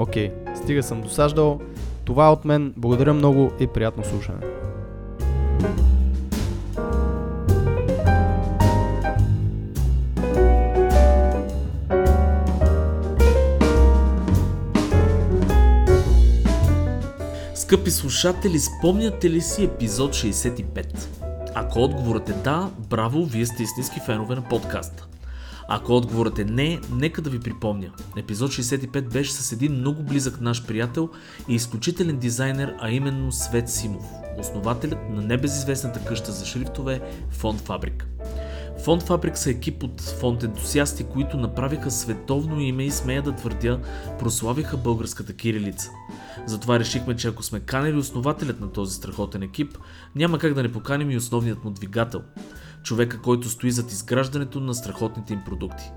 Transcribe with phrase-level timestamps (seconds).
[0.00, 1.60] Окей, стига съм досаждал.
[2.04, 2.74] Това е от мен.
[2.76, 4.38] Благодаря много и приятно слушане.
[17.54, 21.08] Скъпи слушатели, спомняте ли си епизод 65?
[21.54, 25.09] Ако отговорът е да, браво, вие сте истински фенове на подкаста.
[25.72, 27.90] Ако отговорът е не, нека да ви припомня.
[28.16, 31.08] Епизод 65 беше с един много близък наш приятел
[31.48, 34.04] и изключителен дизайнер, а именно Свет Симов,
[34.38, 38.06] основателят на небезизвестната къща за шрифтове Фонд Фабрик.
[38.84, 43.80] Фонд Фабрик са екип от фонд ентусиасти, които направиха световно име и смея да твърдя,
[44.18, 45.90] прославиха българската кирилица.
[46.46, 49.78] Затова решихме, че ако сме канели основателят на този страхотен екип,
[50.14, 52.22] няма как да не поканим и основният му двигател.
[52.82, 55.90] Човека, който стои зад изграждането на страхотните им продукти.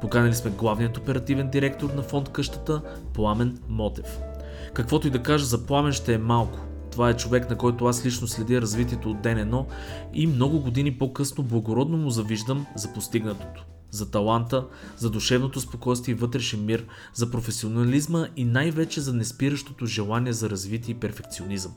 [0.00, 2.82] Поканали сме главният оперативен директор на фонд къщата,
[3.14, 4.18] Пламен Мотев.
[4.74, 6.58] Каквото и да кажа за Пламен ще е малко.
[6.92, 9.66] Това е човек, на който аз лично следя развитието от ден едно
[10.12, 13.64] и много години по-късно благородно му завиждам за постигнатото.
[13.90, 20.32] За таланта, за душевното спокойствие и вътрешен мир, за професионализма и най-вече за неспиращото желание
[20.32, 21.72] за развитие и перфекционизъм.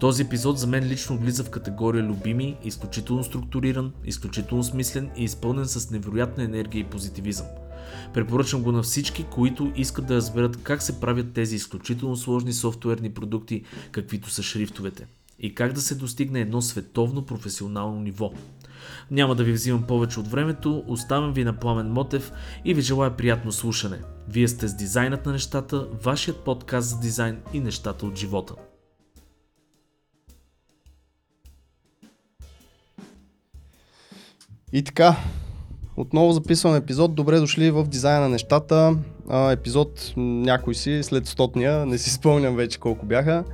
[0.00, 5.66] Този епизод за мен лично влиза в категория любими, изключително структуриран, изключително смислен и изпълнен
[5.66, 7.46] с невероятна енергия и позитивизъм.
[8.14, 13.10] Препоръчвам го на всички, които искат да разберат как се правят тези изключително сложни софтуерни
[13.10, 15.06] продукти, каквито са шрифтовете.
[15.38, 18.32] И как да се достигне едно световно професионално ниво.
[19.10, 22.32] Няма да ви взимам повече от времето, оставям ви на Пламен Мотев
[22.64, 23.98] и ви желая приятно слушане.
[24.28, 28.54] Вие сте с дизайнът на нещата, вашият подкаст за дизайн и нещата от живота.
[34.74, 35.16] И така,
[35.96, 37.14] отново записвам епизод.
[37.14, 38.96] Добре дошли в дизайна на нещата.
[39.28, 43.44] А, епизод някой си след стотния, не си спомням вече колко бяха.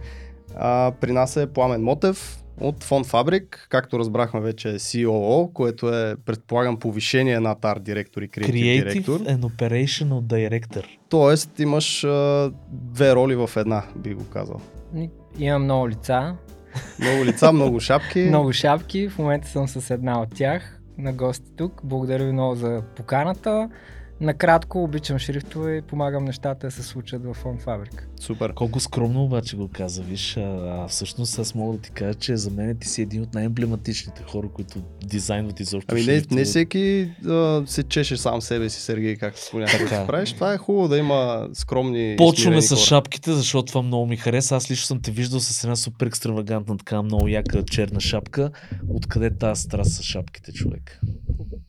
[0.56, 5.88] А, при нас е Пламен Мотев от Фонд Фабрик, както разбрахме вече е COO, което
[5.88, 9.20] е, предполагам, повишение над арт директор и креатив Creative директор.
[9.20, 10.84] and Operational Director.
[11.08, 14.60] Тоест имаш а, две роли в една, би го казал.
[15.38, 16.36] Имам много лица,
[17.00, 18.20] Много лица, много шапки.
[18.28, 19.08] много шапки.
[19.08, 21.80] В момента съм с една от тях на гости тук.
[21.84, 23.70] Благодаря ви много за поканата.
[24.20, 28.06] Накратко обичам шрифтове и помагам нещата да се случат в фон фабрика.
[28.20, 28.52] Супер.
[28.54, 32.36] Колко скромно обаче го каза, виж, а, а всъщност аз мога да ти кажа, че
[32.36, 37.10] за мен ти си един от най-емблематичните хора, които дизайнват изобщо Ами не, не всеки
[37.26, 40.32] а, се чеше сам себе си, Сергей, както понякога го правиш.
[40.32, 42.80] Това е хубаво да има скромни Почваме с хора.
[42.80, 44.56] шапките, защото това много ми хареса.
[44.56, 48.50] Аз лично съм те виждал с една супер екстравагантна, така много яка черна шапка.
[48.88, 51.00] Откъде тази страст с шапките, човек?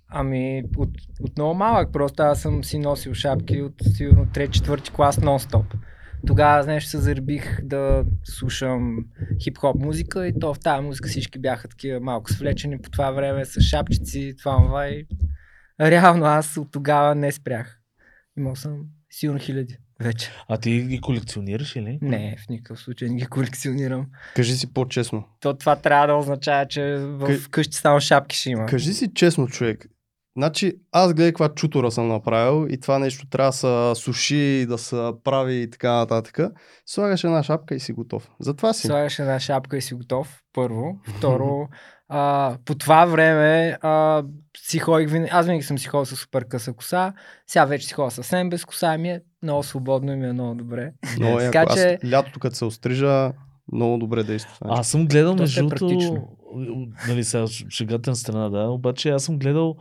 [0.08, 0.90] Ами, от,
[1.22, 5.64] от много малък, просто аз съм си носил шапки от сигурно 3-4 клас нон-стоп.
[6.28, 9.06] Тогава, знаеш, се заребих да слушам
[9.40, 13.46] хип-хоп музика и то в тази музика всички бяха такива малко свлечени по това време
[13.46, 15.06] с шапчици, това, това и
[15.82, 17.80] реално аз от тогава не спрях.
[18.38, 20.32] Имал съм сигурно хиляди вече.
[20.48, 22.00] А ти ги колекционираш или?
[22.02, 24.06] Не, в никакъв случай не ги колекционирам.
[24.36, 25.24] Кажи си по-честно.
[25.40, 28.66] То това трябва да означава, че в Къ- къщи само шапки ще има.
[28.66, 29.86] Кажи си честно, човек.
[30.38, 34.78] Значи, аз гледай каква чутора съм направил и това нещо трябва да се суши, да
[34.78, 36.40] се прави и така нататък.
[36.86, 38.30] Слагаш една шапка и си готов.
[38.40, 38.88] Затова си.
[38.88, 41.00] Слагаш една шапка и си готов, първо.
[41.18, 41.68] Второ,
[42.10, 44.24] а, по това време а,
[44.58, 47.14] си ходих, винаги, аз винаги съм си ходил с супер къса коса,
[47.48, 50.56] сега вече си ходя съвсем без коса, ми е много свободно и ми е много
[50.56, 50.92] добре.
[51.20, 51.72] Много Така яко.
[51.74, 53.32] Аз че- лятото, като се острижа,
[53.72, 54.52] много добре действа.
[54.62, 54.80] нещо.
[54.80, 56.28] Аз съм гледал между е другото практично.
[57.08, 59.76] нали сега шегата на страна, да, обаче аз съм гледал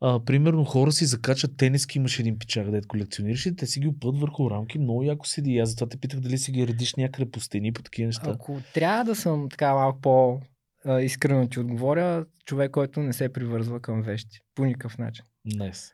[0.00, 3.88] а, примерно хора си закачат тениски, имаше един пичак, дед колекционираш и те си ги
[3.88, 5.58] опът върху рамки, много яко седи.
[5.58, 8.30] Аз затова те питах дали си ги редиш някъде по стени, по такива неща.
[8.30, 10.40] Ако трябва да съм така малко по
[11.00, 14.40] искрено ти отговоря, човек, който не се привързва към вещи.
[14.54, 15.24] По никакъв начин.
[15.44, 15.92] Найс.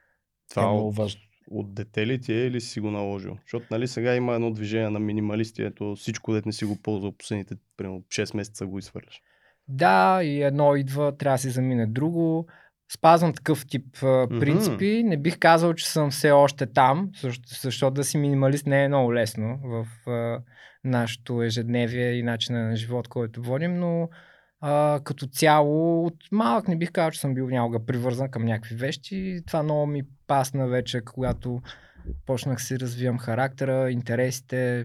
[0.51, 1.21] Това е много от, важно.
[1.51, 3.39] от дете ли ти е или си го наложил?
[3.43, 7.13] Защото нали сега има едно движение на минималисти, ето всичко, дете не си го ползвал
[7.13, 9.21] последните примерно 6 месеца го изхвърляш.
[9.69, 12.47] Да, и едно идва, трябва да си замине друго.
[12.93, 13.87] Спазвам такъв тип
[14.41, 15.03] принципи.
[15.05, 18.89] Не бих казал, че съм все още там, защо- защото да си минималист не е
[18.89, 20.43] много лесно в а,
[20.85, 24.09] нашето ежедневие и начина на живот, който водим, но
[24.61, 28.75] а, като цяло от малък не бих казал, че съм бил някога привързан към някакви
[28.75, 29.41] вещи.
[29.47, 31.63] Това много ми пасна вече, когато
[32.27, 34.85] почнах си развивам характера, интересите,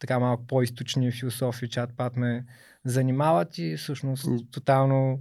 [0.00, 2.44] така малко по-източни философии, чат-пат ме
[2.84, 5.18] занимават и всъщност тотално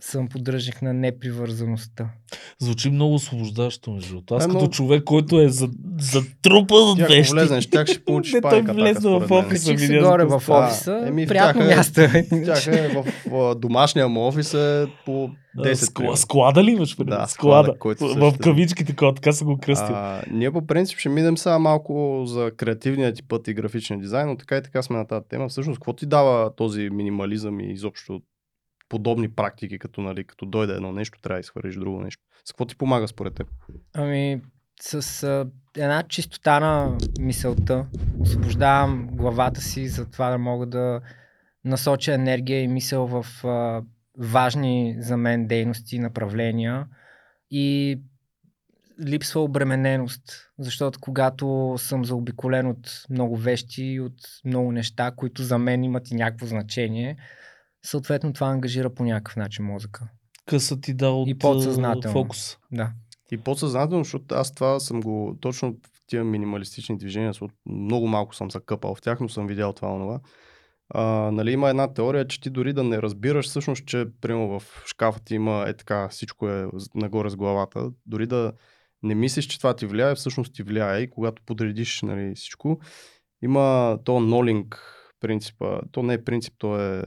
[0.00, 2.10] съм поддръжник на непривързаността.
[2.58, 4.34] Звучи много освобождащо, между другото.
[4.34, 5.68] Аз Е, като но- човек, който е за,
[6.00, 7.32] затрупан от Ти ако вещи.
[7.32, 8.72] влезнеш, тях ще получиш Не, той пайка.
[8.74, 9.64] влезе в офис.
[9.64, 12.00] Качих се горе в офиса, Еми, в приятно тях е- място.
[12.00, 12.26] е.
[12.44, 16.96] Тях е в, в домашния му офис е по 10 Скла, склада ли имаш?
[16.96, 17.10] преди?
[17.10, 17.28] Да, склада.
[17.64, 19.94] склада, който в кавичките, който така са го кръстил.
[19.94, 24.28] А, ние по принцип ще минем сега малко за креативния ти път и графичния дизайн,
[24.28, 25.48] но така и така сме на тази тема.
[25.48, 28.20] Всъщност, какво ти дава този минимализъм и изобщо
[28.90, 32.22] подобни практики, като, нали, като дойде едно нещо, трябва да изхвърлиш друго нещо.
[32.44, 33.48] С какво ти помага според теб?
[33.94, 34.40] Ами,
[34.80, 35.46] с а,
[35.76, 37.86] една чистота на мисълта,
[38.18, 41.00] освобождавам главата си за това да мога да
[41.64, 43.82] насоча енергия и мисъл в а,
[44.18, 46.86] важни за мен дейности, направления
[47.50, 47.98] и
[49.06, 54.14] липсва обремененост, защото когато съм заобиколен от много вещи и от
[54.44, 57.16] много неща, които за мен имат и някакво значение,
[57.82, 60.08] съответно това ангажира по някакъв начин мозъка.
[60.46, 62.12] Къса ти дал от И подсъзнателно.
[62.12, 62.58] фокус.
[62.72, 62.92] Да.
[63.32, 68.34] И подсъзнателно, защото аз това съм го, точно в тия минималистични движения, защото много малко
[68.34, 70.20] съм закъпал в тях, но съм видял това онова.
[70.94, 74.82] А, нали, има една теория, че ти дори да не разбираш всъщност, че примерно в
[74.86, 78.52] шкафа ти има е така, всичко е нагоре с главата, дори да
[79.02, 82.80] не мислиш, че това ти влияе, всъщност ти влияе и когато подредиш нали, всичко,
[83.42, 84.82] има то нолинг
[85.20, 87.04] принципа, то не е принцип, то е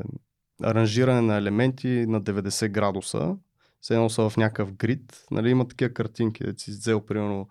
[0.64, 3.36] аранжиране на елементи на 90 градуса,
[3.82, 7.48] все едно са в някакъв грид, нали, има такива картинки, да си взел примерно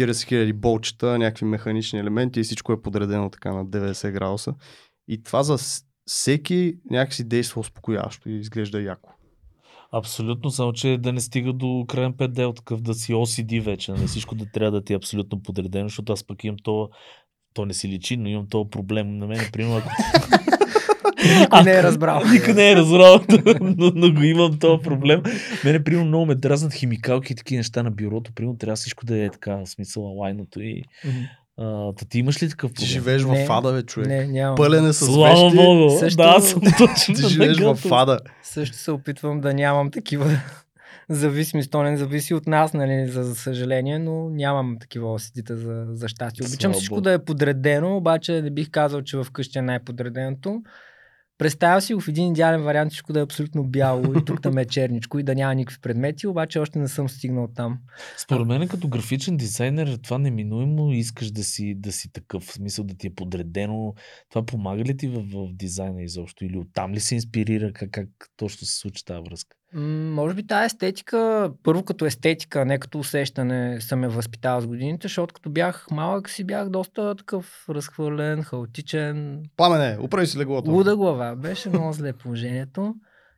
[0.00, 4.54] 40 000 болчета, някакви механични елементи и всичко е подредено така на 90 градуса.
[5.08, 5.58] И това за
[6.06, 9.10] всеки някакси действа успокояващо и изглежда яко.
[9.92, 14.06] Абсолютно, само че да не стига до крайен предел, такъв да си OCD вече, нали?
[14.06, 16.90] всичко да трябва да ти е абсолютно подредено, защото аз пък имам то,
[17.54, 19.88] то не си личи, но имам този проблем на мен, примерно, ако...
[21.40, 22.22] Никой не е разбрал.
[22.32, 23.20] Никой не е разбрал,
[23.60, 25.22] но, но го имам този проблем.
[25.64, 28.32] Мене, примерно, много ме дразнат химикалки и такива неща на бюрото.
[28.32, 30.82] Примерно, трябва всичко да е така, смисъл, лайното и...
[31.58, 32.88] А, та ти имаш ли такъв Ти проблем?
[32.88, 34.08] живееш Не, в ада, бе, човек.
[34.08, 34.56] Не, нямам.
[34.56, 35.56] Пълен е с Слава вещи.
[35.56, 35.90] Богу!
[35.90, 38.18] Също- Да, съм точно Ти живееш в ада.
[38.42, 40.30] Също се опитвам да нямам такива
[41.08, 41.70] зависимости.
[41.70, 46.08] То не зависи от нас, нали, за, за съжаление, но нямам такива осетите за, за
[46.08, 46.46] щастие.
[46.46, 47.02] Обичам Слава всичко Богу.
[47.02, 50.62] да е подредено, обаче не бих казал, че вкъщи е най-подреденото.
[51.38, 54.58] Представя си го в един идеален вариант всичко да е абсолютно бяло и тук там
[54.58, 57.78] е черничко и да няма никакви предмети, обаче още не съм стигнал там.
[58.18, 62.84] Според мен като графичен дизайнер това неминуемо искаш да си, да си такъв, в смисъл
[62.84, 63.94] да ти е подредено.
[64.30, 68.08] Това помага ли ти в, в дизайна изобщо или оттам ли се инспирира, как, как
[68.36, 69.56] точно се случи тази връзка?
[69.74, 75.08] Може би тази естетика, първо като естетика, не като усещане, съм я възпитал с годините,
[75.08, 80.70] защото като бях малък си бях доста такъв разхвърлен, хаотичен, Пламене, управи си леглото.
[80.70, 81.36] луда глава.
[81.36, 82.94] Беше много зле положението.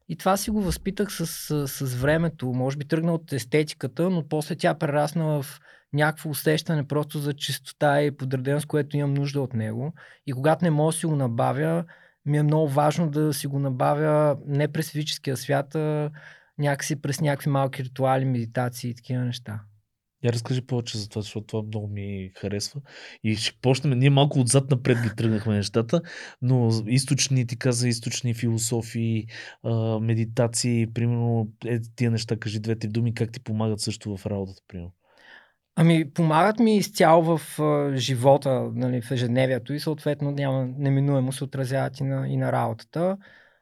[0.09, 2.47] И това си го възпитах с, с, с времето.
[2.47, 5.61] Може би тръгна от естетиката, но после тя прерасна в
[5.93, 9.93] някакво усещане просто за чистота и подреденост, което имам нужда от него.
[10.27, 11.85] И когато не мога да си го набавя,
[12.27, 16.11] ми е много важно да си го набавя не през физическия свят, а
[16.59, 19.61] някакси през някакви малки ритуали, медитации и такива неща.
[20.25, 22.81] Я разкажи повече за това, защото това много ми харесва.
[23.25, 26.03] И ще почнем, ние малко отзад напред ги тръгнахме нещата,
[26.43, 29.27] но източни, ти каза, източни философии,
[30.01, 34.93] медитации, примерно, е, тия неща, кажи две-три думи, как ти помагат също в работата, примерно.
[35.79, 41.45] Ами, помагат ми изцяло в а, живота, нали, в ежедневието и съответно няма неминуемо се
[41.45, 43.17] отразяват и на, и на работата.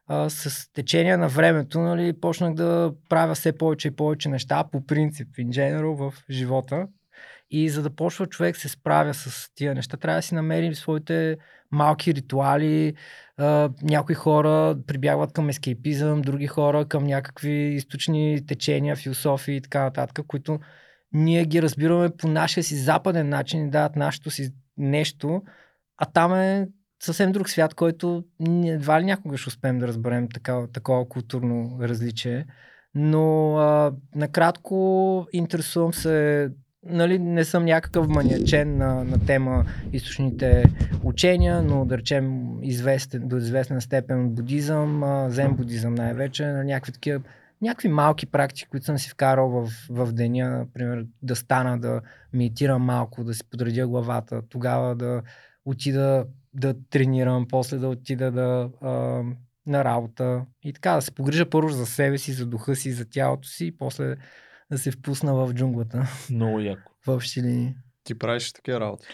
[0.06, 4.86] А, с течение на времето нали, почнах да правя все повече и повече неща по
[4.86, 6.86] принцип, in general, в живота.
[7.50, 11.36] И за да почва човек се справя с тия неща, трябва да си намери своите
[11.70, 12.94] малки ритуали.
[13.36, 19.82] А, някои хора прибягват към ескейпизъм, други хора към някакви източни течения, философии и така
[19.82, 20.58] нататък, които
[21.14, 25.42] ние ги разбираме по нашия си западен начин и дават нашето си нещо,
[25.98, 26.68] а там е
[27.02, 28.24] съвсем друг свят, който
[28.64, 32.46] едва ли някога ще успеем да разберем такова, такова културно различие.
[32.94, 36.48] Но а, накратко интересувам се,
[36.86, 40.64] нали, не съм някакъв маниачен на, на тема източните
[41.02, 47.20] учения, но да речем известен, до известна степен будизъм, зен будизъм най-вече, на някакви такива
[47.62, 52.00] някакви малки практики, които съм си вкарал в, в деня, например да стана, да
[52.32, 55.22] медитирам малко, да си подредя главата, тогава да
[55.64, 58.90] отида да тренирам, после да отида да, а,
[59.66, 63.10] на работа и така да се погрижа първо за себе си, за духа си, за
[63.10, 64.16] тялото си и после
[64.70, 66.06] да се впусна в джунглата.
[66.30, 66.92] Много яко.
[67.06, 67.74] В общи линии.
[68.04, 69.06] Ти правиш такива работи.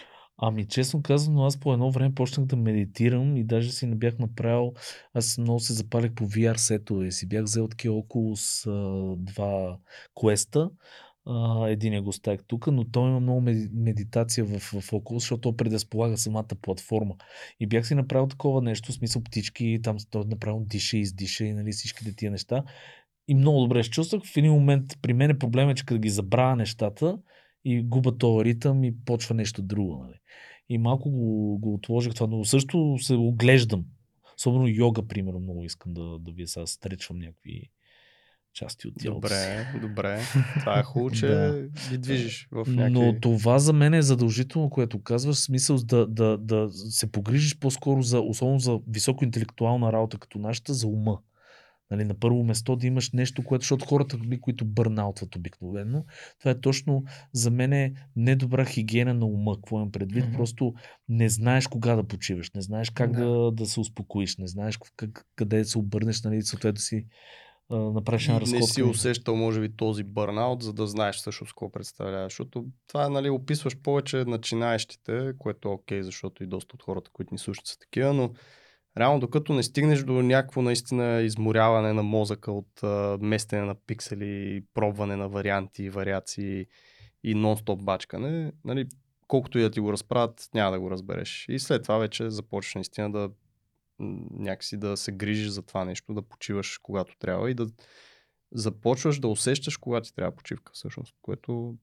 [0.43, 4.19] Ами, честно казано, аз по едно време почнах да медитирам и даже си не бях
[4.19, 4.73] направил,
[5.13, 9.77] аз много се запалих по VR сетове си бях взел такива около с а, два
[10.19, 10.69] квеста.
[11.27, 13.41] Uh, един го оставих тук, но той има много
[13.73, 17.15] медитация в, в Oculus, защото той предразполага самата платформа.
[17.59, 21.53] И бях си направил такова нещо, в смисъл птички, там той направил диша, издиша и
[21.53, 22.63] нали, всичките тия неща.
[23.27, 24.23] И много добре се чувствах.
[24.25, 27.17] В един момент при мен е проблем е, че като ги забравя нещата,
[27.65, 30.03] и губа този ритъм и почва нещо друго.
[30.03, 30.19] Нали.
[30.69, 33.85] И малко го, го отложих това, но също се оглеждам.
[34.37, 37.69] Особено йога, примерно, много искам да, да ви сега стречвам някакви
[38.53, 40.21] части от тялото Добре, добре.
[40.59, 41.69] Това е хубаво, че да.
[41.89, 42.93] ги движиш в някакви...
[42.93, 48.01] Но това за мен е задължително, което казваш, смисъл да, да, да се погрижиш по-скоро
[48.01, 51.19] за, особено за високоинтелектуална работа като нашата, за ума.
[51.91, 56.05] Нали, на първо место да имаш нещо, което, защото хората, които бърнаутват обикновено,
[56.39, 59.55] това е точно за мен е недобра хигиена на ума.
[59.55, 60.25] Какво имам предвид?
[60.25, 60.37] Mm-hmm.
[60.37, 60.73] Просто
[61.09, 64.79] не знаеш кога да почиваш, не знаеш как да, да, да се успокоиш, не знаеш
[64.95, 67.05] как, къде да се обърнеш, нали, съответно си
[67.69, 68.59] направиш една разходка.
[68.59, 72.23] Не си усещал, може би, този бърнаут, за да знаеш всъщност какво представлява.
[72.23, 77.33] Защото това, нали, описваш повече начинаещите, което е окей, защото и доста от хората, които
[77.33, 78.33] ни слушат са такива, но
[78.97, 84.63] реално докато не стигнеш до някакво наистина изморяване на мозъка от а, местене на пиксели,
[84.73, 86.65] пробване на варианти, вариации
[87.23, 88.87] и нон-стоп бачкане, нали,
[89.27, 91.45] колкото и да ти го разправят, няма да го разбереш.
[91.49, 93.29] И след това вече започваш наистина да
[94.31, 97.67] някакси да се грижиш за това нещо, да почиваш когато трябва и да
[98.51, 101.75] започваш да усещаш кога ти трябва почивка всъщност, което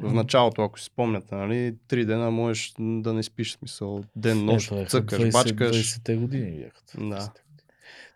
[0.00, 4.72] в началото, ако си спомняте, нали, три дена можеш да не спиш, смисъл, ден, нощ,
[4.72, 5.76] е, цъкаш, 20, бачкаш.
[5.76, 7.08] 20-те години бяха.
[7.08, 7.32] Да.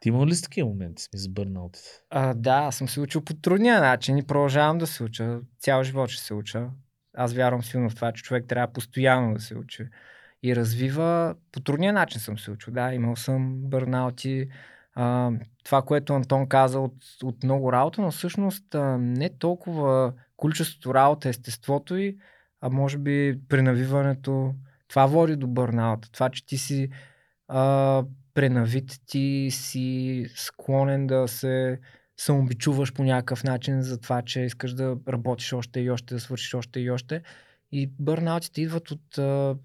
[0.00, 1.88] Ти има ли с такива моменти, с бърнаутите?
[2.10, 5.40] А, да, съм се учил по трудния начин и продължавам да се уча.
[5.58, 6.66] Цял живот ще се уча.
[7.16, 9.88] Аз вярвам силно в това, че човек трябва постоянно да се учи
[10.42, 11.34] и развива.
[11.52, 12.72] По трудния начин съм се учил.
[12.72, 14.48] Да, имал съм бърнаути.
[14.94, 15.30] А,
[15.64, 21.28] това, което Антон каза от, от много работа, но всъщност а, не толкова количеството работа,
[21.28, 22.16] естеството и,
[22.60, 24.54] а може би пренавиването.
[24.88, 26.10] Това води до бърнаута.
[26.12, 26.88] Това, че ти си
[27.48, 28.04] а,
[28.34, 31.80] пренавит, ти си склонен да се
[32.16, 36.54] самобичуваш по някакъв начин за това, че искаш да работиш още и още, да свършиш
[36.54, 37.22] още и още.
[37.72, 39.18] И бърнаутите идват от,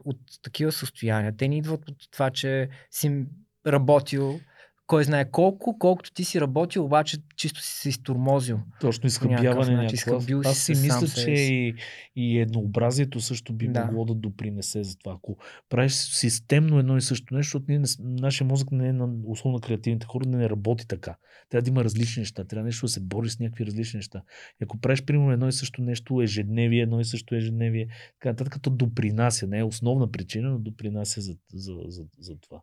[0.05, 1.37] от такива състояния.
[1.37, 3.25] Те не идват от това, че си
[3.67, 4.39] работил
[4.87, 8.59] кой знае колко, колкото ти си работил, обаче чисто си се изтормозил.
[8.81, 10.39] Точно изхъбяване някакво.
[10.45, 11.75] Аз си мисля, че и,
[12.15, 13.85] и еднообразието също би да.
[13.85, 15.13] могло да допринесе за това.
[15.13, 15.37] Ако
[15.69, 20.05] правиш системно едно и също нещо, защото ние, нашия мозък не е на условно креативните
[20.05, 21.15] хора, не, работи така.
[21.49, 24.21] Трябва да има различни неща, трябва нещо да се бори с някакви различни неща.
[24.61, 28.61] И ако правиш примерно едно и също нещо ежедневие, едно и също ежедневие, така нататък,
[28.61, 32.61] то допринася, не е основна причина, но допринася за, за, за, за това.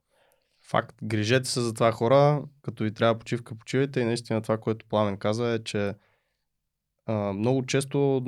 [0.72, 0.96] Факт.
[1.02, 5.16] Грижете се за това хора, като ви трябва почивка, почивайте и наистина това, което Пламен
[5.16, 5.94] каза е, че
[7.06, 8.24] а, много често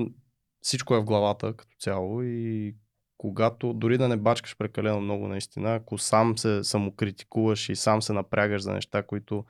[0.60, 2.74] всичко е в главата като цяло и
[3.18, 8.12] когато дори да не бачкаш прекалено много наистина, ако сам се самокритикуваш и сам се
[8.12, 9.44] напрягаш за неща, които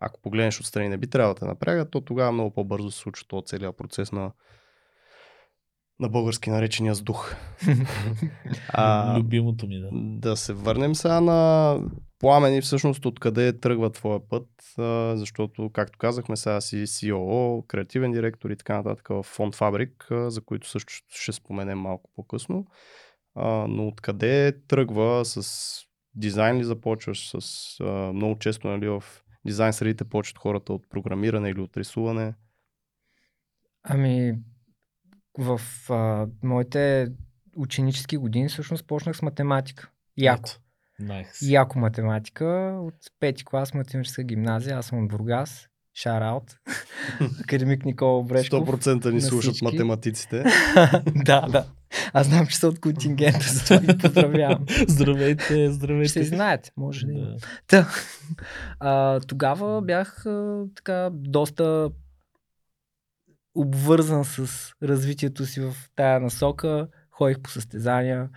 [0.00, 3.26] ако погледнеш отстрани не би трябвало да те напрягат, то тогава много по-бързо се случва
[3.28, 4.32] този целият процес на
[6.00, 7.34] на български наречения с дух.
[8.68, 9.88] а, Любимото ми, да.
[9.92, 11.80] Да се върнем сега на
[12.18, 18.50] пламени всъщност откъде тръгва твоя път, а, защото, както казахме, сега си COO, креативен директор
[18.50, 22.66] и така нататък в фонд Фабрик, а, за които също ще споменем малко по-късно.
[23.34, 25.68] А, но откъде тръгва с
[26.14, 29.04] дизайн ли започваш, с а, много често нали, в
[29.46, 32.34] дизайн средите почват хората от програмиране или от рисуване?
[33.82, 34.38] Ами,
[35.38, 37.08] в а, моите
[37.56, 39.90] ученически години всъщност почнах с математика.
[40.16, 40.48] Яко.
[41.00, 41.42] Найс.
[41.42, 42.78] Яко математика.
[42.82, 44.78] От пети клас математическа гимназия.
[44.78, 45.68] Аз съм от Бургас.
[45.94, 46.56] Шараут.
[47.40, 48.68] Академик Никола Брешков.
[48.68, 49.64] 100% ни слушат всички.
[49.64, 50.44] математиците.
[51.14, 51.66] да, да.
[52.12, 54.64] Аз знам, че са от контингента, затова ги поздравявам.
[54.88, 56.08] Здравейте, Ще здравейте.
[56.08, 57.12] се знаете, може да.
[57.12, 57.36] Да.
[57.66, 57.88] Та,
[58.80, 61.90] а, тогава бях а, така доста
[63.58, 64.46] обвързан с
[64.82, 66.88] развитието си в тая насока.
[67.10, 68.28] Ходих по състезания,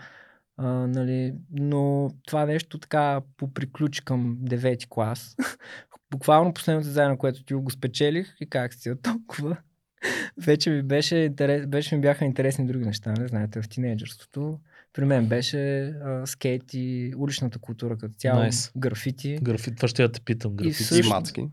[0.58, 5.36] а, нали, но това нещо така поприключи към 9 клас.
[6.12, 9.58] Буквално последното състезание, на което ти го спечелих и как си от толкова.
[10.38, 14.60] Вече ми беше, интерес, беше ми бяха интересни други неща, не знаете, в тинейджърството.
[14.94, 18.72] При мен беше а, скейт и уличната култура като цяло, Nice.
[18.78, 19.40] графити.
[19.42, 20.56] Графит, това ще я те питам.
[20.56, 20.84] Графити.
[20.84, 21.48] И всъщност- мацки.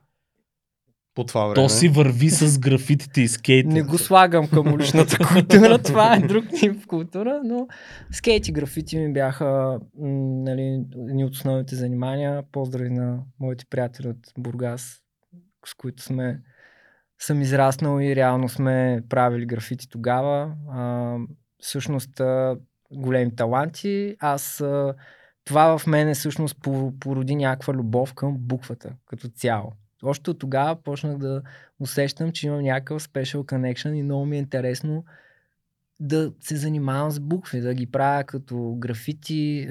[1.19, 1.55] По това време.
[1.55, 3.69] То си върви с графитите и скейта.
[3.69, 7.67] Не го слагам към уличната култура, това е друг тип култура, но
[8.11, 12.43] скейт и графити ми бяха нали, едни от основните занимания.
[12.53, 15.01] Поздрави на моите приятели от Бургас,
[15.67, 16.41] с които сме
[17.19, 20.55] съм израснал и реално сме правили графити тогава.
[20.71, 21.15] А,
[21.63, 22.57] всъщност а,
[22.91, 24.17] големи таланти.
[24.21, 24.95] Аз а,
[25.45, 29.73] това в мене всъщност по- породи някаква любов към буквата като цяло.
[30.03, 31.43] Още от тогава почнах да
[31.81, 35.05] усещам, че имам някакъв special connection и много ми е интересно
[36.01, 39.69] да се занимавам с букви, да ги правя като графити.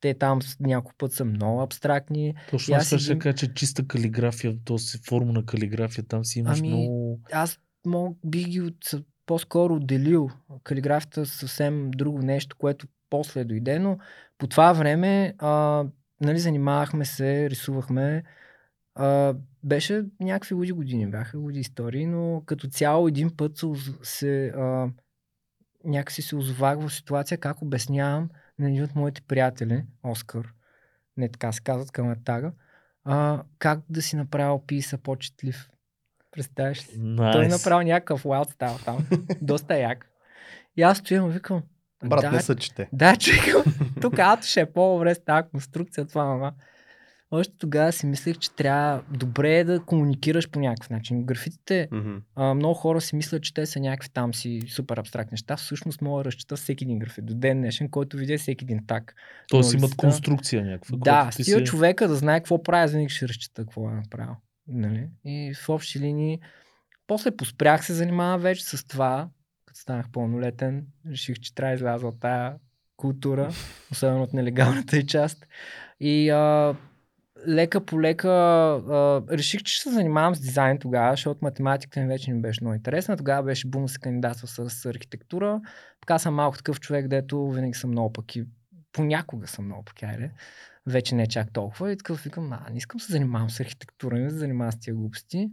[0.00, 2.34] Те там няколко път са много абстрактни.
[2.50, 6.58] Точно аз ще кажа, че чиста калиграфия, то си форма на калиграфия, там си имаш
[6.58, 7.20] Ами, много...
[7.32, 8.90] Аз мог, бих ги от,
[9.26, 10.30] по-скоро отделил.
[10.64, 13.98] Калиграфията е съвсем друго нещо, което после дойде, но
[14.38, 15.84] по това време а,
[16.20, 18.22] нали, занимавахме се, рисувахме.
[18.94, 23.66] А, беше някакви луди години, бяха луди истории, но като цяло един път се,
[24.02, 24.88] се а,
[25.84, 28.28] някакси се озовах в ситуация как обяснявам
[28.58, 30.52] на един от моите приятели, Оскар,
[31.16, 32.52] не така се казват към тага,
[33.04, 35.70] а, как да си направил писа по-четлив.
[36.30, 36.98] Представяш ли?
[36.98, 37.32] Найс.
[37.32, 39.06] Той е направил някакъв wild стайл там.
[39.42, 40.06] Доста як.
[40.76, 41.62] И аз стоям и викам.
[42.04, 42.88] Брат, да, не са чете.
[42.92, 43.62] да, чекам.
[44.00, 46.52] Тук ато ще е по-добре с тази конструкция, това мама.
[47.32, 51.24] Още тогава си мислех, че трябва добре е да комуникираш по някакъв начин.
[51.24, 52.16] Графитите, Мгм.
[52.34, 55.56] а, много хора си мислят, че те са някакви там си супер абстрактни неща.
[55.56, 57.26] Всъщност мога да разчита всеки един графит.
[57.26, 59.14] До ден днешен, който видя всеки един так.
[59.48, 60.96] Тоест имат конструкция някаква.
[60.96, 64.34] Да, стига си- човека да знае какво прави, винаги ще разчита какво е направил.
[64.68, 65.08] Нали?
[65.24, 66.40] И в общи линии,
[67.06, 69.28] после поспрях се занимава вече с това,
[69.66, 72.54] като станах пълнолетен, реших, че трябва да изляза от тая
[72.96, 73.50] култура,
[73.92, 75.46] особено от нелегалната и част.
[76.00, 76.74] И а,
[77.48, 78.28] лека по лека
[79.30, 82.74] реших, че ще се занимавам с дизайн тогава, защото математиката ми вече не беше много
[82.74, 83.16] интересна.
[83.16, 85.60] Тогава беше бум се кандидатства с архитектура.
[86.00, 88.44] Така съм малко такъв човек, дето винаги съм много пък и
[88.92, 90.30] понякога съм много пък, айде.
[90.86, 91.92] Вече не е чак толкова.
[91.92, 94.94] И такъв викам, а, не искам се занимавам с архитектура, не се занимавам с тия
[94.94, 95.50] глупости.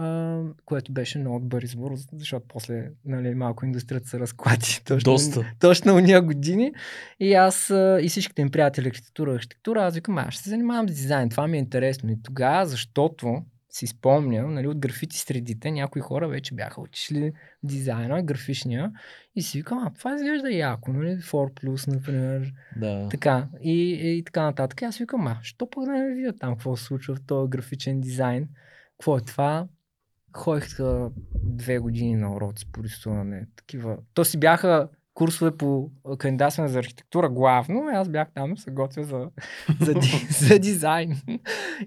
[0.00, 4.82] А, което беше много добър избор, защото после нали, малко индустрията се разклати.
[4.84, 5.52] Точно, Доста.
[5.60, 6.72] точно уния години.
[7.20, 7.70] И аз
[8.02, 11.46] и всичките им приятели архитектура, архитектура, аз викам, аз ще се занимавам с дизайн, това
[11.46, 12.10] ми е интересно.
[12.10, 17.32] И тогава, защото си спомням, нали, от графити средите, някои хора вече бяха отишли
[17.62, 18.92] дизайна, графичния,
[19.36, 23.08] и си викам, а това изглежда яко, нали, 4+, например, Да.
[23.10, 24.82] така, и, и така нататък.
[24.82, 27.50] И аз викам, а, що пък да не видя там какво се случва в този
[27.50, 28.48] графичен дизайн?
[28.98, 29.66] Какво е това?
[30.36, 33.46] Ходих а, две години на уроци по рисуване.
[33.56, 33.96] Такива.
[34.14, 34.88] То си бяха
[35.18, 39.30] курсове по кандидатстване за архитектура главно, аз бях там се готвя за,
[39.80, 39.94] за,
[40.46, 41.20] за дизайн.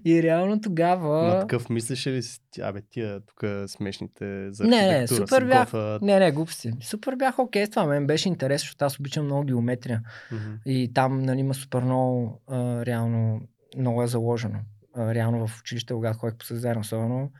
[0.04, 1.26] И реално тогава...
[1.26, 5.64] На такъв мислиш ли си, абе тия тук смешните за Не, не, архитектура супер бях.
[5.64, 6.02] готвят.
[6.02, 6.72] Не, не, глупости.
[6.80, 7.84] Супер бях окей с това.
[7.86, 10.02] Мен беше интересно, защото аз обичам много геометрия.
[10.66, 13.40] И там нали, има супер много, а, реално,
[13.78, 14.58] много е заложено.
[14.96, 17.30] А, реално в училище, когато ходих по състезание, особено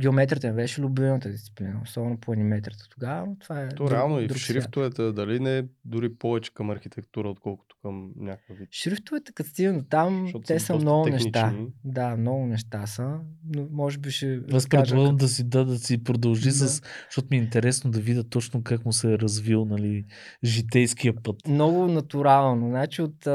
[0.00, 4.20] геометрията ми беше любимата дисциплина, особено по аниметрията тогава, но това е То друг, реално
[4.20, 4.54] и в друг свят.
[4.54, 8.68] шрифтовете, дали не е дори повече към архитектура, отколкото към някакъв вид.
[8.72, 11.30] Шрифтовете, като стигна до там, Защото те са много технични.
[11.30, 11.54] неща.
[11.84, 15.78] Да, много неща са, но може би ще Аз предполагам като- да си, да, да
[15.78, 16.52] си продължи Да.
[16.52, 16.82] с...
[17.04, 20.04] Защото ми е интересно да видя точно как му се е развил, нали,
[20.44, 21.36] житейския път.
[21.48, 22.68] много натурално.
[22.68, 23.26] Значи от,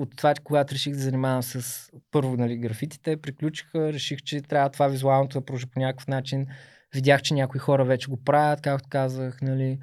[0.00, 4.88] от това, когато реших да занимавам с първо нали, графитите, приключиха, реших, че трябва това
[4.88, 6.46] визуалното да продължи по някакъв начин.
[6.94, 9.78] Видях, че някои хора вече го правят, както казах, нали.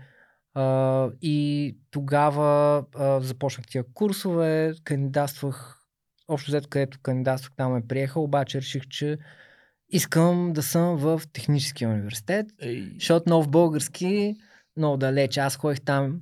[0.53, 5.77] А, и тогава а, започнах тия курсове, кандидатствах,
[6.27, 9.17] общо взето където кандидатствах, там ме приеха, обаче реших, че
[9.89, 14.35] искам да съм в техническия университет, Ей, защото нов български
[14.77, 15.37] много далеч.
[15.37, 16.21] Аз ходих там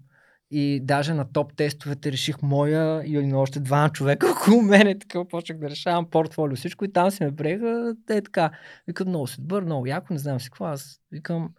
[0.52, 5.00] и даже на топ тестовете реших моя и още два човека около мене.
[5.00, 7.96] Така почнах да решавам портфолио, всичко и там си ме приеха.
[8.08, 8.52] Те така.
[8.88, 10.66] Викам, много си добър, много яко, не знам си какво.
[10.66, 11.50] Аз викам,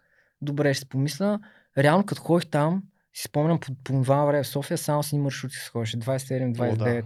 [0.41, 1.39] добре, ще си помисля.
[1.77, 5.19] Реално, като ходих там, си спомням по, по това време в София, само с ни
[5.19, 6.77] маршрути се ходеше, 27-29.
[6.77, 7.03] да.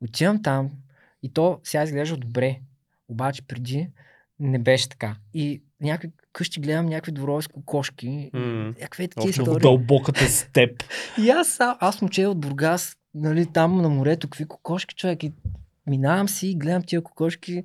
[0.00, 0.70] Отивам там
[1.22, 2.60] и то сега изглежда добре.
[3.08, 3.90] Обаче преди
[4.40, 5.16] не беше така.
[5.34, 8.30] И някакви къщи гледам някакви дворове с кокошки.
[8.32, 8.40] М.
[8.66, 9.60] Някакви е такива В истории.
[9.60, 10.82] дълбоката степ.
[11.24, 15.22] И аз, аз момче от Бургас, нали, там на морето, какви кокошки, човек.
[15.22, 15.32] И
[15.86, 17.64] минавам си, гледам тия кокошки,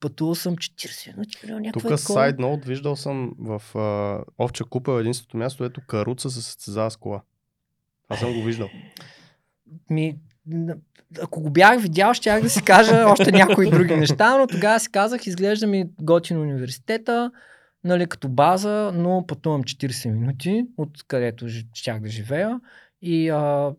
[0.00, 1.98] пътувал съм 40 минути, Тук такова.
[1.98, 6.90] сайд ноут виждал съм в а, Овча купа е единственото място, ето каруца се състезава
[6.90, 7.20] с кола.
[8.02, 8.68] Това съм го виждал.
[9.90, 10.16] Ми,
[11.22, 14.90] ако го бях видял, щях да си кажа още някои други неща, но тогава си
[14.92, 17.30] казах, изглежда ми готин университета,
[17.84, 22.60] нали, като база, но пътувам 40 минути, от където щях да живея.
[23.02, 23.74] И, а,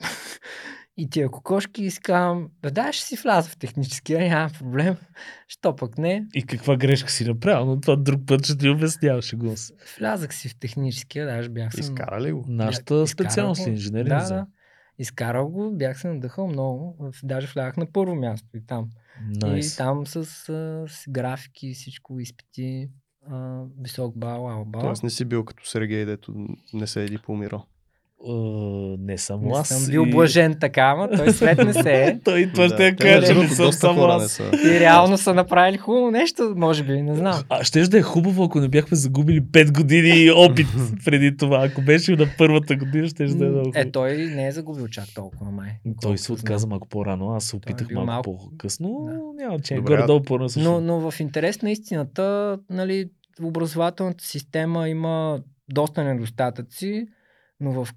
[0.97, 4.95] и тия кокошки и си казвам, бе, да, ще си вляза в техническия, няма проблем.
[5.47, 6.25] Що пък не.
[6.33, 9.55] И каква грешка си направил, но това друг път ще ти обясняваше го.
[9.97, 11.79] Влязах си в техническия, даже бях съм...
[11.79, 12.45] Изкара ли го?
[12.47, 14.09] Нашата Изкарал специалност е инженерин.
[14.09, 14.47] Да, да.
[14.99, 17.11] Изкарал го, бях се надъхал много.
[17.23, 18.89] Даже влязах на първо място и там.
[19.41, 19.73] Найс.
[19.73, 22.89] И там с, с графики, всичко изпити,
[23.29, 24.81] а, висок бал, ал бал.
[24.81, 27.65] Тоест не си бил като Сергей, дето не се е дипломирал.
[28.23, 28.31] Е,
[28.99, 29.67] не само не аз.
[29.69, 32.19] съм бил и- блажен така, ама той свет не се е.
[32.23, 34.39] Той това ще я те, каже, не съм само аз.
[34.65, 37.43] И реално са направили хубаво нещо, може би, не знам.
[37.49, 40.67] А ще да е хубаво, ако не бяхме загубили 5 години опит
[41.05, 41.65] преди това.
[41.65, 43.91] Ако беше на първата година, ще да е много Е, хубаво.
[43.91, 45.69] той не е загубил чак толкова, май.
[46.01, 49.43] Той се отказа малко по-рано, аз се опитах бил малко, малко- по-късно, Да.
[49.43, 53.09] няма че горе-долу по Но, но в интерес на истината, нали,
[53.43, 57.07] образователната система има доста недостатъци,
[57.59, 57.87] но в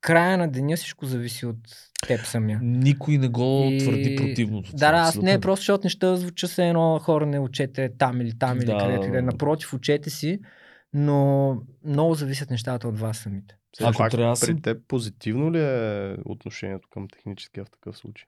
[0.00, 1.56] края на деня всичко зависи от
[2.06, 2.60] теб самия.
[2.62, 4.70] Никой не го И- твърди противното.
[4.72, 8.38] Да, да, аз не, просто защото неща звуча се едно хора не учете там или
[8.38, 9.22] там или Да, където и да е.
[9.22, 10.40] Напротив, учете си,
[10.92, 13.54] но много зависят нещата от вас самите.
[13.76, 17.96] Сега Ако пак трябва при съм- теб позитивно ли е отношението към техническия в такъв
[17.96, 18.26] случай?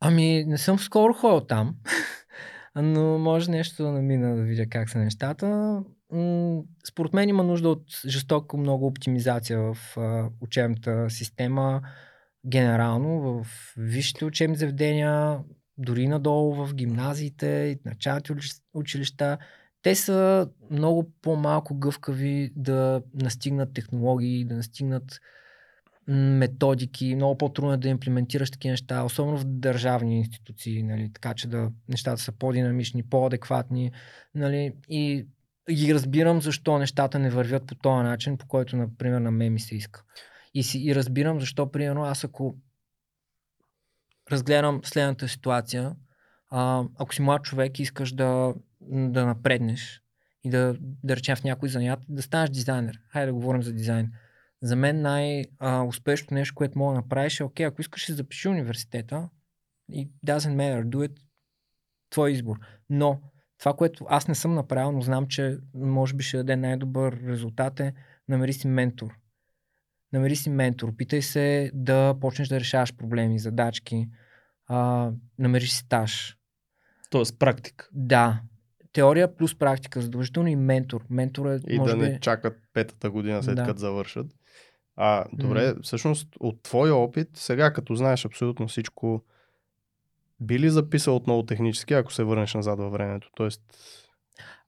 [0.00, 1.74] Ами, не съм скоро ходил там,
[2.74, 5.78] но може нещо да намина да видя как са нещата.
[6.12, 11.82] М, Според мен има нужда от жестоко много оптимизация в а, учебната система,
[12.46, 13.46] генерално в
[13.76, 15.38] висшите учебни заведения,
[15.78, 19.38] дори надолу в гимназиите началните учи- училища.
[19.82, 25.20] Те са много по-малко гъвкави да настигнат технологии, да настигнат
[26.08, 31.48] методики, много по-трудно е да имплементираш такива неща, особено в държавни институции, нали, така че
[31.48, 33.92] да нещата са по-динамични, по-адекватни,
[34.34, 35.26] нали, и
[35.74, 39.60] ги разбирам защо нещата не вървят по този начин, по който, например, на мен ми
[39.60, 40.04] се иска.
[40.54, 42.56] И, си, и разбирам защо, примерно, аз ако
[44.32, 45.96] разгледам следната ситуация,
[46.50, 48.54] а, ако си млад човек и искаш да,
[48.90, 50.02] да напреднеш
[50.44, 53.00] и да, да речем в някой занят, да станеш дизайнер.
[53.08, 54.12] Хайде да говорим за дизайн.
[54.62, 59.28] За мен най-успешното нещо, което мога да направиш е, окей, ако искаш да запиши университета,
[59.92, 61.16] и doesn't matter, do it,
[62.10, 62.56] твой избор.
[62.90, 63.20] Но
[63.60, 67.80] това, което аз не съм направил, но знам, че може би ще даде най-добър резултат
[67.80, 67.94] е
[68.28, 69.10] намери си ментор.
[70.12, 70.88] Намери си ментор.
[70.88, 74.08] Опитай се да почнеш да решаваш проблеми, задачки.
[74.66, 76.36] А, намери си стаж.
[77.10, 77.88] Тоест практика.
[77.92, 78.40] Да.
[78.92, 81.04] Теория плюс практика задължително и ментор.
[81.10, 82.08] Ментор е, И може да би...
[82.08, 83.64] не чакат петата година след Да.
[83.64, 84.26] като завършат.
[84.96, 89.24] А, добре, всъщност от твоя опит, сега като знаеш абсолютно всичко,
[90.40, 93.30] би ли записал отново технически, ако се върнеш назад във времето?
[93.34, 93.60] Тоест,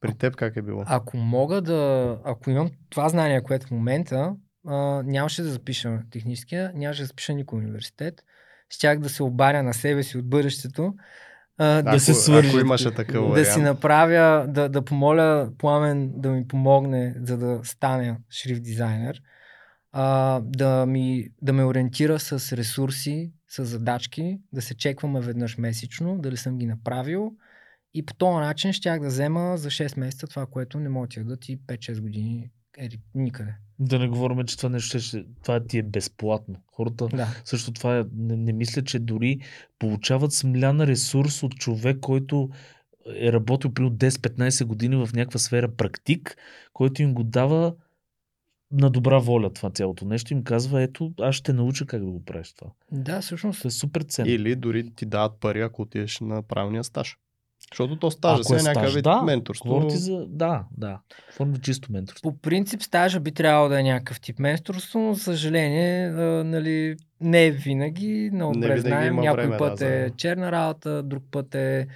[0.00, 0.84] при теб как е било?
[0.86, 2.18] Ако мога да...
[2.24, 4.34] Ако имам това знание, което в момента,
[4.66, 8.24] а, нямаше да запиша техническия, нямаше да запиша никой университет.
[8.70, 10.94] Щях да се обаря на себе си от бъдещето.
[11.58, 12.54] А, ако, се свържат.
[12.54, 17.60] Ако имаше такъв да си направя, да, да помоля Пламен да ми помогне, за да
[17.64, 19.20] стане шрифт дизайнер,
[19.92, 26.18] а, да, ми, да ме ориентира с ресурси, с задачки, да се чекваме веднъж месечно,
[26.18, 27.32] дали съм ги направил
[27.94, 31.10] и по този начин щях да взема за 6 месеца това, което не мога да
[31.10, 33.54] ти дадат и 5-6 години ери, никъде.
[33.78, 36.54] Да не говорим, че това нещо ще, това ти е безплатно.
[36.66, 37.28] Хората Да.
[37.44, 39.40] също това е, не, не мисля, че дори
[39.78, 42.50] получават смлян ресурс от човек, който
[43.16, 46.36] е работил при 10-15 години в някаква сфера практик,
[46.72, 47.74] който им го дава
[48.72, 50.32] на добра воля това цялото нещо.
[50.32, 52.70] Им казва, ето, аз ще науча как да го правиш това.
[52.92, 53.58] Да, всъщност.
[53.58, 54.30] Това е супер ценно.
[54.30, 57.16] Или дори ти дават пари, ако отидеш на правилния стаж.
[57.70, 59.68] Защото то стажа Ако се е някакъв стаж, вид да, менторство.
[59.68, 60.26] Говорите за...
[60.28, 60.98] Да, да.
[61.32, 62.30] Форма чисто менторство.
[62.30, 66.96] По принцип стажа би трябвало да е някакъв тип менторство, но за съжаление, а, нали,
[67.20, 69.12] не е винаги, много Не добре винаги знаем.
[69.12, 71.86] има Някой време, път да, е за- черна работа, друг път е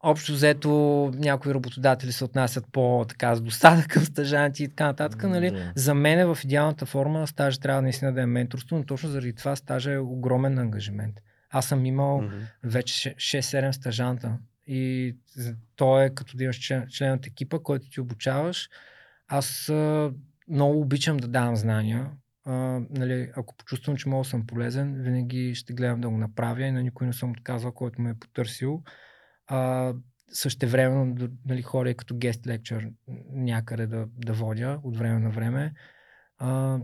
[0.00, 0.70] общо взето
[1.14, 5.22] някои работодатели се отнасят по така с досада към стажанти и така нататък.
[5.22, 5.50] Нали?
[5.50, 5.72] Да.
[5.74, 9.32] За мен е в идеалната форма стажа трябва наистина да е менторство, но точно заради
[9.32, 11.20] това стажа е огромен ангажимент.
[11.50, 12.36] Аз съм имал Мгм.
[12.62, 14.38] вече 6-7 стажанта.
[14.66, 15.16] И
[15.76, 18.68] то е като да имаш член, член от екипа, който ти обучаваш.
[19.28, 20.12] Аз а,
[20.48, 22.10] много обичам да давам знания.
[22.44, 26.62] А, нали, ако почувствам, че мога да съм полезен, винаги ще гледам да го направя
[26.62, 28.82] и на никой не съм отказал, който ме е потърсил.
[29.48, 29.94] А,
[30.32, 32.92] същевременно нали, хора като guest lecture
[33.32, 35.72] някъде да, да водя от време на време.
[36.38, 36.78] А,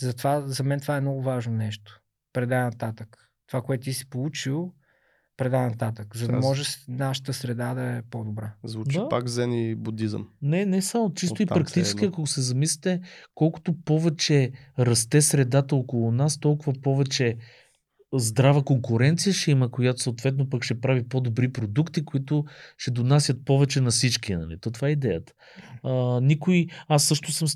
[0.00, 2.00] затова, за мен това е много важно нещо.
[2.32, 3.16] Предай нататък.
[3.46, 4.72] Това, което ти си получил,
[5.36, 8.54] предай нататък, за да може нашата среда да е по-добра.
[8.64, 9.08] Звучи Да.
[9.08, 10.28] пак зен и будизъм.
[10.42, 12.14] Не, не само чисто и Оттам се практически, едно.
[12.14, 13.00] ако се замислите,
[13.34, 17.36] колкото повече расте средата около нас, толкова повече
[18.12, 22.44] здрава конкуренция ще има, която съответно пък ще прави по-добри продукти, които
[22.78, 24.34] ще донасят повече на всички.
[24.34, 24.58] Нали?
[24.60, 25.32] То това е идеята.
[25.82, 27.48] А, никой, аз също съм,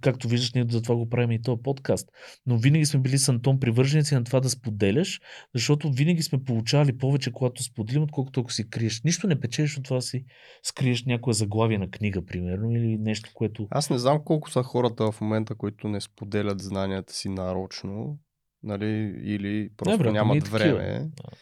[0.00, 2.08] както виждаш, ние за това го правим и този подкаст,
[2.46, 5.20] но винаги сме били с Антон привърженици на това да споделяш,
[5.54, 9.02] защото винаги сме получавали повече, когато споделим, отколкото ако си криеш.
[9.04, 10.24] Нищо не печелиш от това си
[10.62, 13.66] скриеш някоя заглавие на книга, примерно, или нещо, което...
[13.70, 18.18] Аз не знам колко са хората в момента, които не споделят знанията си нарочно,
[18.66, 20.98] нали, или просто и нямат време.
[20.98, 21.36] Да.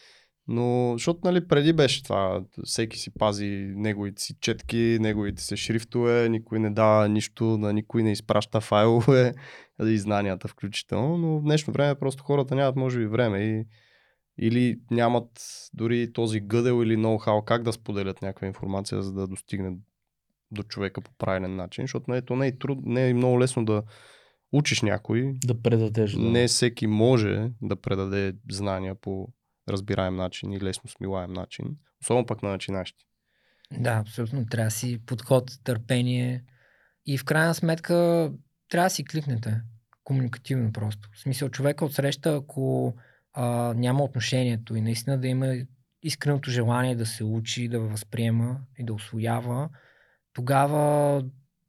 [0.47, 6.29] Но, защото нали, преди беше това, всеки си пази неговите си четки, неговите си шрифтове,
[6.29, 9.33] никой не дава нищо, на никой не изпраща файлове
[9.85, 13.65] и знанията включително, но в днешно време просто хората нямат може би време и
[14.37, 15.29] или нямат
[15.73, 19.77] дори този гъдел или ноу-хау как да споделят някаква информация, за да достигне
[20.51, 23.65] до човека по правилен начин, защото не, то не е, труд, не е много лесно
[23.65, 23.83] да
[24.57, 25.33] учиш някой.
[25.45, 26.11] Да предадеш.
[26.11, 26.19] Да.
[26.19, 29.27] Не всеки може да предаде знания по
[29.69, 31.65] разбираем начин и лесно смилаем начин.
[32.01, 33.05] Особено пък на начинащи.
[33.71, 34.45] Да, абсолютно.
[34.45, 36.43] Трябва да си подход, търпение
[37.05, 38.31] и в крайна сметка
[38.69, 39.61] трябва да си кликнете
[40.03, 41.09] комуникативно просто.
[41.13, 42.95] В смисъл човека от среща, ако
[43.33, 45.55] а, няма отношението и наистина да има
[46.01, 49.69] искреното желание да се учи, да възприема и да освоява,
[50.33, 51.23] тогава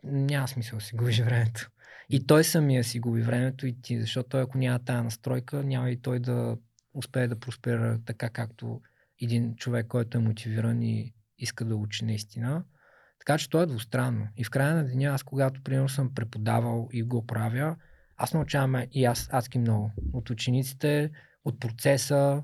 [0.05, 1.71] няма смисъл да си губиш времето.
[2.11, 5.91] И той самия си губи времето и ти, защото той ако няма тая настройка, няма
[5.91, 6.57] и той да
[6.95, 8.81] успее да просперира така както
[9.23, 12.65] един човек, който е мотивиран и иска да учи наистина.
[13.19, 14.29] Така че то е двустранно.
[14.37, 17.77] И в края на деня, аз когато примерно съм преподавал и го правя,
[18.17, 19.93] аз научавам и аз адски много.
[20.13, 21.11] От учениците,
[21.45, 22.43] от процеса.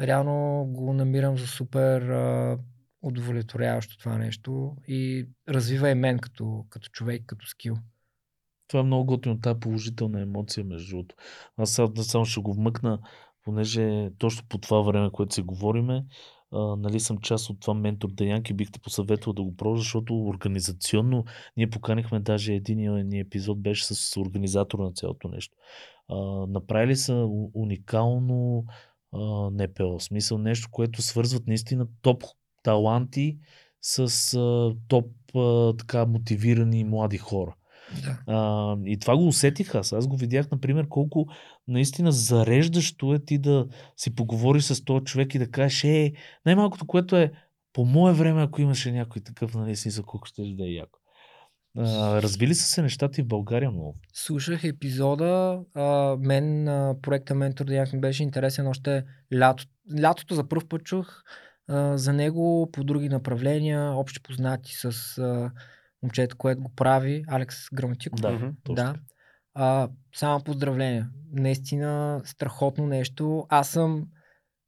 [0.00, 2.58] Реално го намирам за супер а,
[3.02, 7.76] удовлетворяващо това нещо и развива и мен като, като човек, като скил.
[8.72, 11.14] Това е много готино, тази положителна емоция, между другото.
[11.56, 12.98] Аз сега само ще го вмъкна,
[13.44, 16.04] понеже точно по това време, което се говориме,
[16.52, 21.24] нали съм част от това ментор Деянки, бих те посъветвал да го пробваш, защото организационно
[21.56, 25.56] ние поканихме даже един ни епизод беше с организатор на цялото нещо.
[26.48, 28.64] Направили са уникално
[29.52, 32.22] НПО, смисъл нещо, което свързват наистина топ
[32.62, 33.38] таланти
[33.80, 34.38] с
[34.88, 35.06] топ
[35.78, 37.54] така мотивирани млади хора.
[38.04, 38.18] Да.
[38.26, 39.92] А, и това го усетих аз.
[39.92, 41.26] Аз го видях, например, колко
[41.68, 46.12] наистина зареждащо е ти да си поговориш с този човек и да кажеш, е,
[46.46, 47.32] най-малкото, което е,
[47.72, 50.98] по мое време, ако имаше някой такъв, нали, смисъл, колко ще да е яко.
[51.78, 53.96] А, развили са се нещата и в България много.
[54.12, 55.60] Слушах епизода.
[55.74, 59.64] А, мен а, проекта Ментор Деянк ми беше интересен още лято.
[60.02, 61.22] Лятото за първ път чух
[61.68, 65.50] а, за него по други направления, общи познати с а,
[66.02, 68.20] момчето, което го прави, Алекс Граматиков.
[68.20, 68.52] Да.
[68.68, 68.94] Да.
[69.54, 71.10] А, само поздравления.
[71.32, 73.46] Наистина страхотно нещо.
[73.48, 74.06] Аз съм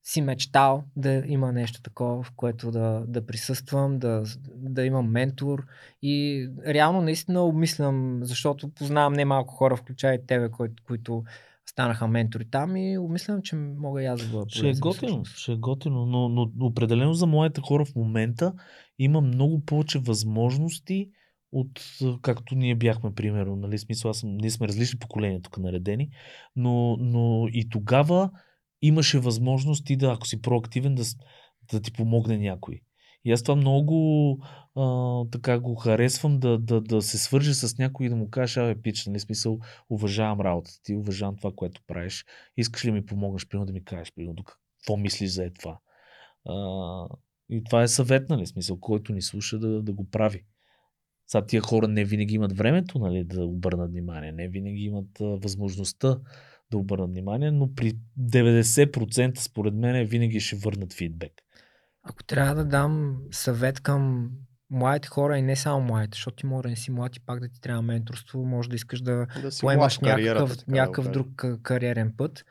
[0.07, 4.23] си мечтал да има нещо такова, в което да, да присъствам, да,
[4.55, 5.67] да имам ментор.
[6.03, 11.25] И реално наистина обмислям, защото познавам немалко хора, включая и тебе, кои, които
[11.67, 15.37] станаха ментори там и обмислям, че мога и аз да бъда Ще е готино, всъщност.
[15.37, 18.53] ще е готино, но, но, но определено за моите хора в момента
[18.99, 21.11] има много повече възможности
[21.55, 26.09] от както ние бяхме, примерно, нали, смисъл, аз съм, ние сме различни поколения тук наредени,
[26.57, 28.31] но, но и тогава
[28.83, 31.03] имаше възможност ти да, ако си проактивен, да,
[31.73, 32.81] да ти помогне някой.
[33.25, 34.39] И аз това много
[34.77, 38.57] а, така го харесвам да, да, да се свържи с някой и да му кажеш,
[38.57, 39.59] абе, пич, нали, смисъл,
[39.91, 42.25] уважавам работата ти, уважавам това, което правиш.
[42.57, 45.79] Искаш ли ми помогнеш, примерно да ми кажеш, примерно, какво мислиш за е това?
[46.49, 46.55] А,
[47.51, 48.47] И това е съвет, нали?
[48.47, 50.45] Смисъл, който ни слуша да, да го прави.
[51.27, 55.25] Сега тия хора не винаги имат времето нали, да обърнат внимание, не винаги имат а,
[55.25, 56.19] възможността
[56.71, 61.33] да обърнат внимание, но при 90% според мен винаги ще върнат фидбек.
[62.03, 64.31] Ако трябва да дам съвет към
[64.71, 67.41] младите хора и не само младите, защото ти може да не си млад и пак
[67.41, 71.13] да ти трябва менторство, може да искаш да, Да поемаш някакъв, така да някакъв го
[71.13, 72.45] друг ка- кариерен път.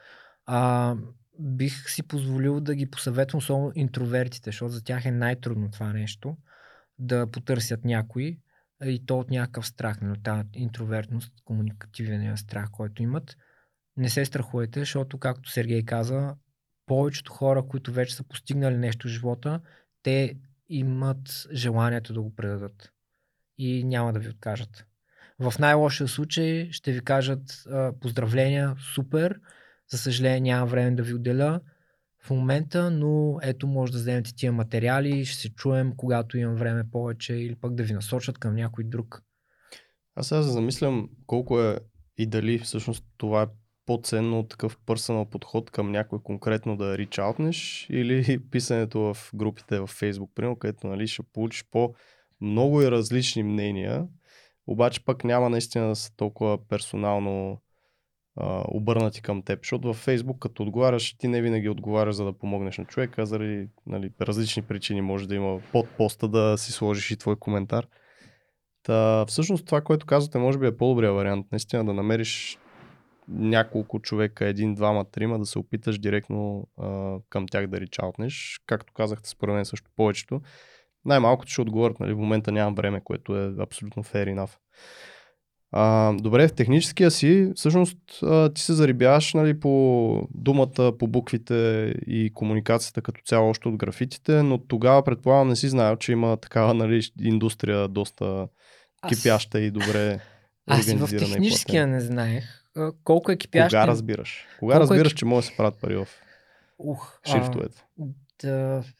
[0.46, 0.96] А,
[1.40, 6.38] бих си позволил да ги посъветвам, особено интровертите, защото за тях е най-трудно това нещо,
[7.00, 8.38] да потърсят някой
[8.86, 13.38] и то от някакъв страх, нали, от тази интровертност, комуникативния страх, който имат.
[13.98, 16.36] Не се страхувайте, защото, както Сергей каза,
[16.86, 19.62] повечето хора, които вече са постигнали нещо в живота,
[20.04, 20.38] те
[20.70, 22.92] имат желанието да го предадат.
[23.58, 24.86] И няма да ви откажат.
[25.40, 27.64] В най-лошия случай ще ви кажат
[28.02, 29.40] поздравления, супер,
[29.92, 31.60] за съжаление няма време да ви отделя
[32.26, 36.84] в момента, но ето може да вземете тия материали, ще се чуем, когато имам време
[36.92, 39.24] повече или пък да ви насочат към някой друг.
[40.16, 41.80] Аз сега се замислям колко е
[42.18, 43.48] и дали всъщност това е
[43.86, 49.88] по-ценно от такъв пърсонал подход към някой конкретно да ричаутнеш или писането в групите в
[49.88, 51.94] Facebook, примерно, където нали, ще получиш по
[52.42, 54.08] много и различни мнения,
[54.68, 57.62] обаче пък няма наистина да са толкова персонално
[58.36, 59.60] а, обърнати към теб.
[59.60, 63.68] Защото във Facebook, като отговаряш, ти не винаги отговаряш за да помогнеш на човека, заради
[63.86, 67.88] нали, различни причини може да има под поста да си сложиш и твой коментар.
[68.84, 71.48] Та, всъщност това, което казвате, може би е по-добрия вариант.
[71.52, 72.58] Наистина да намериш
[73.28, 78.62] няколко човека, един, двама, трима, да се опиташ директно а, към тях да ричаутнеш.
[78.66, 80.42] Както казахте, според мен също повечето.
[81.06, 84.58] Най-малкото ще отговорят, нали, в момента нямам време, което е абсолютно fair enough.
[85.76, 91.54] А, добре, в техническия си, всъщност а, ти се зарибяваш нали, по думата, по буквите
[92.08, 96.38] и комуникацията като цяло още от графитите, но тогава предполагам не си знаел, че има
[96.38, 98.48] такава нали, индустрия доста
[99.10, 100.20] кипяща и добре
[100.68, 102.64] Аз и в и техническия не знаех
[103.04, 103.70] колко е кипящ.
[103.70, 104.48] Кога разбираш?
[104.60, 106.08] Кога Колко е разбираш, кип- че може да се правят пари в
[106.78, 107.70] Ух, а,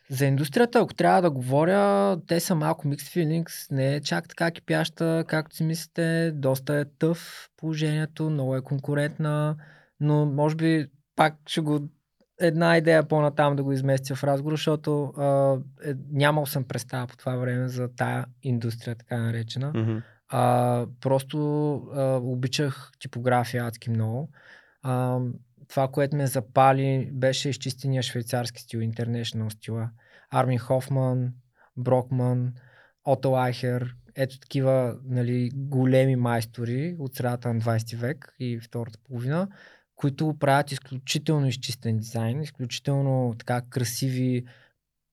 [0.10, 4.52] за индустрията, ако трябва да говоря, те са малко mixed feelings, не е чак така
[4.52, 9.56] кипяща, както си мислите, доста е тъв положението, много е конкурентна,
[10.00, 11.90] но може би пак ще го
[12.40, 17.18] една идея по-натам да го изместя в разговор, защото а, е, нямал съм представа по
[17.18, 19.72] това време за тая индустрия, така наречена.
[19.76, 19.98] Мгм.
[20.30, 21.38] А, просто
[21.96, 24.30] а, обичах типография адски много.
[24.82, 25.20] А,
[25.68, 29.90] това, което ме запали, беше изчистения швейцарски стил, international стила.
[30.32, 31.34] Армин Хофман,
[31.78, 32.54] Брокман,
[33.06, 39.48] Ото Айхер, ето такива нали, големи майстори от средата на 20 век и втората половина,
[39.96, 44.46] които правят изключително изчистен дизайн, изключително така красиви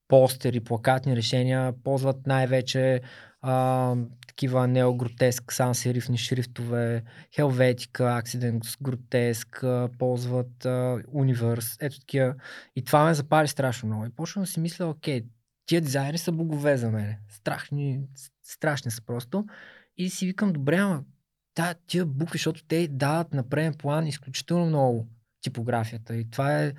[0.09, 3.01] постери, плакатни решения, ползват най-вече
[3.43, 7.03] а, такива неогротеск, сан серифни шрифтове,
[7.37, 10.69] Helvetica, Accidents Grotesque, ползват а,
[11.15, 12.35] Universe, ето такива.
[12.77, 14.05] И това ме запали страшно много.
[14.05, 15.23] И почвам да си мисля, окей,
[15.67, 17.17] тия дизайни са богове за мен.
[17.29, 18.01] Страшни,
[18.43, 19.47] страшни са просто.
[19.97, 21.05] И си викам, добре, ама
[21.55, 25.09] та, тия букви, защото те дават на преден план изключително много
[25.41, 26.17] типографията.
[26.17, 26.73] И това е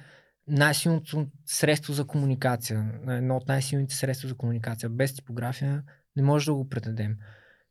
[0.48, 2.92] най-силното средство за комуникация.
[3.08, 4.90] Едно от най-силните средства за комуникация.
[4.90, 5.84] Без типография
[6.16, 7.18] не може да го предадем.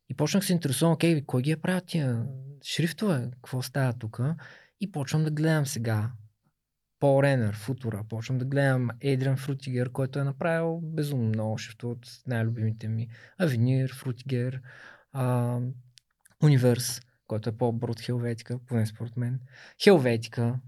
[0.09, 2.25] И почнах се интересувам, окей, кой ги е правил тия
[2.63, 3.29] шрифтове?
[3.31, 4.19] Какво става тук?
[4.79, 6.11] И почвам да гледам сега
[6.99, 8.03] Пол Ренер, Футура.
[8.09, 13.07] Почвам да гледам Ейдриан Фрутигер, който е направил безумно много шрифтове от най-любимите ми.
[13.37, 14.61] Авенир, Фрутигер,
[16.43, 19.39] Универс, който е по-добър от Хелветика, поне според мен.
[19.83, 20.59] Хелветика.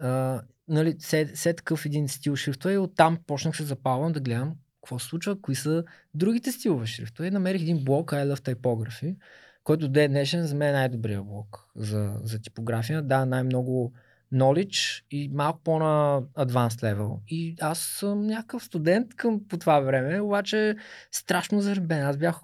[0.00, 4.54] А, нали, все, все такъв един стил шрифтове и оттам почнах се запалвам да гледам
[4.84, 7.28] какво случва, кои са другите стилове шрифтове.
[7.28, 9.16] И намерих един блог I Love Typography,
[9.64, 13.02] който до ден днешен за мен е най-добрият блог за, за типография.
[13.02, 13.92] Да, най-много
[14.34, 17.18] knowledge и малко по-на advanced level.
[17.28, 20.76] И аз съм някакъв студент към по това време, обаче
[21.12, 22.02] страшно заребен.
[22.06, 22.40] Аз бях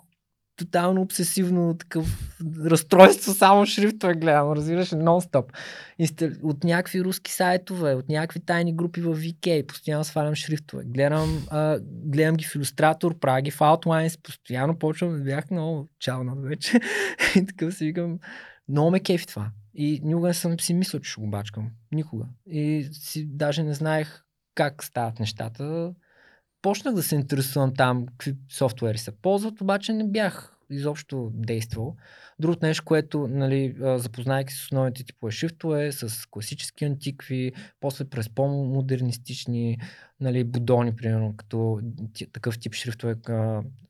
[0.61, 2.33] тотално обсесивно такъв
[2.65, 5.53] разстройство, само шрифтове гледам, разбираш, нон-стоп.
[6.43, 10.85] От някакви руски сайтове, от някакви тайни групи в VK, постоянно свалям шрифтове.
[10.87, 16.45] Гледам, а, гледам ги в иллюстратор, правя ги в Outlines, постоянно почвам бях много чалнат
[16.45, 16.81] вече.
[17.37, 18.19] и така си викам,
[18.69, 19.51] много ме кефи това.
[19.75, 21.71] И никога не съм си мислил, че ще го бачкам.
[21.93, 22.25] Никога.
[22.47, 24.25] И си даже не знаех
[24.55, 25.95] как стават нещата.
[26.63, 31.97] Почнах да се интересувам там, какви софтуери се ползват, обаче не бях изобщо действал.
[32.39, 39.79] Другото нещо, което, нали, запознайки с основните типове шрифтове, с класически антикви, после през по-модернистични,
[40.21, 41.81] нали, будони, примерно, като
[42.33, 43.17] такъв тип шрифтове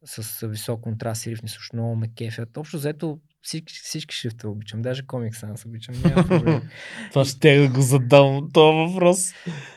[0.05, 2.57] с висок контраст и рифни също много ме кефят.
[2.57, 5.95] Общо взето всички, всички шрифтове обичам, даже комикса аз обичам.
[6.05, 6.62] Няма.
[7.11, 9.32] Това ще го задам този въпрос.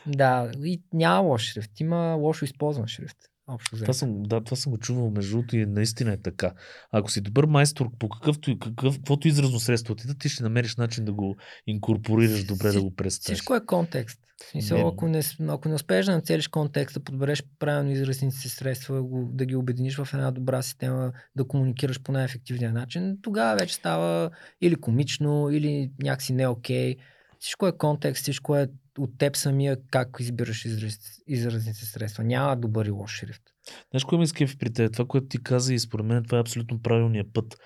[0.06, 3.16] да, и няма лош шрифт, има лошо използван шрифт.
[3.46, 3.76] Общо.
[3.76, 6.52] Това съм, да, това съм го чувал между другото и наистина е така.
[6.92, 10.76] Ако си добър майстор по какъвто и какъв, каквото изразно средство отида, ти ще намериш
[10.76, 11.36] начин да го
[11.66, 13.38] инкорпорираш добре, да го представиш.
[13.38, 14.20] Всичко е контекст.
[14.50, 14.84] Смисъл, Не.
[14.92, 19.56] ако, не, ако не успееш да нацелиш контекста, подбереш правилно изразните си средства, да ги
[19.56, 24.30] обединиш в една добра система, да комуникираш по най-ефективния начин, тогава вече става
[24.60, 26.96] или комично, или някакси не окей.
[27.38, 28.68] Всичко е контекст, всичко е
[28.98, 32.24] от теб самия как избираш израз, изразните средства.
[32.24, 33.42] Няма добър и лош шрифт.
[33.90, 34.92] Знаеш, кое ме изкефи при теб?
[34.92, 37.56] Това, което ти каза и според мен това е абсолютно правилният път.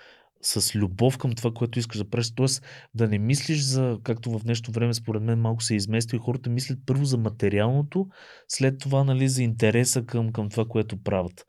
[0.42, 2.30] С любов към това, което искаш да правиш.
[2.34, 2.62] Тоест
[2.94, 6.20] да не мислиш за, както в нещо време според мен малко се е измества и
[6.20, 8.06] хората мислят първо за материалното,
[8.48, 11.44] след това нали, за интереса към, към това, което правят.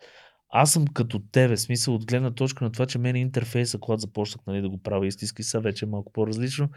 [0.51, 4.45] Аз съм като тебе, смисъл от гледна точка на това, че мен интерфейса, когато започнах
[4.47, 6.69] нали, да го правя истински, са вече е малко по-различно,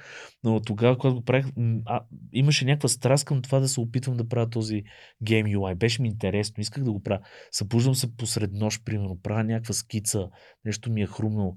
[0.45, 1.47] но тогава, когато го правих,
[1.85, 2.01] а,
[2.33, 4.83] имаше някаква страст към това да се опитвам да правя този
[5.25, 5.75] Game UI.
[5.75, 7.21] Беше ми интересно, исках да го правя.
[7.51, 10.29] Събуждам се посред нощ, примерно, правя някаква скица,
[10.65, 11.57] нещо ми е хрумнало.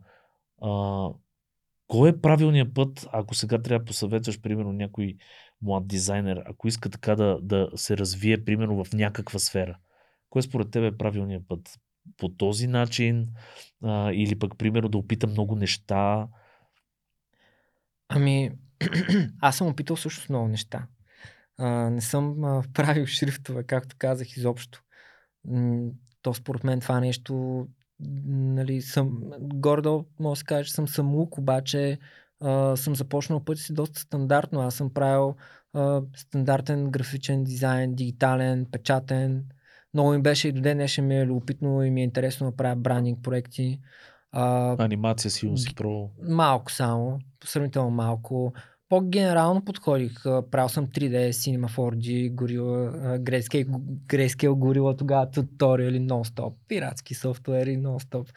[0.61, 1.09] А,
[1.87, 5.15] кой е правилният път, ако сега трябва да посъветваш, примерно, някой
[5.61, 9.77] млад дизайнер, ако иска така да, да се развие, примерно, в някаква сфера?
[10.29, 11.79] Кой според теб е правилният път?
[12.17, 13.27] По този начин?
[13.83, 16.27] А, или пък, примерно, да опита много неща?
[18.09, 18.51] Ами,
[19.41, 20.87] аз съм опитал също много неща.
[21.57, 24.83] А, не съм а, правил шрифтове, както казах, изобщо.
[26.21, 27.67] То според мен това нещо,
[27.99, 31.99] нали, съм, гордо, може да се каже, че съм самоук, обаче
[32.39, 34.61] а, съм започнал пътя си доста стандартно.
[34.61, 35.35] Аз съм правил
[35.73, 39.45] а, стандартен графичен дизайн, дигитален, печатен.
[39.95, 42.55] Много ми беше и до ден днешен ми е любопитно и ми е интересно да
[42.55, 43.79] правя брандинг проекти.
[44.31, 46.09] А, Анимация силно си про.
[46.29, 48.53] Малко само, сравнително малко.
[48.89, 50.23] По-генерално подходих.
[50.23, 53.67] Правил съм 3D, Cinema 4D, Gorilla, Grayscale,
[54.07, 58.29] Grayscale Gorilla, тогава туториали нон-стоп, пиратски софтуери нон-стоп.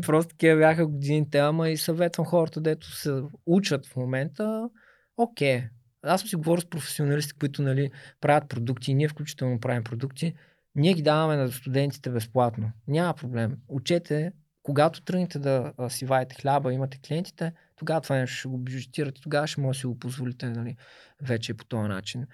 [0.06, 4.68] Просто такива бяха годините, ама и съветвам хората, дето се учат в момента.
[5.16, 5.62] Окей.
[6.02, 7.90] Аз съм си говорил с професионалисти, които нали,
[8.20, 10.34] правят продукти, и ние включително правим продукти.
[10.74, 12.72] Ние ги даваме на студентите безплатно.
[12.88, 13.56] Няма проблем.
[13.68, 19.20] Учете, когато тръгнете да си ваете хляба, имате клиентите, тогава това нещо ще го бюджетирате,
[19.20, 20.76] тогава ще може да си го позволите нали,
[21.22, 22.26] вече по този начин.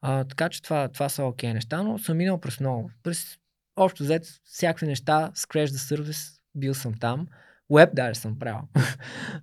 [0.00, 2.90] А, така че това, това са окей неща, но съм минал през много.
[3.02, 3.38] През
[3.76, 7.26] общо взето всякакви неща, Scratch the Service, бил съм там.
[7.72, 8.60] Web даже съм правил.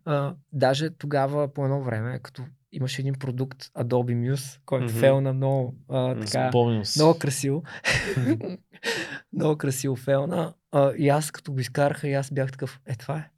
[0.54, 5.00] даже тогава по едно време, като имаше един продукт Adobe Muse, който mm-hmm.
[5.00, 6.52] фелна много а, така,
[6.96, 7.64] много красиво.
[9.34, 10.54] много красиво фелна.
[10.72, 13.30] А, и аз като го изкараха, и аз бях такъв, е това е.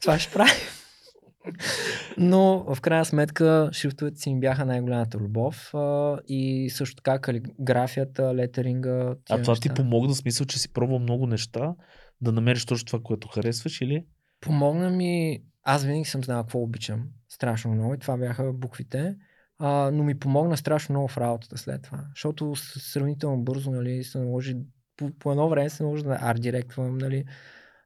[0.00, 0.54] Това ще правим.
[2.18, 8.34] Но в крайна сметка шрифтовете си ми бяха най-голямата любов а, и също така калиграфията,
[8.34, 9.14] летеринга.
[9.30, 9.74] А това ти неща.
[9.82, 11.74] помогна, в смисъл, че си пробвал много неща,
[12.20, 14.04] да намериш точно това, което харесваш или?
[14.40, 19.16] Помогна ми, аз винаги съм знал какво обичам страшно много и това бяха буквите,
[19.58, 24.18] а, но ми помогна страшно много в работата след това, защото сравнително бързо нали, се
[24.18, 24.56] наложи,
[24.96, 27.24] по, по едно време се наложи да арт директвам, нали,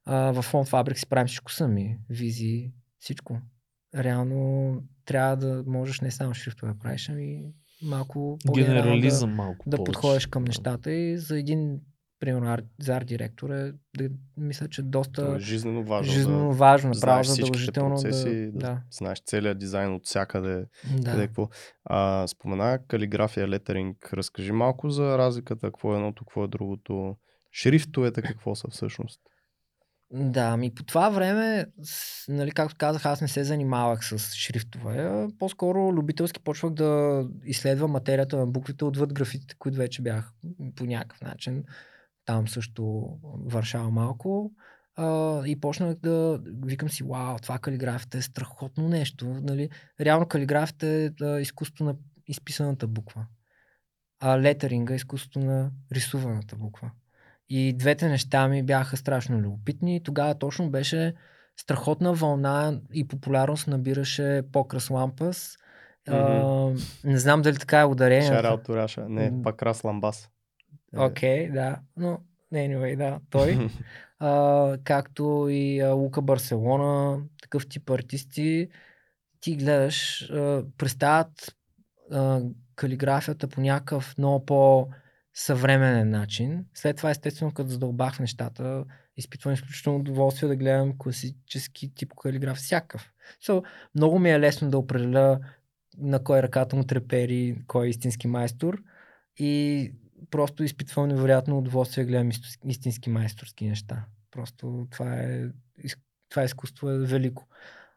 [0.04, 3.40] а, в фонд фабрик си правим всичко сами, визии, всичко.
[3.94, 9.70] Реално трябва да можеш не само шрифтове да правиш, ами малко по-генерално Генерализъм малко да,
[9.70, 9.92] да повече.
[9.92, 10.48] подходиш към Да.
[10.48, 11.80] нещата и за един
[12.22, 16.12] примерно за арт директор е, да, мисля, че доста е жизнено важно.
[16.12, 21.00] жизнено да важно, направо задължително процеси, да, да, да, знаеш целият дизайн от всякъде, къде
[21.00, 21.26] да.
[21.26, 21.48] какво.
[21.84, 24.12] А, спомена калиграфия, летеринг.
[24.12, 27.16] Разкажи малко за разликата, какво е едното, какво е другото.
[27.52, 29.20] Шрифтовете какво са всъщност?
[30.10, 35.28] Да, ами по това време, с- нали, както казах, аз не се занимавах с шрифтове.
[35.38, 40.32] По-скоро любителски почвах да изследвам материята на буквите отвъд графитите, които вече бях
[40.76, 41.64] по някакъв начин.
[42.24, 43.08] Там също
[43.46, 44.52] вършава малко.
[44.96, 49.26] А, и почнах да викам си, вау, това калиграфията е страхотно нещо.
[49.26, 49.68] Нали?
[50.00, 51.94] Реално калиграфията е а, изкуството на
[52.26, 53.26] изписаната буква.
[54.20, 56.90] А летеринга е изкуството на рисуваната буква.
[57.48, 60.02] И двете неща ми бяха страшно любопитни.
[60.02, 61.14] Тогава точно беше
[61.56, 65.56] страхотна вълна и популярност набираше Покрас Лампас.
[66.08, 66.70] А,
[67.04, 68.34] не знам дали така е ударението.
[68.34, 69.08] Шараут Раша.
[69.08, 69.42] Не, М.
[69.42, 70.28] пак Рас Ламбас.
[70.96, 71.78] Е, Окей, да.
[71.96, 72.20] Но
[72.54, 73.68] anyway, да, той.
[74.18, 78.68] а, както и а, Лука Барселона, такъв тип артисти.
[79.40, 81.56] Ти гледаш, а, представят
[82.12, 82.40] а,
[82.74, 86.64] калиграфията по някакъв много по-съвременен начин.
[86.74, 88.84] След това, естествено, като задълбах нещата,
[89.16, 93.12] изпитвам изключително удоволствие да гледам класически тип калиграф, всякакъв.
[93.44, 93.64] So,
[93.94, 95.40] много ми е лесно да определя
[95.98, 98.82] на кой ръката му трепери, кой е истински майстор
[99.36, 99.92] и
[100.30, 102.30] просто изпитвам невероятно удоволствие да гледам
[102.64, 104.04] истински майсторски неща.
[104.30, 105.44] Просто това е,
[106.28, 107.46] това изкуство е велико.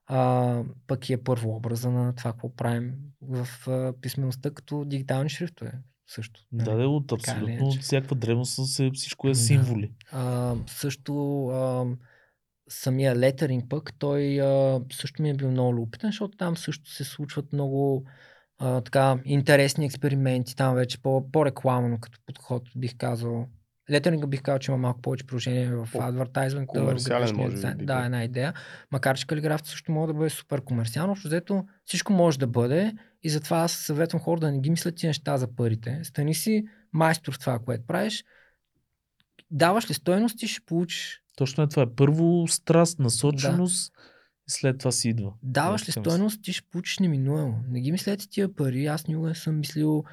[0.07, 5.30] А, пък и е първо образа на това, какво правим в а, писмеността като дигитални
[5.30, 5.71] шрифтове
[6.07, 6.41] също.
[6.51, 9.36] Да, да, от или абсолютно от всякаква древност е, всичко е Да.
[9.36, 9.91] символи.
[10.11, 11.86] А, също а,
[12.69, 17.03] самия летеринг пък, той а, също ми е бил много любопитен, защото там също се
[17.03, 18.05] случват много
[18.60, 23.47] а, така интересни експерименти, там вече по, по-рекламно като подход бих казал.
[23.91, 25.89] Летеринга бих казал, че има малко повече приложение в
[26.66, 27.78] в комерциален, може би, дизайн.
[27.78, 28.53] би Да, една идея.
[28.91, 32.93] Макар, че калиграфията също може да бъде супер комерциално, защото всичко може да бъде
[33.24, 35.99] и затова аз съветвам хора да не ги мислят ти неща за парите.
[36.03, 38.26] Стани си майстор в това, което правиш.
[39.51, 41.22] Даваш ли стойност, ти ще получиш.
[41.36, 41.84] Точно е това.
[41.84, 41.95] е.
[41.95, 44.14] Първо страст, насоченост и
[44.47, 45.33] след това си идва.
[45.43, 47.63] Даваш ли стойност, ти ще получиш неминуемо.
[47.67, 48.85] Не ги мислете тия пари.
[48.85, 50.03] Аз никога не съм мислил,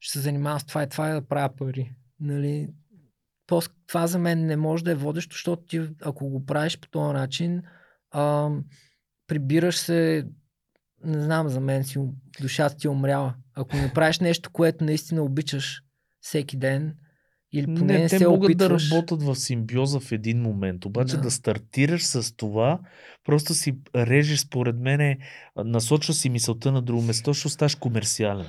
[0.00, 1.92] ще се занимавам с това и това и да правя пари.
[2.20, 2.68] Нали?
[3.48, 6.88] Пос- Това за мен не може да е водещо, защото ти, ако го правиш по
[6.88, 7.62] този начин,
[8.14, 8.64] ам,
[9.26, 10.26] прибираш се,
[11.04, 11.98] не знам, за мен си,
[12.40, 13.34] душата ти е умряла.
[13.54, 15.82] Ако не правиш нещо, което наистина обичаш
[16.20, 16.96] всеки ден,
[17.58, 18.88] или поне не, те се могат опитваш.
[18.88, 20.84] да работят в симбиоза в един момент.
[20.84, 21.22] Обаче Да.
[21.22, 21.30] да.
[21.30, 22.78] стартираш с това,
[23.24, 25.18] просто си режеш, според мене,
[25.64, 28.46] насочва си мисълта на друго место, ще ставаш комерциален.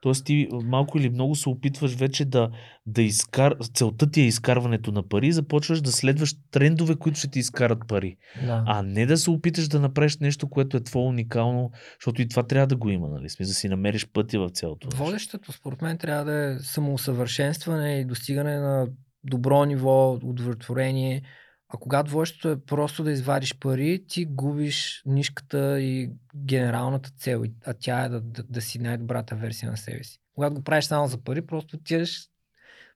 [0.00, 2.50] Тоест ти малко или много се опитваш вече да,
[2.86, 3.54] да изкар...
[3.74, 8.16] целта ти е изкарването на пари, започваш да следваш трендове, които ще ти изкарат пари.
[8.46, 8.64] Да.
[8.66, 11.70] А не да се опиташ да направиш нещо, което е твое уникално,
[12.00, 13.30] защото и това трябва да го има, нали?
[13.30, 14.88] Смисъл да си намериш пътя в цялото.
[14.96, 18.88] Водещото, според мен, трябва да е самоусъвършенстване и достигане на
[19.24, 21.22] добро ниво, удовлетворение.
[21.68, 27.74] А когато водещото е просто да извадиш пари, ти губиш нишката и генералната цел, а
[27.74, 30.20] тя е да, да, да си най-добрата версия на себе си.
[30.34, 32.28] Когато го правиш само за пари, просто отиваш,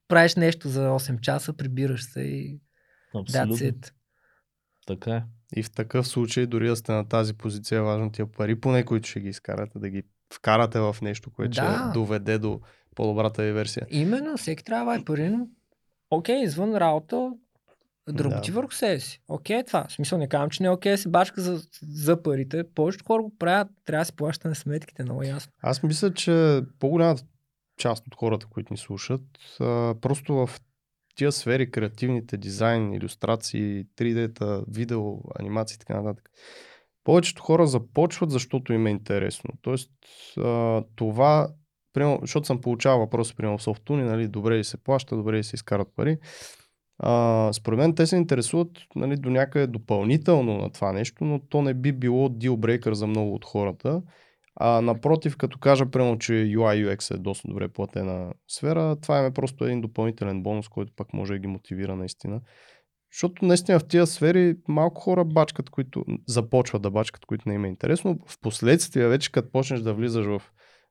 [0.09, 2.61] правиш нещо за 8 часа, прибираш се и
[3.15, 3.57] that's Абсолютно.
[3.57, 3.93] it.
[4.87, 5.23] Така е.
[5.57, 8.85] И в такъв случай, дори да сте на тази позиция, е важно тия пари, поне
[8.85, 10.03] които ще ги изкарате, да ги
[10.35, 11.91] вкарате в нещо, което Да.
[11.91, 12.61] ще доведе до
[12.95, 13.87] по-добрата ви версия.
[13.91, 15.49] Именно, всеки трябва да е пари, но
[16.11, 17.31] окей, извън работа,
[18.09, 18.55] да работи Да.
[18.57, 19.21] върху себе си.
[19.29, 19.87] Окей, е това.
[19.89, 22.65] В смисъл не казвам, че не е окей да се бачка за, за парите.
[22.75, 25.53] Повечето хора го правят, трябва да си плаща на сметките, много ясно.
[25.63, 27.23] Аз мисля, че по-голямата
[27.79, 29.23] част от хората, които ни слушат,
[29.61, 30.51] а, просто в
[31.15, 36.31] тия сфери, креативните, дизайн, иллюстрации, 3D-та, видео, анимации и така нататък,
[37.05, 39.51] повечето хора започват, защото им е интересно.
[39.63, 39.91] Тоест,
[40.39, 41.49] а, това,
[41.93, 45.45] примерно, защото съм получавал въпроси, примерно в софтуни, нали, добре ли се плаща, добре ли
[45.45, 46.19] се изкарат пари.
[47.03, 51.63] А, според мен те се интересуват нали, до някъде допълнително на това нещо, но то
[51.63, 54.03] не би било дилбрейкър за много от хората.
[54.57, 59.33] А напротив, като кажа прямо, че UI UX е доста добре платена сфера, това е
[59.33, 62.41] просто един допълнителен бонус, който пък може да ги мотивира наистина.
[63.13, 67.65] Защото наистина в тия сфери малко хора бачкат, които започват да бачкат, които не им
[67.65, 68.19] е интересно.
[68.27, 70.43] В последствие, вече като почнеш да влизаш в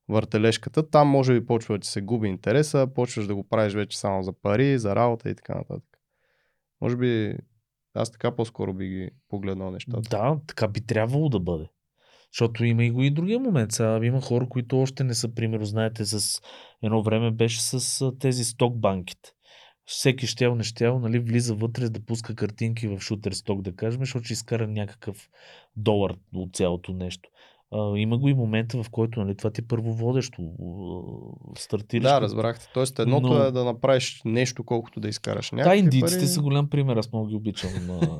[0.09, 4.23] въртележката, там може би почва да се губи интереса, почваш да го правиш вече само
[4.23, 5.88] за пари, за работа и така нататък.
[6.81, 7.37] Може би
[7.93, 10.01] аз така по-скоро би ги погледнал нещата.
[10.09, 11.65] Да, така би трябвало да бъде.
[12.33, 13.71] Защото има и го и другия момент.
[13.71, 16.41] Сега има хора, които още не са, примерно, знаете, с
[16.83, 19.31] едно време беше с тези сток банките.
[19.85, 24.01] Всеки щел, не щел, нали, влиза вътре да пуска картинки в шутер сток, да кажем,
[24.01, 25.29] защото ще изкара някакъв
[25.75, 27.29] долар от цялото нещо.
[27.71, 31.01] А, има го и момента, в който нали, това ти е а,
[31.57, 32.03] Стартираш.
[32.03, 32.67] Да, разбрахте.
[32.73, 36.27] Тоест едното Но- е да направиш нещо, колкото да изкараш Да, някакви индийците пари.
[36.27, 37.69] са голям пример, аз много ги обичам.
[37.89, 38.19] А,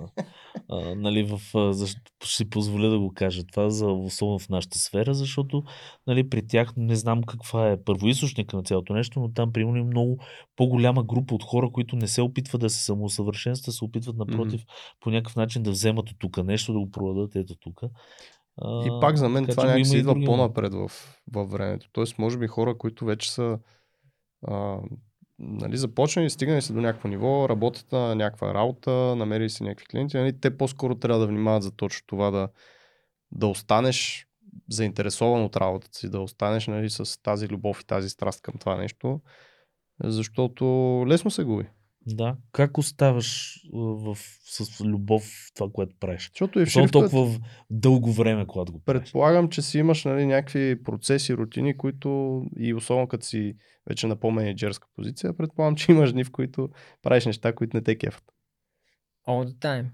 [0.70, 1.98] а, нали, в, а, защ...
[2.24, 5.64] ще си позволя да го кажа това, за, особено в нашата сфера, защото
[6.08, 10.18] нали, при тях не знам каква е първоисточника на цялото нещо, но там примерно много
[10.56, 14.62] по-голяма група от хора, които не се опитват да се самоусъвършенстват, се опитват напротив
[15.00, 17.82] по някакъв начин да вземат от тук нещо, да го продадат ето тук.
[18.66, 20.92] И пак за мен това някакси идва по по-напред в,
[21.32, 21.90] във времето.
[21.92, 23.60] Тоест, може би хора, които вече са
[24.48, 24.78] а,
[25.40, 30.18] нали, започнали, стигнали са до някакво ниво, работят на някаква работа, намерили си някакви клиенти,
[30.18, 32.50] нали, те по-скоро трябва да внимават за точно това да,
[33.32, 34.28] да останеш
[34.70, 38.76] заинтересован от работата си, да останеш нали, с тази любов и тази страст към това
[38.76, 39.22] нещо,
[40.04, 40.66] защото
[41.08, 41.66] лесно се губи.
[42.06, 42.38] Да.
[42.52, 45.24] Как оставаш в, с любов
[45.56, 46.30] това, което правиш?
[46.34, 47.40] Защото и в толкова
[47.70, 49.02] дълго време, когато го правиш.
[49.02, 53.56] предполагам, че си имаш нали, някакви процеси, рутини, които и особено като си
[53.90, 56.70] вече на по-менеджерска позиция, предполагам, че имаш дни, в които
[57.02, 58.24] правиш неща, които не те кефат.
[59.28, 59.86] All the time.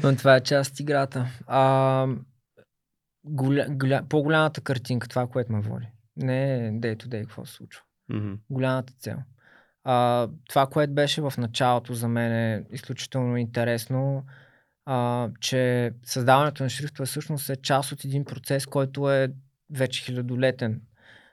[0.02, 1.26] Но това е част от играта.
[1.46, 2.06] А,
[3.24, 5.86] голя, голя, по-голямата картинка, това, което ме води.
[6.16, 7.82] Не day to day, какво се случва.
[8.08, 8.32] Мгм.
[8.50, 9.16] голямата цел.
[9.88, 14.24] А, това, което беше в началото за мен е изключително интересно,
[14.84, 19.28] а, че създаването на шрифтове всъщност е част от един процес, който е
[19.70, 20.82] вече хилядолетен.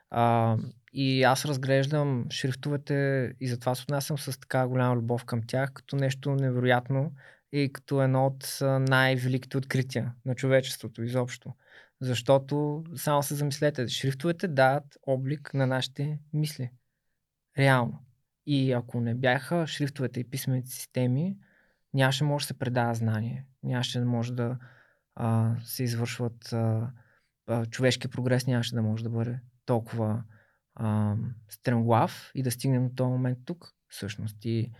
[0.10, 0.58] А,
[0.93, 5.95] и аз разглеждам шрифтовете и затова се отнасям с така голяма любов към тях, като
[5.95, 7.12] нещо невероятно
[7.51, 8.58] и като едно от
[8.89, 11.54] най-великите открития на човечеството изобщо.
[12.01, 16.72] Защото, само се замислете, шрифтовете дават облик на нашите мисли.
[17.58, 17.99] Реално.
[18.45, 21.37] И ако не бяха шрифтовете и писмените системи,
[21.93, 23.45] нямаше може да се предава знание.
[23.63, 24.57] Нямаше да може да
[25.15, 26.91] а, се извършват а,
[27.47, 30.23] а, човешки прогрес, нямаше да може да бъде толкова
[30.75, 31.15] а,
[31.49, 34.45] стремглав и да стигнем до този момент тук, всъщност.
[34.45, 34.71] И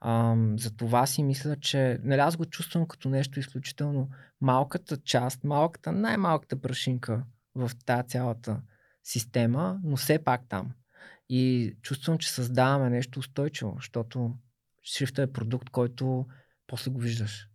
[0.00, 4.08] а, за това си мисля, че нали, аз го чувствам като нещо изключително
[4.40, 8.62] малката част, малката, най-малката прашинка в тази цялата
[9.04, 10.72] система, но все пак там.
[11.32, 14.34] И чувствам, че създаваме нещо устойчиво, защото
[14.84, 16.26] шрифта е продукт, който
[16.66, 17.48] после го виждаш.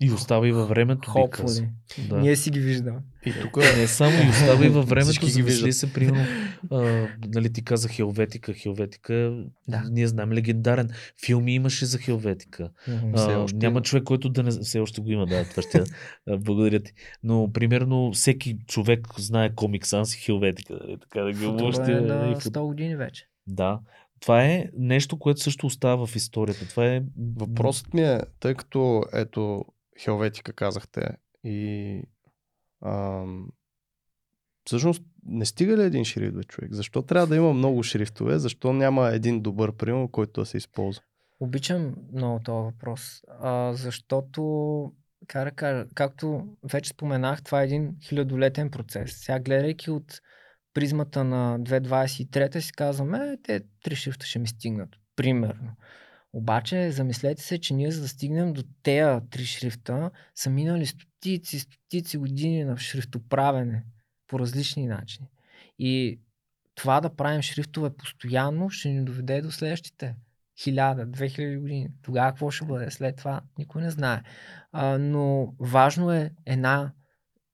[0.00, 1.10] И остава и във времето.
[1.10, 1.68] Hopefully.
[2.08, 2.16] Да.
[2.16, 2.98] Ние си ги виждаме.
[3.26, 6.26] И тук Не само и остава и във времето, замисли се, примерно,
[6.70, 6.78] а,
[7.26, 9.82] нали ти каза Хелветика, Хелветика, Да.
[9.90, 10.90] ние знаем легендарен.
[11.26, 12.70] Филми имаше за Хелветика.
[13.14, 13.82] А, още няма има.
[13.82, 14.50] човек, който да не...
[14.50, 15.78] Все още го има, да, това ще...
[16.28, 16.92] а, Благодаря ти.
[17.22, 21.80] Но, примерно, всеки човек знае комик Санс и Хелветика, нали, така да ги обобщи.
[21.82, 23.24] е нали, на фут- 100 години вече.
[23.46, 23.80] Да.
[24.20, 26.68] Това е нещо, което също остава в историята.
[26.68, 27.02] Това е...
[27.36, 29.64] Въпросът ми е, тъй като ето
[30.00, 31.08] Хелветика казахте
[31.44, 32.02] и
[32.84, 33.48] ам,
[34.64, 36.72] всъщност не стига ли един шрифт, бе, човек?
[36.72, 38.38] Защо трябва да има много шрифтове?
[38.38, 41.02] Защо няма един добър пример, който да се използва?
[41.40, 44.92] Обичам много този въпрос, а, защото,
[45.26, 49.12] как да кажа, както вече споменах, това е един хилядолетен процес.
[49.12, 50.20] Сега гледайки от
[50.74, 55.76] призмата на 2023 си казваме, те три шрифта ще ми стигнат, примерно.
[56.32, 61.60] Обаче, замислете се, че ние за да стигнем до тея три шрифта, са минали стотици,
[61.60, 63.84] стотици години на шрифтоправене
[64.26, 65.28] по различни начини.
[65.78, 66.20] И
[66.74, 70.14] това да правим шрифтове постоянно ще ни доведе до следващите
[70.62, 71.88] хиляда, две хиляди години.
[72.02, 72.90] Тогава какво ще бъде?
[72.90, 74.22] След това никой не знае.
[74.72, 76.92] А, но важно е една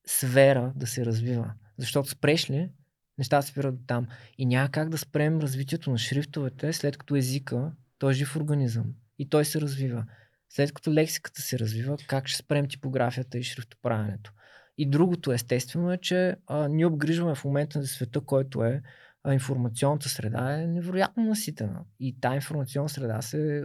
[0.07, 1.53] сфера да се развива.
[1.79, 2.71] Защото спреш ли,
[3.19, 4.07] нещата спират до там.
[4.39, 8.85] И няма как да спрем развитието на шрифтовете, след като езика, той е жив организъм
[9.19, 10.05] и той се развива.
[10.49, 14.33] След като лексиката се развива, как ще спрем типографията и шрифтоправенето?
[14.79, 18.83] И другото естествено е, че а, ние обгрижваме в момента на света, който е
[19.25, 21.85] а, информационната среда е невероятно наситена.
[22.01, 23.65] И тази информационна среда се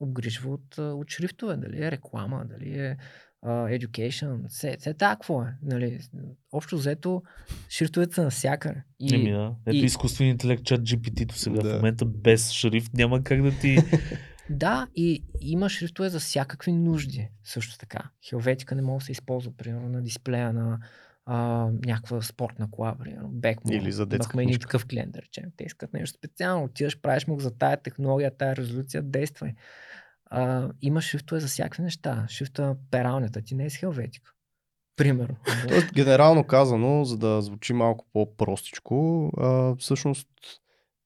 [0.00, 1.56] обгрижва от, от шрифтове.
[1.56, 2.96] Дали е реклама, дали е
[3.42, 5.54] а, education, все, все така какво е.
[5.62, 6.00] Нали?
[6.52, 7.22] Общо взето,
[7.68, 8.82] шрифтовете са навсякъде.
[9.00, 9.54] И, Еми, да.
[9.66, 11.70] Ето и- изкуственият интелект, чат GPT-то сега Да.
[11.70, 13.78] в момента без шрифт няма как да ти...
[14.50, 17.28] Да, и има шрифтове за всякакви нужди.
[17.44, 17.98] Също така.
[18.28, 20.78] Хелветика не може да се използва, примерно, на дисплея на
[21.26, 21.36] а,
[21.86, 23.72] някаква спортна кола, примерно, Бекмо.
[23.72, 24.60] Или за детска Имахме един книжка.
[24.62, 25.44] такъв клиент, да речем.
[25.56, 26.64] Те искат нещо специално.
[26.64, 29.54] Отиваш, правиш му за тая технология, тая резолюция, действай.
[30.30, 32.26] А, има шрифтове за всякакви неща.
[32.28, 34.32] Шрифта на пералнята ти не е с Хелветика.
[34.96, 35.36] Примерно.
[35.68, 40.28] Тоест, генерално казано, за да звучи малко по-простичко, а, всъщност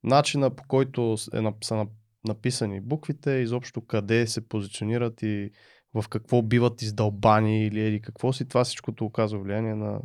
[0.04, 1.30] начина по който е, са
[1.74, 1.88] нап-
[2.28, 5.50] написани буквите, изобщо къде се позиционират и
[5.94, 10.00] в какво биват издълбани или еди какво си, това всичкото оказва влияние на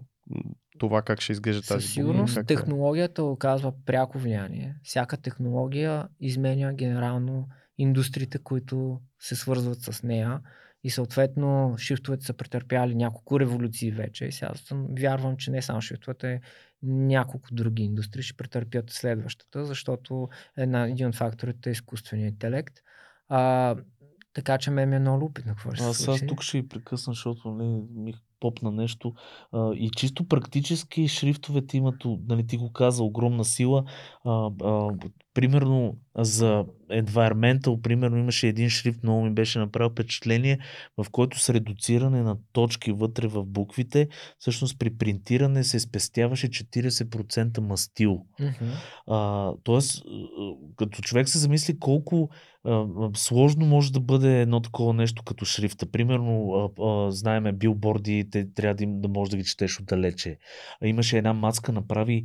[0.80, 2.48] това как ще изглежда тази Със сигурност как е.
[2.48, 4.76] технологията оказва пряко влияние.
[4.84, 7.48] Всяка технология изменя генерално
[7.78, 10.42] индустриите, които се свързват с нея
[10.84, 15.82] и съответно шрифтовете са претърпяли няколко революции вече и сега съм, вярвам, че не само
[15.82, 16.42] шрифтовете,
[16.84, 22.74] няколко други индустрии ще претърпят следващата, защото една, един от факторите е изкуственият интелект.
[23.30, 23.76] А,
[24.34, 26.28] така че ме ми е много любопитно какво ще се Аз, аз случи.
[26.28, 29.14] тук ще ви прекъсна, защото нали, ми попна нещо.
[29.52, 31.96] А, и чисто практически шрифтовете имат,
[32.28, 33.84] нали, ти го каза, огромна сила.
[34.26, 34.90] А, а,
[35.34, 40.60] примерно за environmental, примерно имаше един шрифт, много ми беше направил впечатление,
[40.98, 44.08] в който с редуциране на точки вътре в буквите,
[44.40, 48.26] всъщност при принтиране се спестяваше 40% мастил.
[48.40, 48.72] Мгм.
[49.08, 50.04] А, тоест,
[50.76, 52.30] като човек се замисли колко
[52.68, 52.86] а,
[53.16, 55.92] сложно може да бъде едно такова нещо като шрифта.
[55.92, 60.38] Примерно, а, а, знаеме билборди, те трябва да, им, да можеш да ги четеш отдалече.
[60.84, 62.24] Имаше една мацка, направи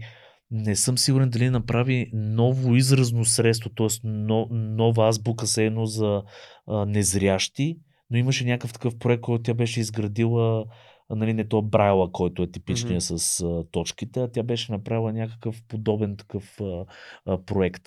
[0.53, 3.87] не съм сигурен дали направи ново изразно средство, т.е.
[4.05, 6.23] Но, нова азбука се едно за
[6.67, 7.79] а, незрящи,
[8.11, 10.67] но имаше някакъв такъв проект, който тя беше изградила,
[11.09, 13.19] а, нали, не то Брайла, който е типичния Мгм.
[13.19, 16.85] с а, точките, а тя беше направила някакъв подобен такъв а,
[17.27, 17.83] а, проект.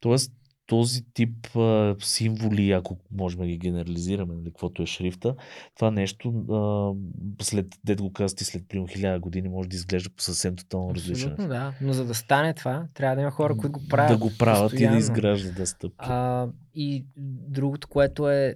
[0.00, 0.32] Тоест,
[0.66, 5.34] този тип а, символи, ако можем да ги генерализираме, нали, каквото е шрифта,
[5.76, 10.10] това нещо, а, след, дед го каза ти, след примерно хиляда години, може да изглежда
[10.10, 11.32] по съвсем тотално различен.
[11.32, 11.72] Абсолютно, да.
[11.80, 14.12] Но за да стане това, трябва да има хора, които го правят.
[14.12, 14.98] Да го правят и да постоянно.
[14.98, 15.96] изграждат да стъпки.
[15.98, 17.06] А, и
[17.48, 18.54] другото, което е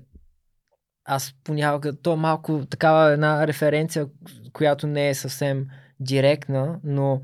[1.04, 4.06] аз понякога, то е малко такава една референция,
[4.52, 5.66] която не е съвсем
[6.00, 7.20] директна, но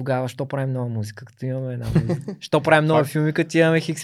[0.00, 2.36] тогава, що правим нова музика, като имаме една музика?
[2.40, 4.02] Що правим нова филми, като имаме хикс...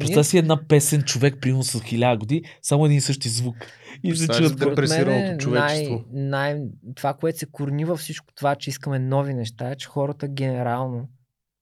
[0.00, 3.56] Представя си една песен, човек, примерно с хиляда години, само един и същи звук.
[4.02, 6.04] И се чуят по- депресираното човечество.
[6.12, 9.88] Най, най, това, което се корни във всичко това, че искаме нови неща, е, че
[9.88, 11.08] хората генерално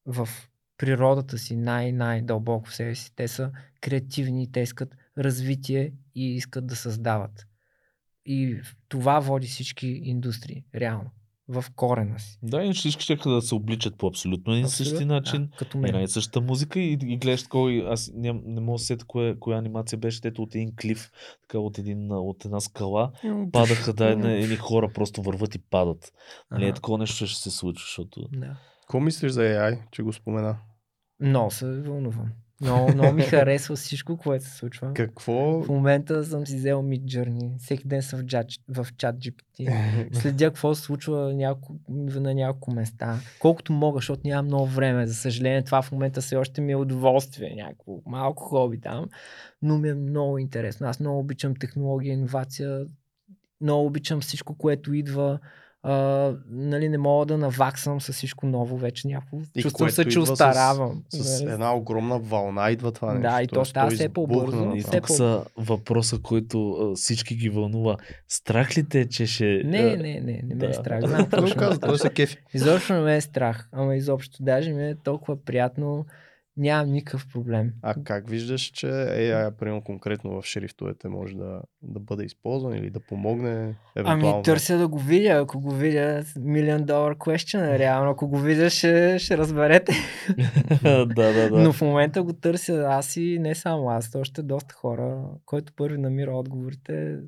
[0.06, 0.28] в
[0.78, 3.50] природата си, най-най-дълбоко в себе си, те са
[3.80, 7.46] креативни, те искат развитие и искат да създават.
[8.26, 11.10] И това води всички индустрии, реално,
[11.48, 12.38] в корена си.
[12.42, 15.46] Да, иначе всички ще да се обличат по абсолютно един и същи начин.
[15.46, 16.04] Да, като Една мен.
[16.04, 19.36] и същата музика и, и гледаш кой, аз ням, не мога да се сета кое,
[19.40, 21.10] коя анимация беше, дето от един клиф,
[21.42, 23.12] така от, един, от една скала,
[23.52, 26.12] падаха, да, една, едни хора просто върват и падат.
[26.50, 28.28] Нали, е Ага, такова нещо ще се случи, защото...
[28.32, 28.56] да.
[28.80, 30.58] Какво мислиш за AI, че го спомена?
[31.20, 32.32] Много се вълнувам.
[32.60, 34.94] Много, много ми харесва всичко, което се случва.
[34.94, 35.62] Какво...
[35.62, 37.58] В момента съм си взел Mid Journey.
[37.58, 39.72] Всеки ден съм в, джат, в чат GPT.
[40.12, 43.20] Следя какво се случва няко, на няколко места.
[43.38, 45.06] Колкото мога, защото нямам много време.
[45.06, 47.54] За съжаление, това в момента все още ми е удоволствие.
[47.56, 49.06] Някакво малко хоби там.
[49.62, 50.86] Но ми е много интересно.
[50.86, 52.86] Аз много обичам технология, иновация.
[53.60, 55.38] Много обичам всичко, което идва.
[55.82, 59.36] А, нали, не мога да наваксам с всичко ново вече някакво.
[59.56, 60.96] И Чувствам се, че идва с-.
[61.08, 61.52] С Нали?
[61.52, 63.30] една огромна вълна идва това нещо.
[63.30, 64.72] Да, и то става все по-бързо.
[64.74, 67.96] И тук са въпроса, който а, всички ги вълнува.
[68.28, 69.62] Страх ли те, че ще...
[69.64, 70.74] Не, а, не, не, не ме е да.
[70.74, 71.00] страх.
[71.06, 72.36] Знам се кефи.
[72.54, 76.06] Изобщо не ме е страх, ама изобщо даже ми е толкова приятно,
[76.58, 77.72] нямам никакъв проблем.
[77.82, 82.90] А как виждаш, че AI, примерно конкретно в шрифтовете, може да, да бъде използван или
[82.90, 84.30] да помогне евентуално?
[84.34, 88.38] Ами търся да го видя, ако го видя, million dollar question е реално, ако го
[88.38, 89.92] видя ще, ще разберете.
[90.82, 91.60] да, да, да.
[91.60, 95.98] Но в момента го търся аз и не само аз, още доста хора, който първи
[95.98, 97.18] намира отговорите,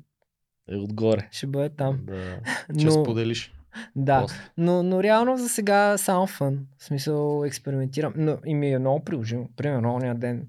[0.71, 1.27] Е отгоре.
[1.31, 1.99] ще бъде там.
[2.03, 2.39] Да.
[2.77, 3.53] Ще Но, споделиш.
[3.95, 4.37] да, после.
[4.57, 6.67] но, но реално за сега само фън.
[6.77, 8.13] В смисъл експериментирам.
[8.15, 9.49] Но и ми е много приложимо.
[9.55, 10.47] Примерно, ония ден,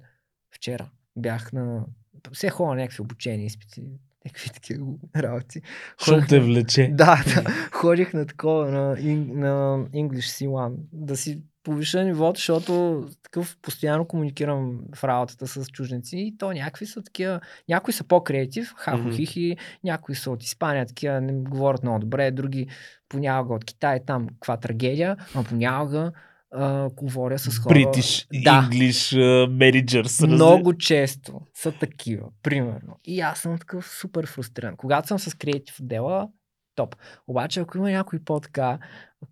[0.51, 1.85] вчера, бях на...
[2.33, 3.83] Все хора някакви обучения, изпити,
[4.25, 5.63] някакви такива работи.
[6.05, 6.89] Ходих те влече.
[6.93, 7.51] Да, да.
[7.73, 8.89] Ходих на такова, на,
[9.35, 16.17] на English C1, да си повиша нивото, защото такъв постоянно комуникирам в работата с чужденци
[16.17, 21.33] и то някакви са такива, някои са по-креатив, хахо-хихи, някои са от Испания, такива не
[21.33, 22.67] говорят много добре, други
[23.09, 26.13] понякога от Китай, там каква трагедия, а понякога
[26.55, 27.75] а, говоря с хора.
[27.75, 28.69] British Да.
[28.71, 30.27] English uh, Managers.
[30.27, 33.01] Много често са такива, примерно.
[33.05, 34.77] И аз съм такъв супер фрустриран.
[34.77, 36.29] Когато съм с креатив отдела,
[36.75, 36.97] топ.
[37.27, 38.79] Обаче, ако има някой по-така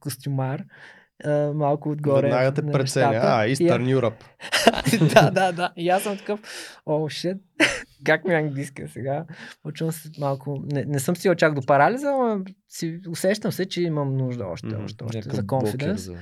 [0.01, 0.65] костюмар,
[1.25, 2.23] а, малко отгоре.
[2.23, 3.07] Веднага те преценя.
[3.15, 4.25] А, Eastern Europe.
[5.15, 5.73] да, да, да.
[5.77, 6.41] И аз съм такъв,
[6.87, 7.37] о, шит,
[8.05, 9.25] как ми е английска сега?
[9.63, 13.83] Почвам се малко, не, не съм си чак до парализа, но си, усещам се, че
[13.83, 14.83] имам нужда още, Мгм.
[14.83, 15.43] още, още за
[15.97, 16.17] за-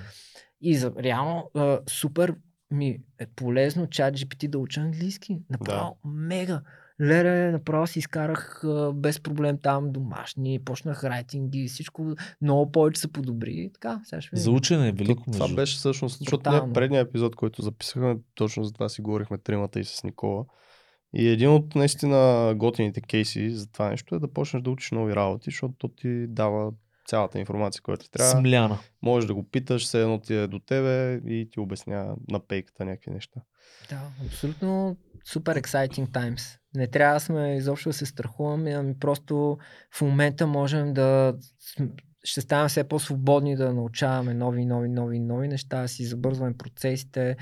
[0.61, 2.35] И за, реално а, супер
[2.71, 2.89] ми
[3.19, 5.39] е полезно чат GPT да уча английски.
[5.51, 6.63] Направо мега.
[7.01, 12.07] Леле, направо си изкарах а, без проблем там домашни, почнах райтинги, всичко
[12.43, 13.53] много повече се подобри.
[13.53, 15.25] И така, сега ще За учене е велико.
[15.25, 16.73] То, това между- беше всъщност, защото ние Брутално.
[16.73, 20.45] в предния епизод, който записахме, точно за това си говорихме тримата и с Никола.
[21.15, 25.15] И един от наистина готините кейси за това нещо е да почнеш да учиш нови
[25.15, 26.73] работи, защото то ти дава
[27.07, 28.31] цялата информация, която трябва.
[28.31, 28.79] Смляна.
[29.03, 32.85] Можеш да го питаш, все едно ти е до тебе и ти обяснява на пейката
[32.85, 33.41] някакви неща.
[33.91, 34.97] Да, абсолютно
[35.33, 36.59] супер exciting times.
[36.75, 39.59] Не трябва да сме изобщо да се страхуваме, ами просто
[39.95, 41.35] в момента можем да
[42.25, 47.37] ще ставаме все по-свободни да научаваме нови, нови, нови, нови неща, да си забързваме процесите.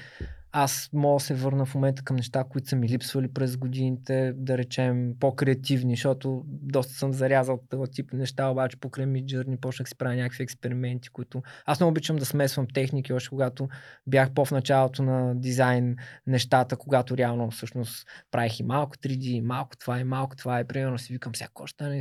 [0.59, 4.33] Аз мога да се върна в момента към неща, които са ми липсвали през годините,
[4.37, 9.97] да речем по-креативни, защото доста съм зарязал този тип неща, обаче покрай Midjourney почнах си
[9.99, 11.43] правя някакви експерименти, които...
[11.67, 13.69] Аз много обичам да смесвам техники, още когато
[14.07, 15.97] бях по в началото на дизайн
[16.27, 20.99] нещата, когато реално всъщност правих и малко 3D, малко това и малко това и примерно
[20.99, 22.01] си викам, сега какво ще стане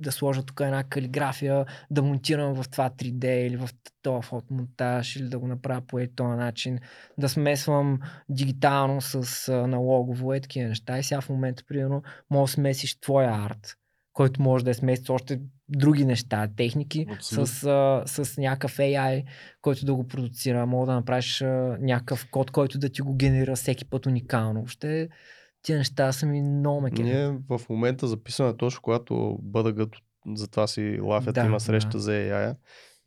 [0.00, 3.68] да сложа тук една калиграфия, да монтирам в това 3D или в
[4.02, 6.78] този фотомонтаж или да го направя по този начин,
[7.18, 10.98] да смесвам дигитално с аналогово и такива неща.
[10.98, 13.76] И сега в момента, примерно, може да смесиш твоя арт,
[14.12, 19.24] който може да е смеси с още други неща, техники, с, а, с някакъв AI,
[19.62, 20.66] който да го продуцира.
[20.66, 24.54] Мога да направиш а, някакъв код, който да ти го генерира всеки път уникално.
[24.54, 25.08] Въобще
[25.62, 30.00] тия неща са ми много ме Ние в момента записваме точно когато бъда гъто,
[30.34, 31.98] затова си лафят, Да, има среща да.
[31.98, 32.56] за AI.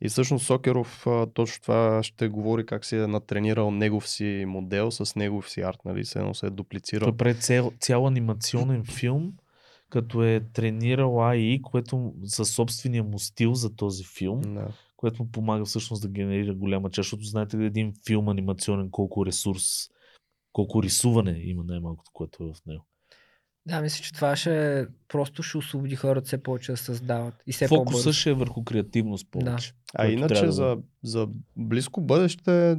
[0.02, 5.16] И всъщност Сокеров точно това ще говори как си е натренирал негов си модел с
[5.16, 6.04] негов си арт, нали?
[6.04, 7.08] Се едно се е дуплицирал.
[7.08, 9.32] Той прави цял, цял анимационен филм,
[9.90, 14.68] като е тренирал AI, което със собствения му стил за този филм, Да.
[14.96, 19.26] което му помага всъщност да генерира голяма част, защото знаете ли един филм анимационен колко
[19.26, 19.90] ресурс,
[20.52, 22.86] колко рисуване има най-малкото, което е в него.
[23.66, 27.34] Да, мисля, че това ще просто ще освободи хората все повече да създават.
[27.46, 28.12] И все Фокуса по-бързо.
[28.12, 29.72] ще е върху креативност повече.
[29.94, 32.76] А което иначе да за, за близко бъдеще,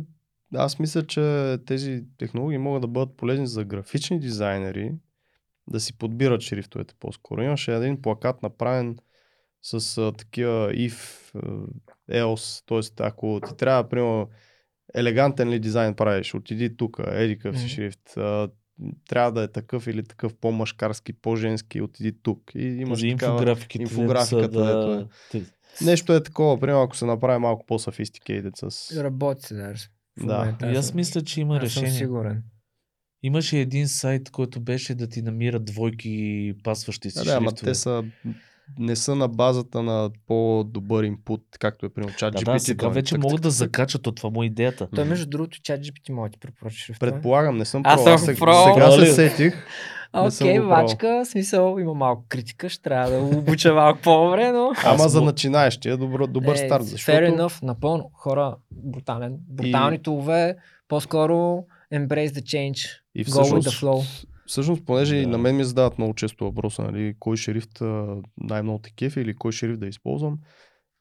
[0.55, 4.93] аз мисля, че тези технологии могат да бъдат полезни за графични дизайнери,
[5.67, 7.41] да си подбират шрифтовете по-скоро.
[7.41, 8.97] Имаше един плакат направен
[9.61, 11.67] с а, такива if, а,
[12.11, 13.05] else, т.е.
[13.05, 14.29] ако ти трябва, примерно,
[14.95, 17.57] елегантен ли дизайн правиш, отиди тук, еди си Мгм.
[17.57, 18.49] шрифт, а,
[19.09, 22.51] трябва да е такъв или такъв по-мъжкарски, по-женски, отиди тук.
[22.55, 23.57] И имаш За такава...
[23.79, 24.95] инфографиката, дето е.
[24.95, 25.07] да...
[25.31, 25.45] Те-
[25.81, 28.97] Нещо е такова, примерно ако се направи малко по-sophisticated с...
[28.97, 29.87] Работи се даже.
[30.19, 30.37] В Да.
[30.37, 30.71] момента.
[30.71, 31.89] И аз мисля, че има аз решение.
[31.89, 32.43] съм сигурен.
[33.23, 37.71] Имаше един сайт, който беше да ти намира двойки пасващи си Да, да, ама шрифтове.
[37.71, 38.03] те са
[38.79, 43.17] не са на базата на по-добър инпут, както е примерно чат Да, да, сега вече
[43.17, 44.87] могат да закачат от това му е идеята.
[44.95, 46.99] Той между другото чат GPT може да ти препоръча шрифта.
[47.01, 48.17] Предполагам, не съм Аз пробвал.
[48.17, 49.65] съм Аз сега, се сетих.
[50.13, 54.71] Окей, вачка, смисъл, има малко критика, ще трябва да го обуча малко по-добре, но...
[54.85, 58.09] Ама Аз за му- начинаещи е добро, добър Е, старт, Fair защото enough, напълно.
[58.13, 59.37] Хора, брутален.
[59.49, 60.55] Брутални тулове,
[60.87, 61.33] по-скоро
[61.93, 62.87] embrace the change.
[63.15, 64.25] и Go with всъщност, the flow.
[64.51, 65.27] Всъщност, понеже и Да.
[65.27, 67.81] на мен ми задават много често въпроса, нали, кой шрифт
[68.37, 70.39] най-много те кефи или кой шрифт да използвам.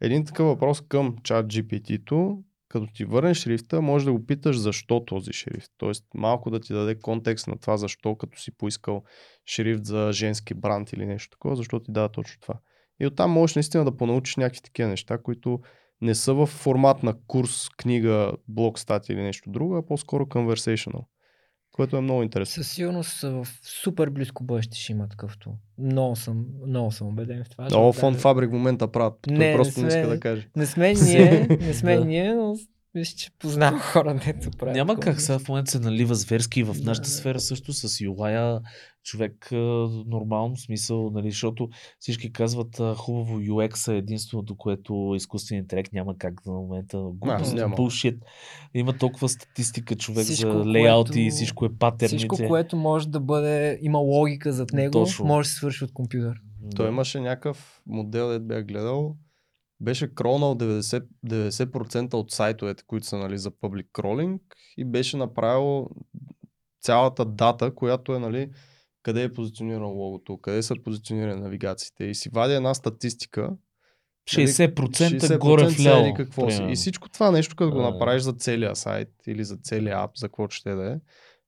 [0.01, 5.05] Един такъв въпрос към чат GPT-то, като ти върнеш шрифта, може да го питаш защо
[5.05, 5.71] този шрифт.
[5.79, 9.03] Тоест малко да ти даде контекст на това защо, като си поискал
[9.47, 12.55] шрифт за женски бранд или нещо такова, защо ти дава точно това.
[13.01, 15.61] И оттам можеш наистина да понаучиш някакви такива неща, които
[16.01, 21.05] не са в формат на курс, книга, блог, статия или нещо друго, а по-скоро conversational.
[21.73, 22.55] Което е много интересно.
[22.55, 25.51] Със сигурност в супер близко бъдеще ще има такъвто.
[25.79, 27.65] Много съм, много съм убеден в това.
[27.65, 29.15] Много фон даже- фабрик в момента правят.
[29.23, 30.49] Той Не, не просто не, сме- иска да каже.
[30.57, 32.05] Не сме ние, не сме Да.
[32.05, 32.55] ние, но
[32.95, 34.77] мисля, че познавам хора, дето правят.
[34.77, 37.13] Няма такова как сега в момента се налива зверски и в Да, нашата да.
[37.13, 38.61] сфера също с UI
[39.05, 39.49] човек
[40.07, 41.69] нормално смисъл, нали, защото
[41.99, 46.99] всички казват хубаво UX е единственото, което изкуственият интелект няма как за момента.
[47.15, 48.19] Глупост, bullshit.
[48.75, 52.17] Има толкова статистика човек Всичко, за лейаути и което- всичко е патерните.
[52.17, 55.25] Всичко, което може да бъде, има логика зад него, Точно.
[55.27, 56.37] може да се свърши от компютър.
[56.61, 56.77] Да.
[56.77, 59.17] Той имаше някакъв модел, дед бях гледал.
[59.81, 64.39] Беше кронал 90%, 90% от сайтовете, които са нали, за public crawling
[64.77, 65.89] и беше направил
[66.81, 68.51] цялата дата, която е нали,
[69.03, 73.51] къде е позиционирано логото, къде са позиционирани навигациите и си вади една статистика
[74.31, 76.15] 60%, горе в са еди ляво.
[76.15, 76.67] какво си.
[76.71, 77.91] И всичко това нещо, като го А.
[77.91, 80.97] направиш за целия сайт или за целия ап, за каквото ще да е.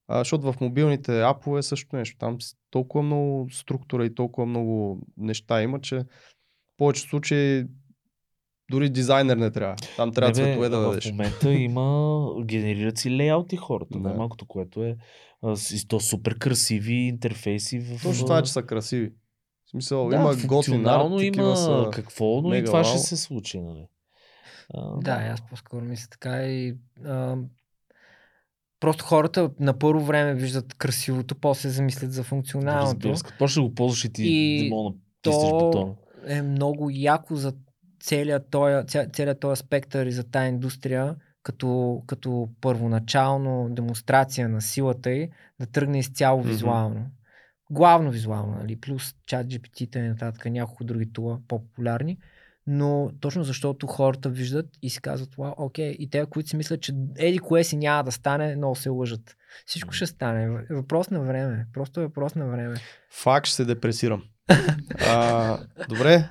[0.09, 2.17] А, защото в мобилните апове е също нещо.
[2.19, 2.39] Там
[2.71, 6.05] толкова много структура и толкова много неща има, че в
[6.77, 7.65] повечето случаи
[8.73, 9.77] дори дизайнер не трябва.
[9.97, 11.11] Там трябва Не, бе, цветове да в дадеш.
[11.11, 13.93] момента има, генерират си лейаути хората.
[13.93, 13.99] Да.
[14.01, 14.97] Най-малкото, което е
[15.55, 17.79] с- и то супер красиви интерфейси.
[17.81, 19.13] В, Точно това е, че са красиви.
[19.67, 21.89] В смисъл, да, има готин арт, има са...
[21.93, 22.85] какво, но и това вау.
[22.85, 23.61] ще се случи.
[23.61, 23.87] Нали?
[24.75, 27.37] А, Да, аз по-скоро мисля така и а,
[28.81, 33.09] просто хората на първо време виждат красивото, после замислят за функционалното.
[33.09, 34.71] Разбира се, да го ползваш и ти И
[35.25, 35.97] натиснеш то
[36.27, 37.53] е много яко за
[38.03, 44.63] целият този, ця, целият този спектър и за тази индустрия, като, като първоначално демонстрация на
[44.63, 45.31] силата й,
[45.61, 47.07] да тръгне изцяло визуално.
[47.71, 48.81] Главно визуално, нали?
[48.81, 52.19] плюс чат GPT и нататък, няколко други тула по-популярни.
[52.67, 56.81] Но точно защото хората виждат и си казват, вау, окей, и те, които си мислят,
[56.81, 59.37] че еди кое си няма да стане, много се лъжат.
[59.67, 60.67] Всичко ще стане.
[60.71, 61.67] Въпрос на време.
[61.73, 62.77] Просто е въпрос на време.
[63.11, 64.23] Факт ще се депресирам.
[65.09, 66.31] а, добре,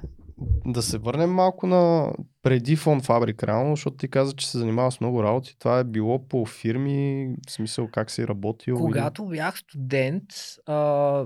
[0.65, 4.91] да се върнем малко на преди фон фабрик, реално, защото ти каза, че се занимава
[4.91, 5.55] с много работи.
[5.59, 8.77] Това е било по фирми, в смисъл как си работил.
[8.77, 10.23] Когато бях студент,
[10.65, 11.25] а,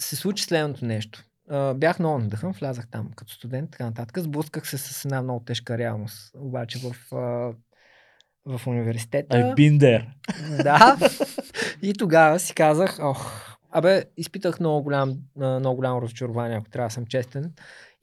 [0.00, 1.24] се случи следното нещо.
[1.50, 4.18] А, бях много надъхан, влязах там като студент, така нататък.
[4.18, 6.34] Сблъсках се с една много тежка реалност.
[6.38, 7.54] Обаче в, а,
[8.46, 9.36] в университета.
[9.36, 10.06] I've been there.
[10.62, 10.96] Да.
[11.82, 16.94] И тогава си казах, ох, абе, изпитах много, голям, много голямо разочарование, ако трябва да
[16.94, 17.52] съм честен.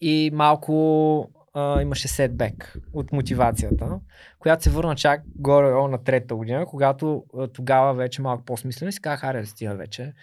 [0.02, 4.00] И малко а, имаше сетбек от мотивацията,
[4.40, 9.02] която се върна чак горе на трета година, когато а, тогава вече малко по-смислено си
[9.02, 10.14] казах, аре, стига вече.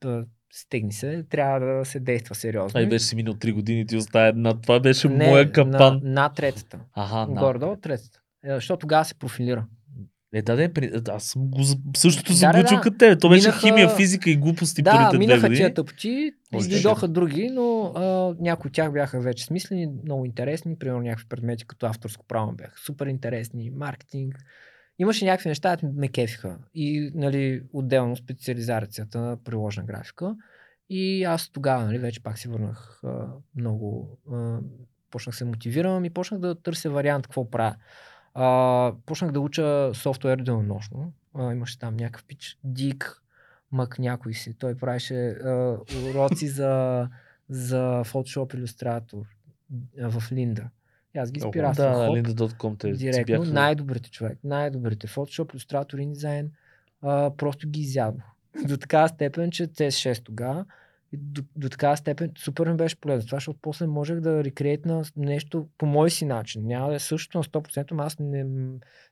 [0.00, 2.78] Да, стегни се, трябва да се действа сериозно.
[2.78, 4.60] Ай, беше си минал 3 години, ти остава една.
[4.60, 6.00] Това беше Не, моя капан.
[6.02, 6.78] На, на третата.
[6.94, 7.40] Аха, на.
[7.40, 8.20] Горе-долу третата.
[8.44, 9.66] Защото тогава се профилира.
[10.32, 10.90] Е, да, да, при...
[11.08, 11.60] аз съм го...
[11.96, 12.80] същото съм да, го да.
[12.80, 13.18] като тебе.
[13.18, 15.56] То беше Минаха- химия, физика и глупости Да, първите две минаха години.
[15.56, 20.78] тия тъпоти, Ой, излидоха други, но а, някои от тях бяха вече смислени, много интересни.
[20.78, 24.34] Примерно някакви предмети като авторско право бяха супер интересни, маркетинг.
[24.98, 26.58] Имаше някакви неща, които ме кефиха.
[26.74, 30.36] И нали, отделно специализацията на приложна графика.
[30.90, 33.26] И аз тогава нали, вече пак си върнах а,
[33.56, 34.18] много.
[34.32, 34.58] А,
[35.10, 37.74] почнах се мотивирам и почнах да търся вариант какво правя.
[38.34, 41.12] А, почнах да уча софтуер денонощно.
[41.34, 43.22] А, имаше там някакъв пич, Дик,
[43.72, 44.54] мък някой си.
[44.54, 45.76] Той правеше а,
[46.10, 47.08] уроци за,
[47.48, 49.22] за Photoshop Illustrator
[50.00, 50.70] а, в Линда.
[51.14, 51.52] И аз ги Ого.
[51.52, 51.96] спирасвах.
[51.96, 52.10] Да,
[52.98, 53.38] директно.
[53.38, 53.52] бяха...
[53.52, 54.38] Най-добрите човек.
[54.44, 55.06] Най-добрите.
[55.06, 56.48] Photoshop, Illustrator, InDesign.
[57.02, 58.22] А, просто ги изядох.
[58.64, 60.64] До такава степен, че CS6 тогава
[61.12, 63.26] и до, до такава степен супер ми беше полезно.
[63.26, 66.66] Това, защото после можех да рекрейтна нещо по мой си начин.
[66.66, 68.44] Няма да е същото на 100%, но аз не,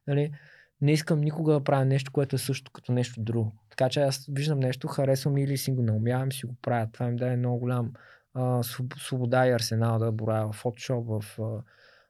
[0.07, 0.33] нали,
[0.81, 3.53] не искам никога да правя нещо, което е също като нещо друго.
[3.71, 6.89] Така че аз виждам нещо, харесвам или си го наумявам, си го правя.
[6.93, 7.93] Това ми даде много голям
[8.35, 11.41] а, своб- свобода и арсенал да боравя в Photoshop, в,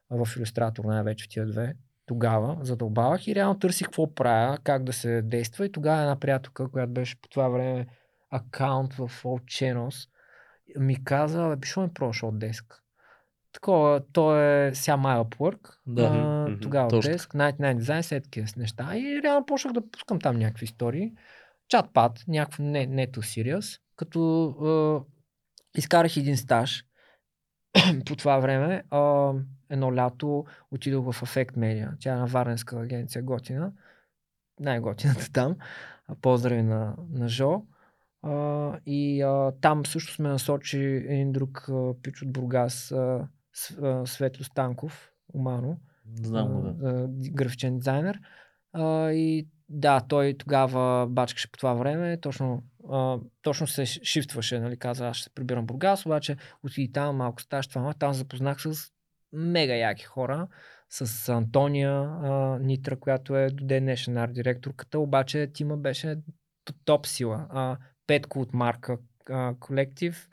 [0.09, 1.73] а, в Illustrator, най-вече в тия две.
[2.05, 5.65] Тогава задълбавах и реално търсих какво правя, как да се действа.
[5.65, 7.87] И тогава една приятелка, която беше по това време
[8.31, 10.09] акаунт в All Channels,
[10.77, 12.83] ми каза, бе, не пробваш от деск?
[13.53, 16.03] Такова, то е сега My Upwork, Да.
[16.03, 17.13] а, тогава точно.
[17.13, 18.97] Desk, 99 Design, след такива неща.
[18.97, 21.13] И реално почнах да пускам там някакви истории.
[21.73, 25.05] Чат-пат, някакво не, не too serious, като
[25.75, 26.83] е, изкарах един стаж
[28.05, 28.83] по това време.
[28.89, 29.33] А,
[29.69, 31.91] едно лято отидох в Effect Media.
[31.99, 33.71] Тя е на Варненска агенция Готина.
[34.59, 35.55] Най-готината там.
[36.21, 37.61] Поздрави на, на Жо.
[38.21, 43.27] А, и а, там също сме насочи един друг а, пич от Бургас, а,
[44.05, 45.77] Светло Станков, Умано
[46.21, 46.89] Знам да.
[46.89, 48.19] а, графичен дизайнер.
[48.73, 54.77] А, и да, той тогава бачкаше по това време, точно, а, точно се шифтваше, нали,
[54.77, 58.61] каза, аз ще се прибирам в Бургас, обаче отиди там, малко стаж, това, там запознах
[58.61, 58.91] с
[59.33, 60.47] мега яки хора,
[60.89, 66.17] с Антония а, Нитра, която е до ден днешен арт директорката, обаче тима беше
[66.85, 67.47] топ сила.
[67.49, 67.77] А,
[68.09, 68.97] Петко от Марка
[69.29, 70.29] а, колектив,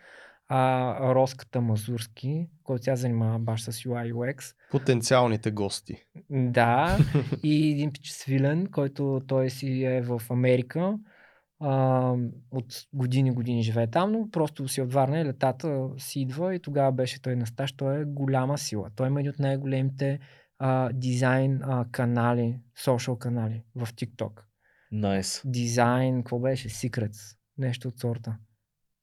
[0.48, 4.54] а, Роската Мазурски, който тя занимава баш с UI UX.
[4.70, 6.04] Потенциалните гости.
[6.30, 6.98] Да,
[7.42, 10.98] и един пич свилен, който той си е в Америка.
[11.60, 12.12] А,
[12.50, 16.60] от години години живее там, но просто си от Варна и летата си идва и
[16.60, 17.72] тогава беше той на стаж.
[17.72, 18.90] Той е голяма сила.
[18.96, 20.18] Той има един от най-големите
[20.58, 24.40] а, дизайн а, канали, социал канали в TikTok.
[24.92, 25.42] Найс.
[25.44, 26.68] Дизайн, какво беше?
[26.68, 27.36] Secrets.
[27.58, 28.36] Нещо от сорта.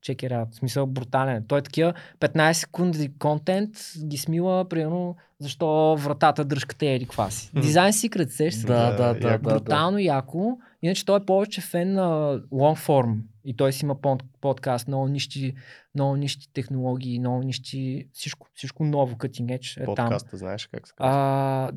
[0.06, 0.52] Check it out.
[0.52, 1.46] В смисъл брутален.
[1.48, 3.70] Той е такива 15 секунди контент
[4.06, 7.52] ги смила, примерно, защо вратата дръжката е каква си.
[7.56, 8.68] Дизайн Secret, сеш се?
[8.68, 9.44] Да, Да, да, да, яко.
[9.44, 9.56] да, да.
[9.56, 10.58] Брутално яко.
[10.82, 12.04] Иначе той е повече фен на
[12.52, 13.18] long form.
[13.46, 15.54] И той си има под- подкаст, много нищи,
[15.96, 19.96] много нищи технологии, много нищи, всичко, всичко ново, cutting edge е там.
[19.96, 21.72] Подкаста, знаеш как се казва.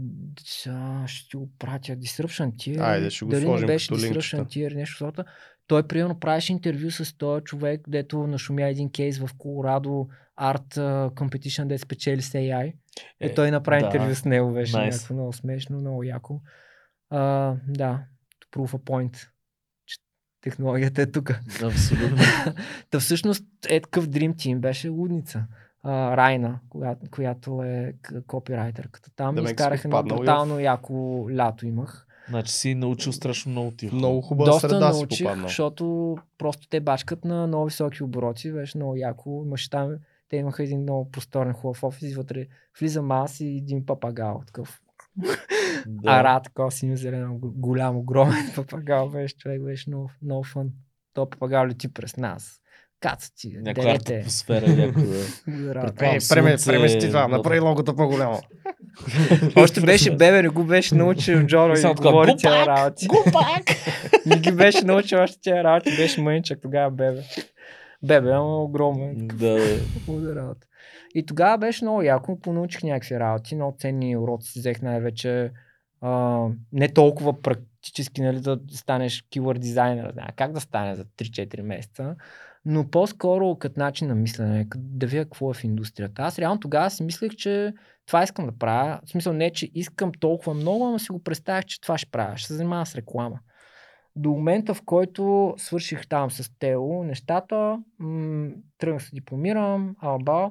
[0.66, 1.92] А, ще ти го пратя.
[1.92, 2.80] Disruption Tier.
[2.80, 4.44] Айде, ще го Дали сложим не беше като Disruption линкчета.
[4.44, 5.24] Tier, нещо сорта.
[5.66, 10.08] Той, примерно, правеше интервю с този човек, дето нашумя един кейс в Колорадо
[10.40, 12.66] Art uh, Competition, де спечели с AI.
[13.20, 13.86] Е, Е, той направи да.
[13.86, 14.84] интервю с него, беше Nice.
[14.84, 16.40] някакво много смешно, много яко.
[17.10, 18.04] А, да,
[18.52, 19.28] proof a point,
[19.86, 19.96] че
[20.40, 21.30] технологията е тук.
[21.62, 22.16] Абсолютно.
[22.90, 25.44] Та всъщност е такъв Dream Team беше лудница.
[25.82, 27.94] А, Райна, която, която е
[28.26, 29.10] копирайтерката.
[29.16, 32.05] Там Да, да ме си изкарах едно брутално яко лято имах.
[32.28, 33.90] Значи си научил страшно много тия.
[33.90, 33.98] хора.
[33.98, 35.48] Много хубава Доста среда си научих, попаднал.
[35.48, 38.52] защото просто те бачкат на много високи обороти.
[38.52, 39.42] Беше много яко.
[39.46, 39.96] Имаше там,
[40.28, 42.46] те имаха един много просторен хубав офис и вътре
[42.80, 44.42] влизам аз и един папагал.
[44.46, 44.82] Такъв
[45.86, 46.10] Да.
[46.10, 50.70] Ара, такова синьо зелено, голям, огромен папагал беше, човек беше много, много фън.
[51.14, 52.60] То папагал лети през нас.
[53.00, 54.18] Кацати, Някаква дерете.
[54.18, 55.02] атмосфера, някаква.
[56.00, 56.18] Е,
[56.66, 58.40] премести това, направи логото по-голямо.
[59.56, 63.06] Още беше бебе, не го беше научил Джоро И говори «Го тия работи.
[63.06, 63.64] Го пак!
[64.26, 67.22] Не ги беше научил още тия работи, беше мъничък тогава бебе.
[68.02, 69.28] Бебе, ама огромен.
[69.34, 69.78] Да,
[70.08, 70.66] работа.
[71.14, 75.50] И тогава беше много яко, понаучих някакви работи, много ценни уроци си взех най-вече
[76.72, 82.16] не толкова практически, нали, да станеш keyword дизайнер, как да стане за 3-4 месеца,
[82.68, 86.22] но по-скоро като начин на мислене, да видя какво е в индустрията.
[86.22, 87.74] Аз реално тогава си мислех, че
[88.06, 89.00] това искам да правя.
[89.04, 92.36] В смисъл не, че искам толкова много, ама си го представях, че това ще правя.
[92.36, 93.40] Ще се занимавам с реклама.
[94.16, 100.50] До момента, в който свърших там с Тео нещата, м- тръгнах се дипломирам, алба,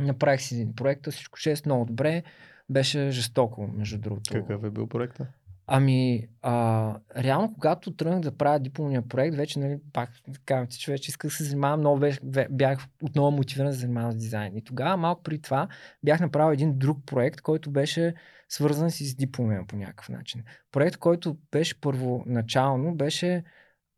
[0.00, 2.22] направих си един проект, всичко ще е много добре.
[2.70, 4.32] Беше жестоко, между другото.
[4.32, 5.26] Какъв е бил проекта?
[5.70, 10.10] Ами, а, реално, когато тръгнах да правя дипломния проект, вече, нали, пак
[10.44, 12.18] казвам ти, че вече исках да се занимавам, много бях,
[12.50, 14.56] бях отново мотивиран да занимавам с дизайн.
[14.56, 15.68] И тогава, малко при това,
[16.02, 18.14] бях направил един друг проект, който беше
[18.48, 20.42] свързан си с дипломия по някакъв начин.
[20.72, 23.44] Проект, който беше първоначално, беше,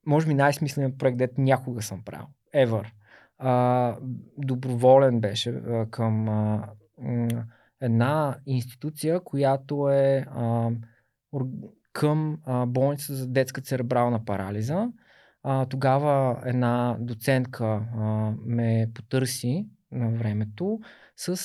[0.07, 2.27] може би, най-смисленият проект, дето някога съм правил.
[2.55, 2.87] Ever.
[3.39, 3.97] А,
[4.39, 6.69] доброволен беше а, към а,
[7.81, 10.71] една институция, която е а,
[11.93, 14.89] към а, болница за детска церебрална парализа.
[15.71, 17.83] Тогава една доцентка
[18.47, 20.81] ме потърси на времето
[21.17, 21.37] с,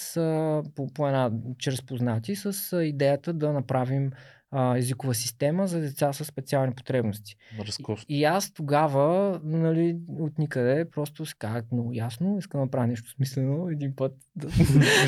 [0.75, 4.11] по, по една, чрез познати с идеята да направим
[4.57, 7.35] а, езикова система за деца с специални потребности.
[7.59, 8.05] разкош.
[8.09, 13.11] И аз тогава, нали, от никъде, просто си казах много ясно, искам да направя нещо
[13.11, 14.13] смислено един път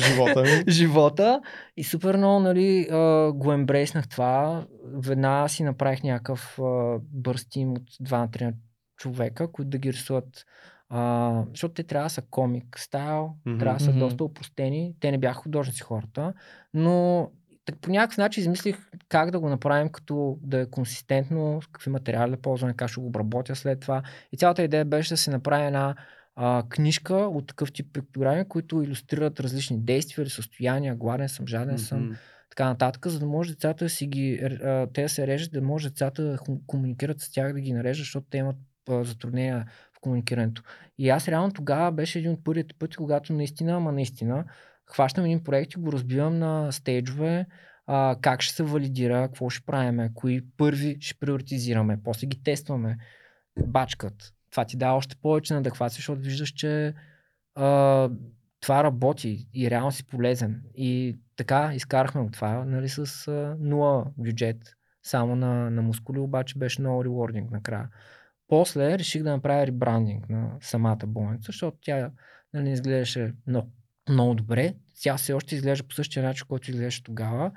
[0.00, 0.72] живота ми.
[0.72, 1.40] живота.
[1.76, 4.66] И супер много, нали, а, го ембрейснах това.
[4.84, 8.54] Веднага си направих някакъв а, бърз тим от 2 на 3
[8.96, 10.44] човека, които да ги рисуват.
[10.88, 13.58] А, защото те трябва да са комик стайл, Мгм.
[13.58, 14.94] трябва да са доста опростени.
[15.00, 16.32] Те не бяха художници хората,
[16.74, 17.28] но
[17.68, 18.76] так, по някакъв начин измислих
[19.08, 23.00] как да го направим като да е консистентно, с какви материали да ползваме, как ще
[23.00, 24.02] го обработя след това.
[24.32, 25.94] И цялата идея беше да се направи една
[26.36, 31.78] а, книжка от такъв тип пиктограми, които иллюстрират различни действия или състояния, гладен съм, жаден
[31.78, 32.12] съм, Мгм.
[32.50, 35.62] така нататък, за да може децата да си ги, а, те да се режат, да
[35.62, 38.56] може децата да комуникират с тях, да ги нарежат, защото те имат
[38.88, 39.66] а, затруднения
[39.96, 40.62] в комуникирането.
[40.98, 44.44] И аз реално тогава беше един от първите пъти, когато наистина, ама наистина,
[44.92, 47.46] хващам един проект и го разбивам на стейджове,
[47.86, 52.98] а, как ще се валидира, какво ще правиме, кои първи ще приоритизираме, после ги тестваме,
[53.66, 54.34] бачкат.
[54.50, 56.94] Това ти дава още повече надъхвация, защото виждаш, че
[57.54, 58.10] а,
[58.60, 60.62] това работи и реално си полезен.
[60.74, 66.58] И така изкарахме от това, нали, с а, нула бюджет, само на, на мускули, обаче
[66.58, 67.88] беше много ревординг накрая.
[68.48, 72.10] После реших да направя ребрандинг на самата болница, защото тя
[72.54, 73.68] нали, изглеждаше много,
[74.08, 74.74] много добре.
[75.02, 77.50] Тя все още изглежда по същия начин, който изглеждаше тогава.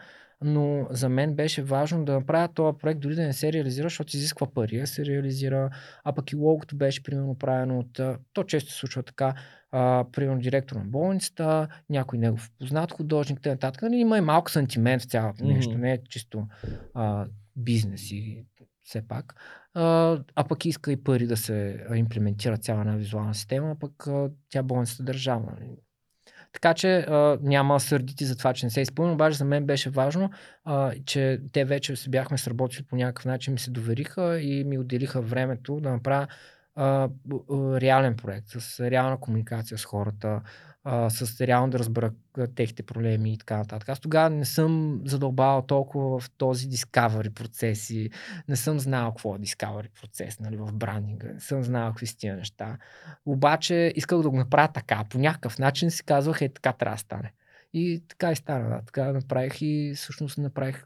[0.44, 4.18] Но за мен беше важно да направя този проект, дори да не се реализира, защото
[4.18, 5.70] изисква пари да се реализира.
[6.04, 8.00] А пък и логото беше примерно правено от...
[8.34, 9.34] То често се случва така,
[9.72, 13.72] а, примерно директор на болницата, някой негов познат художник, т.н.
[13.82, 16.48] Нали, има и малко сантимент в цялото нещо, не е чисто
[16.94, 17.26] а,
[17.56, 18.46] бизнес и
[18.84, 19.36] все пак.
[19.74, 24.08] А, а пък иска и пари да се имплементира цяла една визуална система, а пък
[24.08, 25.58] а, тя болницата е държавна.
[26.54, 29.90] Така че а, няма сърдити за това, че не се изпълни, обаче за мен беше
[29.90, 30.30] важно,
[30.66, 34.78] а, че те вече се бяхме сработили по някакъв начин, ми се довериха и ми
[34.78, 36.28] отделиха времето да направя
[36.76, 37.10] а,
[37.82, 40.42] реален проект, с реална комуникация с хората,
[40.84, 42.12] а, с реално да разбера
[42.56, 43.90] техните проблеми и така нататък.
[43.90, 48.10] Аз тогава не съм задълбавал толкова в този discovery процес и
[48.48, 52.18] не съм знал какво е discovery процес нали, в брандинга, не съм знал какви са
[52.18, 52.78] тия неща.
[53.26, 55.04] Обаче исках да го направя така.
[55.10, 57.34] По някакъв начин си казвах, е така трябва да стане.
[57.74, 58.70] И така и стана.
[58.70, 58.82] Да.
[58.86, 60.86] Така направих и всъщност направих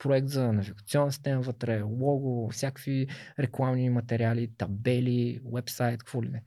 [0.00, 3.06] проект за навигационна система вътре, лого, всякакви
[3.38, 6.42] рекламни материали, табели, вебсайт, какво ли не.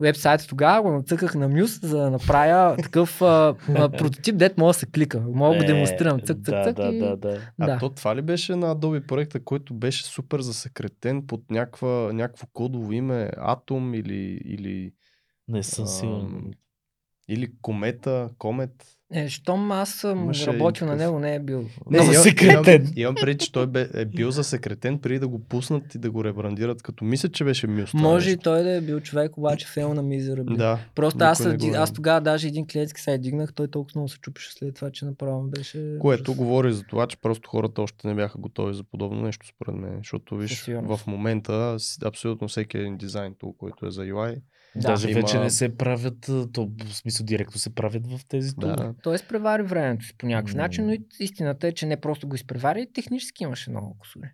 [0.00, 4.68] Вебсайт тогава го нацъках на Мюс, за да направя такъв а, а, прототип, дет мога
[4.68, 5.20] да се клика.
[5.20, 6.20] Мога да го демонстрирам.
[6.20, 6.76] Цък, цък, да, цък.
[6.76, 6.98] да, и...
[6.98, 7.40] да, да.
[7.60, 7.78] А да.
[7.78, 12.92] то това ли беше на Adobe проекта, който беше супер засекретен под някаква, някакво кодово
[12.92, 14.40] име, Atom или...
[14.44, 14.92] или
[15.48, 16.52] Не съм сигурен.
[17.28, 18.96] Или комета, комет.
[19.12, 21.64] Е, щом аз съм Имаше работил на него, не е бил.
[21.90, 22.82] Не, имам- засекретен.
[22.82, 26.10] Имам, имам преди, че той бе, е бил засекретен преди да го пуснат и да
[26.10, 27.94] го ребрандират, като мисля, че беше Мюс.
[27.94, 30.56] Може и той да е бил човек, обаче фейл на Miserable.
[30.56, 30.78] Да.
[30.94, 31.56] Просто аз, е.
[31.74, 35.04] аз тогава даже един клиентски сайт дигнах, той толкова много се чупеше след това, че
[35.04, 35.96] направо беше...
[36.00, 36.38] Което ужас.
[36.38, 39.94] говори за това, че просто хората още не бяха готови за подобно нещо, според мен.
[39.98, 44.36] Защото, виж, в момента абсолютно всеки един дизайн тул, който е за UI,
[44.76, 44.88] Да.
[44.88, 46.20] Даже Има- вече не се правят,
[46.52, 48.94] то в смисъл директно се правят в тези да, тулове.
[49.02, 50.62] Той изпревари времето си по някакъв М.
[50.62, 54.28] начин, но и истината е, че не просто го изпревари, и технически имаше много косури.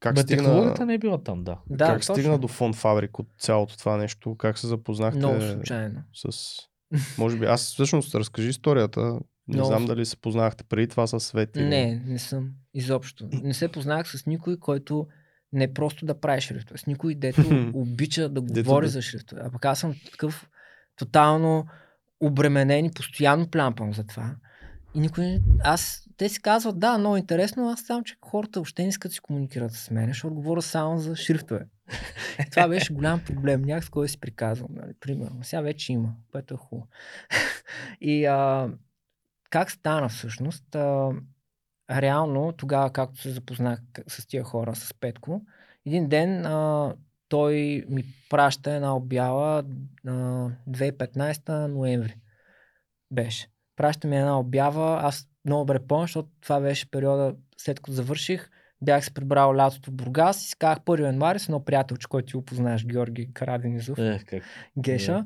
[0.00, 1.58] как Бе, стигна, технологията не е била там, да.
[1.68, 2.14] Да, как точно.
[2.14, 4.34] стигна до фон фабрик от цялото това нещо?
[4.34, 6.02] Как се запознахте Много случайно.
[6.14, 6.56] с...
[7.18, 9.00] Може би, аз всъщност разкажи историята.
[9.00, 11.56] Не Много знам дали се познахте преди това с Свет.
[11.56, 12.50] или- Не, не съм.
[12.74, 13.28] Изобщо.
[13.32, 15.06] Не се познах с никой, който
[15.52, 16.78] не просто да прави шрифтове.
[16.78, 19.42] С никой, дето обича да говори за шрифтове.
[19.44, 20.48] А пък аз съм такъв
[20.96, 21.66] тотално
[22.20, 24.34] обременен и постоянно плямпам за това.
[24.94, 25.40] И никой.
[25.64, 26.08] Аз...
[26.16, 29.20] Те си казват, да, много интересно, аз само, че хората въобще не искат да си
[29.20, 31.66] комуникират с мен, защото говоря само за шрифтове.
[32.40, 33.62] И това беше голям проблем.
[33.62, 35.44] Някак с кой си приказвам, нали, примерно.
[35.44, 36.88] Сега вече има, което е хубаво.
[38.00, 38.70] и а,
[39.50, 40.74] как стана всъщност?
[40.74, 41.10] А,
[41.92, 45.42] реално, тогава, както се запознах с тия хора, с Петко,
[45.86, 46.94] един ден а,
[47.28, 49.64] той ми праща една обява
[50.06, 50.10] а,
[50.70, 52.16] 2015 ноември.
[53.10, 53.48] Беше.
[53.76, 58.50] Праща ми една обява, аз много добре помня, защото това беше периода, след като завърших,
[58.82, 62.26] бях се прибрал лятото в Бургас и си казах 1 януари с едно приятелче, който
[62.26, 63.98] ти го познаеш, Георги Караденизов.
[63.98, 64.42] Е, как?
[64.78, 65.24] Геша,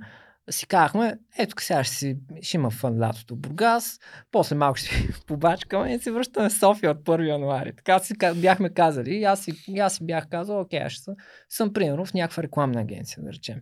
[0.51, 4.01] си казахме, ето сега ще, си, ще има фън лятото Бургас,
[4.31, 7.77] после малко ще побачкаме и се връщаме в София от 1 януари.
[7.77, 9.15] Така си бяхме казали.
[9.15, 11.15] И аз си, аз си бях казал, окей, аз съм,
[11.49, 13.61] съм примерно в някаква рекламна агенция, да речем.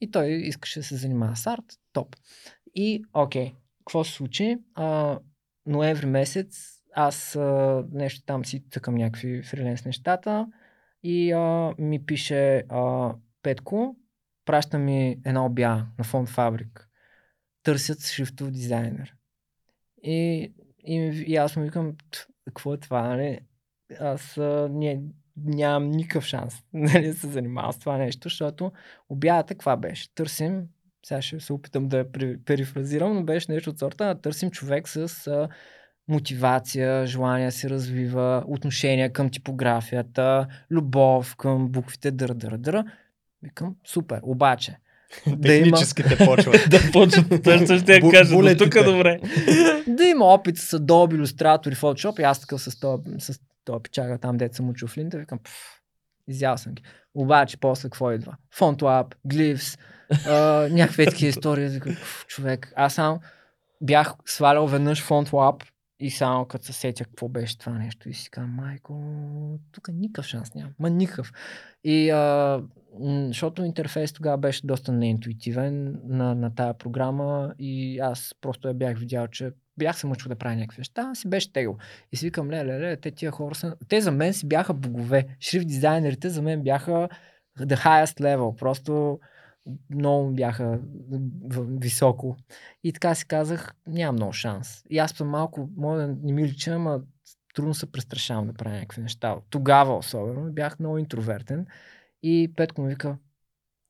[0.00, 1.64] И той искаше да се занимава с арт.
[1.92, 2.16] Топ.
[2.74, 4.58] И, окей, какво се случи?
[4.74, 5.18] А,
[5.66, 10.46] ноември месец аз а, нещо там си тъкам някакви фриленс нещата
[11.02, 13.96] и а, ми пише а, Петко,
[14.50, 16.88] праща ми една обява на фонд Фабрик.
[17.62, 19.14] Търсят шрифтов дизайнер.
[20.02, 20.52] И,
[20.86, 20.94] и,
[21.26, 23.40] и аз му викам, «Т, какво е това, нали?
[24.00, 25.00] Аз а, не,
[25.36, 28.72] нямам никакъв шанс нали, да се занимавам с това нещо, защото
[29.08, 30.14] обявата каква беше?
[30.14, 30.62] Търсим,
[31.06, 32.12] сега ще се опитам да я
[32.44, 35.48] перифразирам, но беше нещо от сорта, търсим човек с а,
[36.08, 42.84] мотивация, желание да се развива, отношение към типографията, любов към буквите, дър, дър, дър.
[43.42, 44.76] Викам, супер, обаче.
[45.26, 45.76] да има,
[46.26, 46.56] почват.
[46.70, 49.20] да почват, точно ще Бу- кажа, но тук добре.
[49.86, 53.82] да има опит с Adobe, Illustrator и Photoshop и аз такъв с този, с този
[53.82, 55.52] печага там, дето съм учил в Линта, викам, пф,
[56.28, 56.82] изял съм ги.
[57.14, 58.36] Обаче, после какво идва?
[58.58, 59.78] FontLab, Glyphs,
[60.70, 61.68] някакви такива истории.
[61.68, 61.96] Викам,
[62.26, 63.20] човек, аз само
[63.80, 65.62] бях свалял веднъж FontLab
[66.00, 69.02] и само като се сетя какво беше това нещо и си казвам, майко,
[69.72, 70.70] тук никакъв шанс няма.
[70.78, 71.32] Ма никакъв.
[71.84, 72.62] И а,
[73.28, 78.98] защото интерфейс тогава беше доста неинтуитивен на, на тая програма и аз просто я бях
[78.98, 81.76] видял, че бях се мъчил да правя някакви неща, си беше тегъл.
[82.12, 83.76] И си викам, ле, ле, ле, те тия хора са...
[83.88, 85.26] Те за мен си бяха богове.
[85.40, 87.08] Шрифт дизайнерите за мен бяха
[87.58, 88.56] the highest level.
[88.56, 89.18] Просто
[89.90, 90.80] много бяха
[91.80, 92.36] високо.
[92.84, 94.84] И така си казах, нямам много шанс.
[94.90, 97.00] И аз съм малко, може да не ми лича, ама
[97.54, 99.36] трудно се престрашавам да правя някакви неща.
[99.50, 101.66] Тогава особено бях много интровертен.
[102.22, 103.18] И Петко ми вика,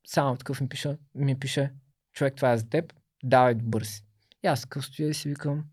[0.07, 1.73] само такъв ми пише, ми пише,
[2.13, 2.93] човек, това е за теб,
[3.25, 4.05] давай добър си.
[4.45, 5.65] И аз такъв стоя и си викам,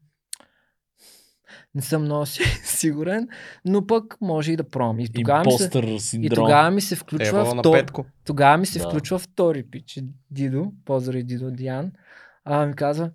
[1.75, 3.27] не съм много си- сигурен,
[3.65, 4.99] но пък може и да пробвам.
[4.99, 5.51] И тогава, ми
[5.99, 7.83] се, и тогава ми се включва Ева втор...
[8.25, 8.89] Тогава ми се Да.
[8.89, 9.99] включва втори пич.
[10.31, 11.91] Дидо, поздрави Дидо Диан.
[12.45, 13.09] А, ми казва,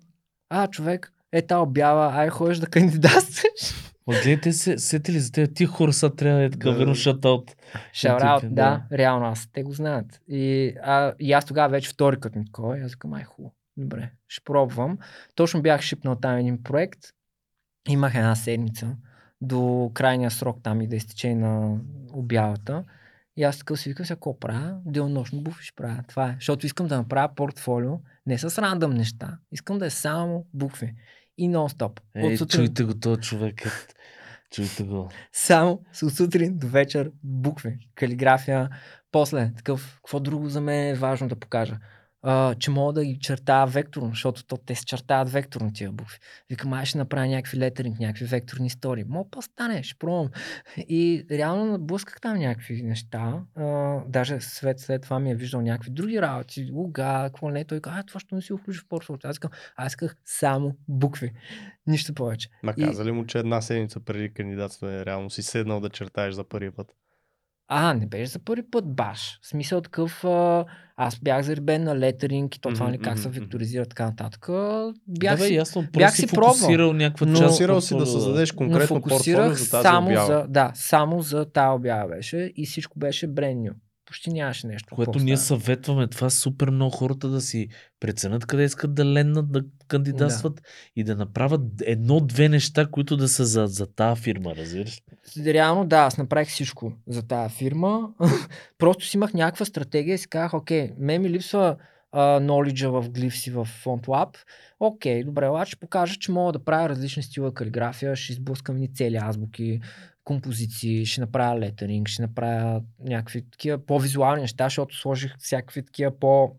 [0.49, 3.93] а, човек, е та обява, ай ходиш да кандидатстваш.
[4.07, 6.81] Ма гледайте се, сети ли за тези тия хора са трябва да е такъв Да.
[6.81, 7.55] едно шатаут.
[7.93, 9.47] Шараут, типен, да, реално аз.
[9.53, 10.21] Те го знаят.
[10.27, 12.77] И, а, и аз тогава вече втори като ми такова.
[12.79, 13.53] И аз викам, ай хубаво.
[13.77, 14.97] Добре, ще пробвам.
[15.35, 16.99] Точно бях шипнал там един проект.
[17.87, 18.95] Имах една седмица
[19.41, 21.77] до крайния срок там и да изтече на
[22.13, 22.83] обявата.
[23.37, 24.77] И аз такъв си викам, сега какво правя?
[24.85, 26.03] Денонощно буфи ще правя.
[26.07, 26.33] Това е.
[26.33, 29.37] Защото искам да направя портфолио не с рандъм неща.
[29.51, 30.93] Искам да е само букви.
[31.37, 31.99] И нон-стоп.
[32.15, 33.63] Ей, сутрин- чуйте го този човек.
[34.51, 35.09] Чуйте го.
[35.31, 38.69] само с сутрин до вечер букви, калиграфия.
[39.11, 41.79] После, такъв, какво друго за мен е важно да покажа?
[42.23, 46.17] А, че мога да ги чертая векторно, защото то, те се чертаят векторно тия букви.
[46.49, 49.03] Викам, ай ще направя някакви летеринг, някакви векторни истории.
[49.07, 50.29] Мога па стане, ще пробвам.
[50.77, 53.43] И реално наблъсках там някакви неща.
[53.55, 56.69] А, даже след, след това ми е виждал някакви други работи.
[56.73, 59.27] Уга, какво не, той каза, а това ще не си го включи в портфолиото.
[59.27, 59.39] Аз,
[59.75, 61.31] аз исках само букви.
[61.87, 62.49] Нищо повече.
[62.63, 66.33] Ма И- каза ли му, че една седмица преди кандидатстване реално си седнал да чертаеш
[66.33, 66.95] за първи път?
[67.75, 69.39] А, не беше за първи път баш.
[69.41, 70.65] В смисъл такъв, а,
[70.97, 74.47] аз бях заребен на летеринг и то това нали, как се векторизира така нататък.
[75.07, 77.43] Бях да, бе, ясно, бях си пробвал, фокусирал някаква но- част.
[77.43, 80.25] Фокусирал си да създадеш но конкретно портфолио за тази само обява.
[80.25, 83.71] за, да, само за тази обява беше и всичко беше бренню.
[84.13, 84.95] Почти нямаше нещо.
[84.95, 85.61] Което ние става.
[85.61, 87.67] съветваме това супер много хората да си
[87.99, 90.61] преценят къде искат да леннат, да кандидатстват
[90.95, 95.01] и да направят едно-две неща, които да са за, за тази фирма, разбираш?
[95.45, 98.09] Реално да, аз направих всичко за тази фирма.
[98.77, 101.77] Просто си имах някаква стратегия и си казах, окей, мен ми липсва
[102.11, 104.37] а, knowledge в Glyphs и в FontLab.
[104.79, 108.93] Окей, добре, обаче ще покажа, че мога да правя различни стила калиграфия, ще изблъскам ни
[108.93, 109.79] цели азбуки,
[110.23, 116.55] композиции, ще направя летеринг, ще направя някакви такива по-визуални неща, защото сложих всякакви такива по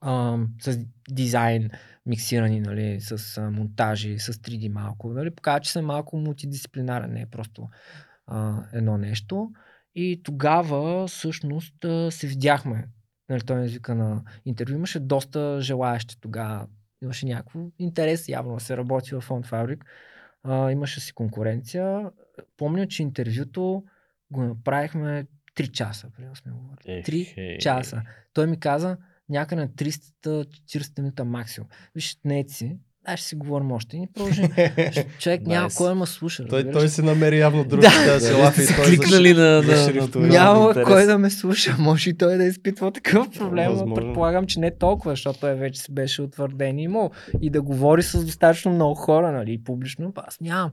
[0.00, 0.78] ам, с
[1.10, 1.70] дизайн
[2.06, 5.08] миксирани, нали, с а, монтажи, с 3D малко.
[5.08, 7.68] Нали, показва, че съм малко мултидисциплинарен, не е просто
[8.26, 9.50] а, едно нещо.
[9.94, 12.88] И тогава всъщност а, се видяхме.
[13.28, 14.74] Нали, той ми извика на интервю.
[14.74, 16.66] Имаше доста желаящи тогава.
[17.02, 19.80] Имаше някакво интерес явно да се работи в Fabric.
[20.42, 22.10] А, имаше си конкуренция.
[22.56, 23.82] Помня, че интервюто
[24.30, 25.24] го направихме
[25.56, 26.06] 3 часа.
[26.16, 26.98] Примерно сме говорили.
[26.98, 27.58] Ех, 3 е.
[27.58, 28.02] часа.
[28.34, 28.96] Той ми каза
[29.28, 31.68] някъде на 340 минута максимум.
[31.94, 33.96] Виж, не си, аз ще си говорим още.
[33.96, 34.48] И продължим.
[35.18, 35.76] Човек няма Nice.
[35.76, 36.46] кой да ме слуша.
[36.46, 38.04] той, разбираш той си намери явно друг Да.
[38.06, 38.60] да, се лафи.
[38.66, 39.62] той кликнали за- на,
[40.16, 40.86] на, Няма интерес.
[40.86, 41.76] кой да ме слуша.
[41.78, 43.64] Може и той да изпитва такъв проблем.
[43.64, 43.94] но Възможно.
[43.96, 47.10] Предполагам, че не толкова, защото той вече се беше утвърден и имал.
[47.40, 50.12] И да говори с достатъчно много хора, нали, публично.
[50.12, 50.70] па Аз нямам.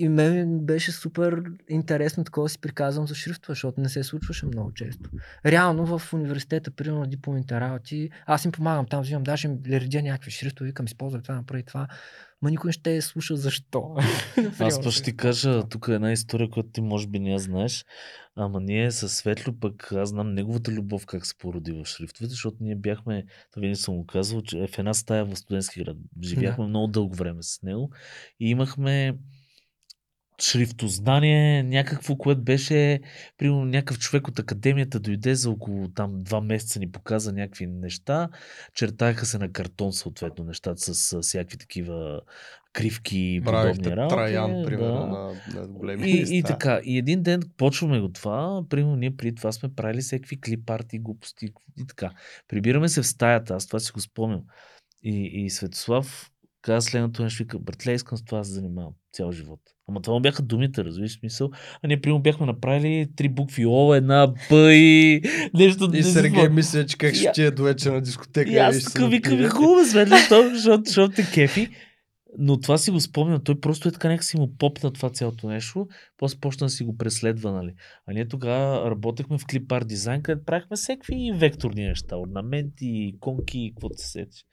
[0.00, 4.46] И мен беше супер интересно такова да си приказвам за шрифтове, защото не се случваше
[4.46, 5.10] много често.
[5.46, 10.30] Реално в университета, примерно дипломните работи, аз им помагам там, взимам, даже им редя някакви
[10.30, 11.88] шрифтове, викам, използвай това, направи това.
[12.42, 13.96] Ма никой не ще я слуша защо.
[14.58, 17.38] Аз пък ще ти кажа, тук е една история, която ти може би не я
[17.38, 17.84] знаеш.
[18.36, 22.56] Ама ние със Светло, пък аз знам неговата любов как се породи в шрифтовете, защото
[22.60, 25.96] ние бяхме, това винаги съм го казвал, че в една стая в студентски град.
[26.22, 27.90] Живяхме много дълго време с него
[28.40, 29.14] и имахме
[30.42, 33.00] шрифтознание, някакво, което беше,
[33.38, 38.28] примерно някакъв човек от академията дойде за около там два месеца ни показа някакви неща,
[38.74, 42.20] чертаха се на картон съответно нещата с, с всякакви такива
[42.72, 44.14] кривки и подобни работи.
[44.16, 45.06] Траян, примерно, да.
[45.06, 46.34] на, на големи И, листа.
[46.34, 50.40] и така, и един ден почваме го това, примерно ние преди това сме правили всеки
[50.40, 51.48] клип арти, глупости
[51.78, 52.10] и така.
[52.48, 54.42] Прибираме се в стаята, аз това си го спомням.
[55.02, 56.30] И, и Светослав
[56.62, 59.60] каза следното нещо, вика, братле, искам с това да се занимавам цял живот.
[59.88, 61.50] Ама това му бяха думите, разбираш смисъл.
[61.82, 65.22] А ние примерно бяхме направили три букви О, една Б и
[65.54, 65.90] нещо.
[65.94, 68.50] И Сергей мисля, че как ще е до вечер на дискотека.
[68.50, 70.14] И аз така викам, хубаво, Светли,
[70.54, 71.68] защото, те кефи.
[72.38, 73.44] Но това си го спомням.
[73.44, 75.86] Той просто е така нека си му попна това цялото нещо.
[76.16, 77.74] После почна да си го преследва, нали.
[78.06, 82.16] А ние тогава работехме в клип арт дизайн, където правихме всеки векторни неща.
[82.16, 84.44] Орнаменти, иконки, каквото се сетиш.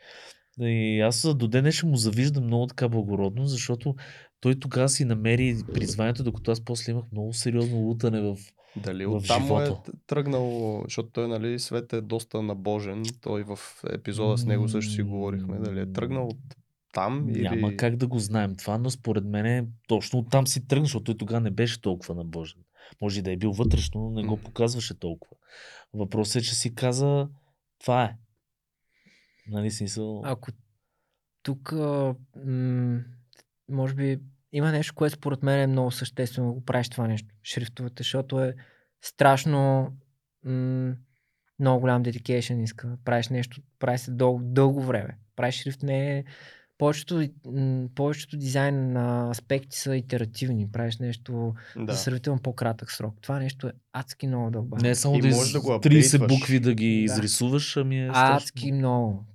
[0.60, 3.96] И аз до ден ще му завиждам много така благородно, защото
[4.40, 8.38] той тогава си намери призванието, докато аз после имах много сериозно лутане в...
[8.84, 9.70] Дали в оттам е
[10.08, 13.04] тръгнал, защото той, нали, Свет е доста набожен.
[13.22, 13.60] Той в
[13.90, 15.60] епизода с него също си говорихме.
[15.60, 16.38] Дали е тръгнал от
[16.94, 17.42] там или...
[17.42, 21.04] Няма как да го знаем това, но според мен е точно оттам си тръгна, защото
[21.04, 22.60] той тогава не беше толкова набожен.
[23.02, 25.36] Може и да е бил вътрешно, но не го показваше толкова.
[25.94, 27.28] Въпросът е, че си каза,
[27.80, 28.16] това е.
[29.48, 30.22] Нали смисъл?
[30.26, 30.52] Ако
[31.44, 32.16] тук, а,
[32.46, 33.00] м-
[33.70, 34.20] може би,
[34.52, 37.36] има нещо, което според мен е много съществено го правиш това нещо.
[37.44, 38.56] Шрифтовете, защото е
[39.02, 39.92] страшно
[40.44, 40.96] м-
[41.60, 42.98] много голям dedication иска.
[43.06, 45.18] Правиш нещо, прави се дълго, дълго време.
[45.36, 46.24] Правиш шрифт не е...
[46.78, 47.24] Повечето,
[47.96, 50.72] повечето дизайн на аспекти са итеративни.
[50.72, 51.94] Правиш нещо Да.
[51.94, 53.16] за сравнително по-кратък срок.
[53.22, 54.82] Това нещо е адски много дълбаво.
[54.82, 55.52] не е само И да можеш из...
[55.54, 56.30] да го 30 апдейтваш.
[56.30, 57.04] букви да ги Да.
[57.04, 58.78] изрисуваш, ами е Адски страшно.
[58.78, 59.26] много.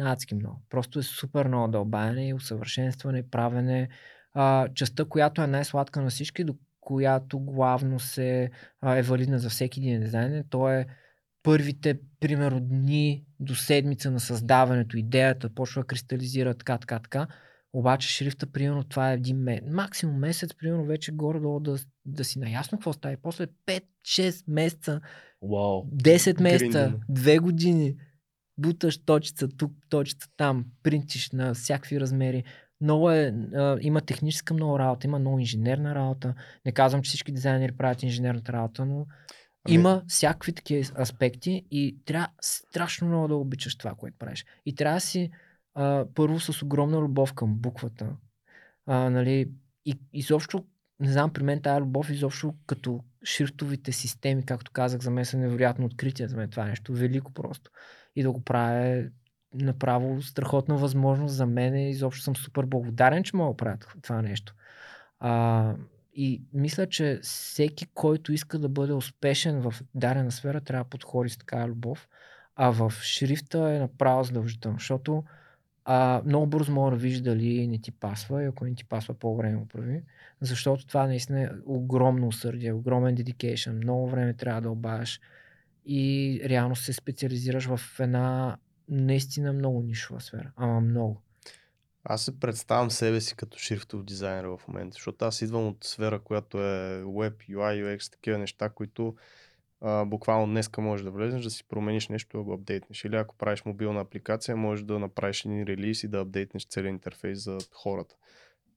[0.00, 0.62] Адски много.
[0.70, 3.88] Просто е супер много дълбаене, усъвършенстване, правене.
[4.34, 9.50] А, частта, която е най-сладка на всички, до която главно се а, е валидна за
[9.50, 10.86] всеки един дизайнер, то е
[11.46, 17.26] първите, примерно, дни до седмица на създаването, идеята почва да кристализира така, така, така.
[17.72, 19.64] Обаче шрифта, примерно, това е един месец.
[19.70, 23.12] Максимум месец, примерно, вече горе-долу да, да си наясно какво става.
[23.12, 23.46] И после
[24.06, 25.00] 5-6 месеца
[25.42, 25.84] Вау.
[25.84, 26.98] 10 месеца, Гриндено.
[27.10, 27.96] 2 години.
[28.58, 32.44] буташ точица тук, точица там, принтиш на всякакви размери.
[32.80, 36.34] Много е, а, има техническа много работа, има много инженерна работа.
[36.66, 39.06] Не казвам, че всички дизайнери правят инженерната работа, но
[39.68, 44.44] Ами- има всякакви такива аспекти и трябва страшно много да обичаш това, което правиш.
[44.66, 45.30] И трябва да си
[45.74, 48.16] а, първо с огромна любов към буквата.
[48.86, 49.50] А, нали,
[49.84, 50.64] и изобщо,
[51.00, 55.38] не знам, при мен тази любов изобщо като шрифтовите системи, както казах, за мен са
[55.38, 56.28] невероятно открития.
[56.28, 57.70] За мен това е нещо велико просто.
[58.16, 59.04] И да го правя е
[59.54, 61.76] направо страхотна възможност за мен.
[61.76, 64.54] Изобщо съм супер благодарен, че мога да правя това нещо.
[65.20, 65.74] А,
[66.16, 71.30] и мисля, че всеки, който иска да бъде успешен в дадена сфера, трябва да подходи
[71.30, 72.08] с такава любов.
[72.56, 75.24] А в шрифта е направо задължително, защото
[75.84, 79.14] а, много бързо мога да видиш дали не ти пасва и ако не ти пасва
[79.14, 80.02] по-време го прави.
[80.40, 85.20] Защото това наистина е огромно усърдие, огромен dedication, много време трябва да обаяш
[85.86, 88.56] и реално се специализираш в една
[88.88, 90.52] наистина много нишова сфера.
[90.56, 91.22] Ама много.
[92.08, 96.18] Аз се представям себе си като шрифтов дизайнер в момента, защото аз идвам от сфера,
[96.18, 99.14] която е Web, UI, UX, такива неща, които
[99.80, 103.04] а, буквално днеска можеш да влезеш, да си промениш нещо, да го апдейтнеш.
[103.04, 107.44] Или ако правиш мобилна апликация, можеш да направиш един релиз и да апдейтнеш целият интерфейс
[107.44, 108.14] за хората.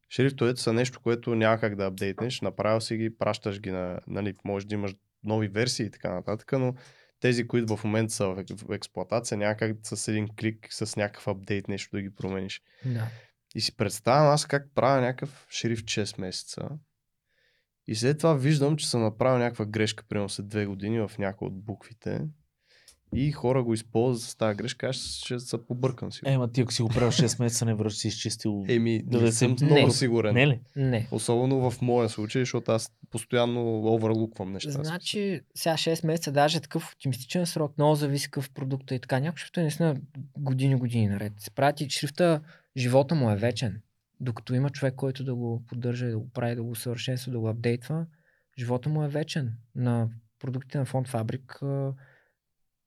[0.09, 4.33] Шрифтовете са нещо, което няма как да апдейтнеш, направил си ги, пращаш ги на, нали,
[4.43, 6.73] може да имаш нови версии и така нататък, но
[7.19, 11.27] тези, които в момента са в, в експлуатация, няма как с един клик, с някакъв
[11.27, 12.61] апдейт нещо да ги промениш.
[12.85, 13.07] Да.
[13.55, 16.69] И си представям аз как правя някакъв шрифт 6 месеца.
[17.87, 21.47] И след това виждам, че съм направил някаква грешка, примерно след две години в някои
[21.47, 22.21] от буквите.
[23.15, 24.95] И хора го използват с тази грешка, аз
[25.25, 26.21] ще се побъркам си.
[26.25, 28.65] Ема ти ако си го правил 6 месеца, не върши си изчистил.
[28.67, 29.91] Еми, да не съм много Не.
[29.91, 30.33] сигурен.
[30.33, 30.61] Не ли?
[30.75, 31.07] Не.
[31.11, 34.71] Особено в моя случай, защото аз постоянно оверлуквам неща.
[34.71, 38.99] Значи, сега 6 месеца, даже е такъв оптимистичен срок, много зависи какъв продукт е и
[38.99, 39.19] така.
[39.19, 39.95] Някой шрифта е наистина
[40.37, 41.33] години, години наред.
[41.37, 42.41] Се прати шрифта,
[42.77, 43.81] живота му е вечен.
[44.19, 47.49] Докато има човек, който да го поддържа, да го прави, да го усъвършенства, да го
[47.49, 48.05] апдейтва,
[48.59, 49.53] живота му е вечен.
[49.75, 50.09] На
[50.39, 51.59] продуктите на фонд Фабрик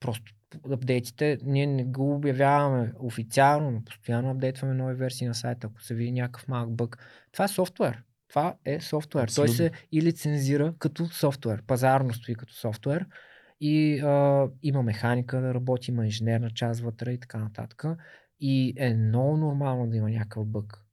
[0.02, 0.32] просто
[0.72, 5.94] апдейтите, ние не го обявяваме официално, но постоянно апдейтваме нови версии на сайта, ако се
[5.94, 6.98] види някакъв малък бък.
[7.32, 8.02] Това е софтуер.
[8.28, 9.28] Това е софтуер.
[9.28, 9.54] Той Абсолютно.
[9.54, 11.62] се и лицензира като софтуер.
[11.66, 13.06] Пазарно стои като софтуер.
[13.60, 17.84] И а, има механика да работи, има инженерна част вътре и така нататък.
[18.40, 20.84] И е много нормално да има някакъв бък.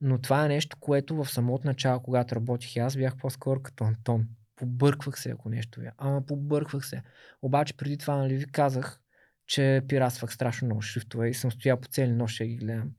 [0.00, 4.26] Но това е нещо, което в самото начало, когато работих аз, бях по-скоро като Антон.
[4.62, 5.94] Побърквах се, ако нещо бях.
[5.98, 7.02] Ама побърквах се.
[7.42, 9.00] Обаче преди това, нали ви казах,
[9.46, 12.90] че пиратствах страшно много шрифтове и съм стоял по цели нощ и ги гледам.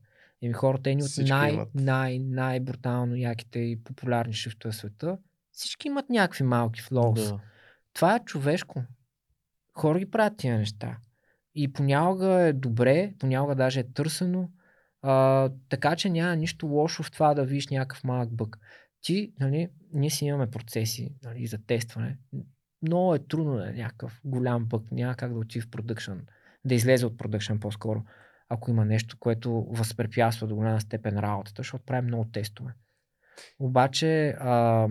[0.42, 1.68] И ми хората едни от най, имат.
[1.74, 5.18] най, най брутално яките и популярни шрифтове в света.
[5.52, 7.28] Всички имат някакви малки флоус.
[7.28, 7.40] Да.
[7.94, 8.84] Това е човешко.
[9.74, 10.96] Хора ги правят тия неща.
[11.54, 14.50] И понякога е добре, понякога даже е търсено.
[15.02, 18.58] А, така че няма нищо лошо в това да видиш някакъв малък бък.
[19.04, 22.18] Ти, нали, ние си имаме процеси нали, за тестване.
[22.82, 24.92] Много е трудно е някакъв голям бък.
[24.92, 26.12] Няма как да отиде в продъкшн.
[26.64, 28.04] Да излезе от продъкшн по-скоро.
[28.48, 32.74] Ако има нещо, което възпрепятства до голяма степен работата, защото правим много тестове.
[33.58, 34.88] Обаче, а,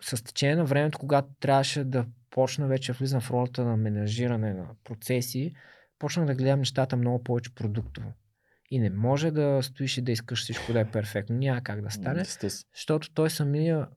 [0.00, 4.68] с течение на времето, когато трябваше да почна вече влизам в ролята на менажиране на
[4.84, 5.54] процеси,
[5.98, 8.12] почнах да гледам нещата много повече продуктово.
[8.70, 11.36] И не може да стоиш и да искаш всичко да е перфектно.
[11.36, 12.24] Няма как да стане,
[12.74, 13.88] защото той самия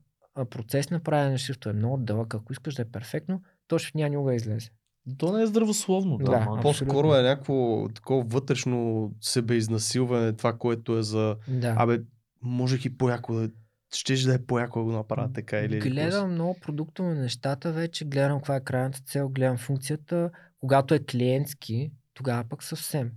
[0.50, 2.34] процес на правене на шрифта е много дълъг.
[2.34, 4.70] Ако искаш да е перфектно, то ще няма никога излезе.
[5.18, 6.18] То не е здравословно.
[6.18, 6.58] Да, Да.
[6.62, 11.36] По-скоро е някакво такова вътрешно себеизнасилване, това, което е за...
[11.48, 11.74] Да.
[11.78, 12.00] Абе,
[12.42, 13.50] можех и по-яко да...
[13.94, 15.76] Щеш да е по-яко да го направя така или...
[15.76, 20.30] или Гледам много продуктово на нещата вече, гледам каква е крайната цел, гледам функцията.
[20.60, 23.10] Когато е клиентски, тогава пък съвсем.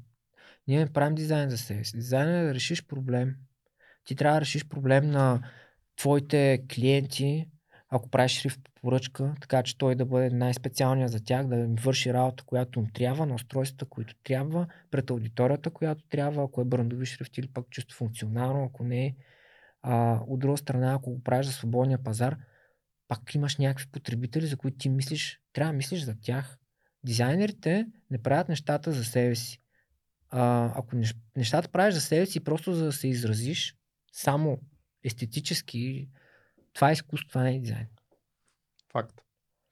[0.67, 1.97] Ние не правим дизайн за себе си.
[1.97, 3.35] Дизайн е да решиш проблем.
[4.05, 5.41] Ти трябва да решиш проблем на
[5.95, 7.49] твоите клиенти,
[7.89, 11.75] ако правиш шрифт по поръчка, така че той да бъде най-специалният за тях, да им
[11.75, 16.65] върши работа, която им трябва, на устройствата, които трябва, пред аудиторията, която трябва, ако е
[16.65, 19.15] брандови шрифт или пък чисто функционално, ако не е.
[19.81, 22.37] А, от друга страна, ако го правиш за свободния пазар,
[23.07, 26.57] пак имаш някакви потребители, за които ти мислиш, трябва да мислиш за тях.
[27.05, 29.62] Дизайнерите не правят нещата за себе си.
[30.35, 33.75] А, ако нещ- нещата правиш за себе си, просто за да се изразиш
[34.13, 34.59] само
[35.03, 36.09] естетически,
[36.73, 37.87] това е изкуство, това не е дизайн.
[38.91, 39.21] Факт.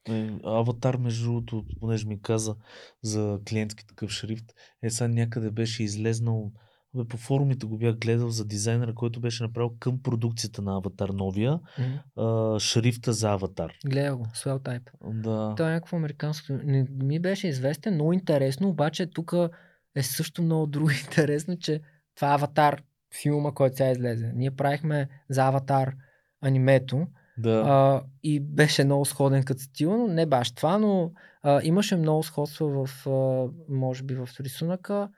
[0.08, 2.56] Е, Аватар, между другото, понеже ми каза
[3.02, 4.44] за клиентски такъв шрифт,
[4.82, 6.52] е сега някъде беше излезнал
[6.94, 11.08] Бе, по форумите го бях гледал за дизайнера, който беше направил към продукцията на Аватар
[11.08, 11.60] новия,
[12.16, 13.72] а, шрифта за Аватар.
[13.86, 14.90] Гледа го, Swell Type.
[15.04, 15.54] Да.
[15.56, 16.52] Той е някакво американско.
[16.52, 19.34] Не ми беше известен, много интересно, обаче тук
[19.94, 21.80] е също много друго интересно, че
[22.14, 22.82] това е Аватар
[23.22, 24.32] филма, който сега излезе.
[24.34, 25.94] Ние правихме за Аватар
[26.40, 27.06] анимето
[27.38, 27.62] да.
[27.66, 31.12] а, и беше много сходен като стил, но не баш това, но
[31.42, 35.08] а, имаше много сходства в, а, може би в рисунъка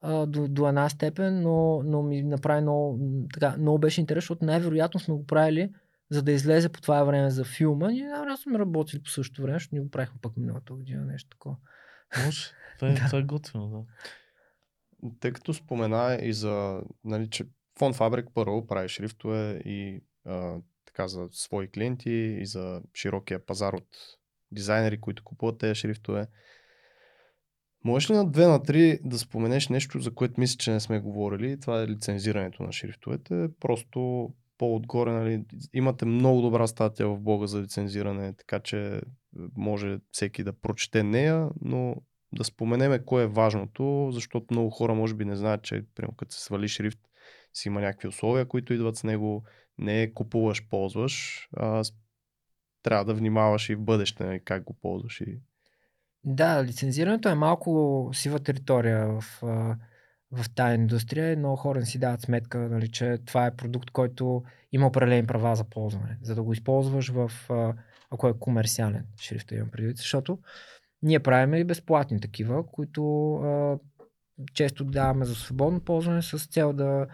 [0.00, 2.98] а, до, до една степен, но, но ми направи много,
[3.32, 5.70] така, много беше интересно, защото най-вероятно сме го правили
[6.10, 7.90] за да излезе по това време за филма.
[7.90, 11.30] Ние аз сме работили по същото време, защото ние го правихме пък миналата година, нещо
[11.30, 11.56] такова.
[12.24, 12.40] Може.
[12.94, 13.84] Това е, това е готино, да.
[15.20, 17.44] Тъй като спомена и за, нали, че
[17.78, 20.56] Фон Фабрик първо прави шрифтове и а,
[20.86, 23.88] така за свои клиенти и за широкия пазар от
[24.52, 26.26] дизайнери, които купуват тези шрифтове.
[27.84, 31.00] Можеш ли на две на три да споменеш нещо, за което мисля, че не сме
[31.00, 31.60] говорили?
[31.60, 33.48] Това е лицензирането на шрифтовете.
[33.60, 39.00] Просто по-отгоре, нали, имате много добра статия в блога за лицензиране, така че
[39.56, 41.96] може всеки да прочете нея, но
[42.34, 46.34] да споменеме кое е важното, защото много хора може би не знаят, че примерно, като
[46.34, 47.00] се свали шрифт,
[47.54, 49.44] си има някакви условия, които идват с него,
[49.78, 51.84] не е купуваш, ползваш, а
[52.82, 55.20] трябва да внимаваш и в бъдеще нали, как го ползваш.
[55.20, 55.40] И...
[56.24, 59.24] Да, лицензирането е малко сива територия в,
[60.32, 63.90] в тази индустрия и много хора не си дават сметка, нали, че това е продукт,
[63.90, 64.42] който
[64.72, 66.18] има определени права за ползване.
[66.22, 67.30] За да го използваш в,
[68.10, 70.38] ако е комерциален шрифта имам предвид, защото
[71.04, 73.78] ние правим и безплатни такива, които а,
[74.54, 77.06] често даваме за свободно ползване с цел да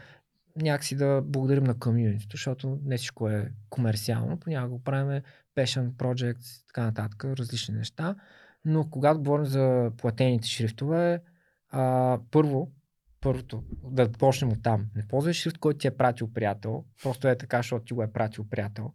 [0.57, 5.23] някакси да благодарим на комьюнитито, защото не всичко е комерциално, понякога го правим
[5.57, 8.17] passion projects, така нататък, различни неща.
[8.65, 11.23] Но когато говорим за платените шрифтове,
[11.71, 12.73] а, първо,
[13.21, 14.87] първото, да почнем от там.
[14.97, 18.13] Не ползвай шрифт, който ти е пратил приятел, просто е така, защото ти го е
[18.13, 18.93] пратил приятел.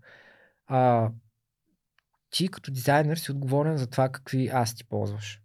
[0.68, 1.12] А,
[2.36, 5.42] ти като дизайнер си отговорен за това какви аз ти ползваш.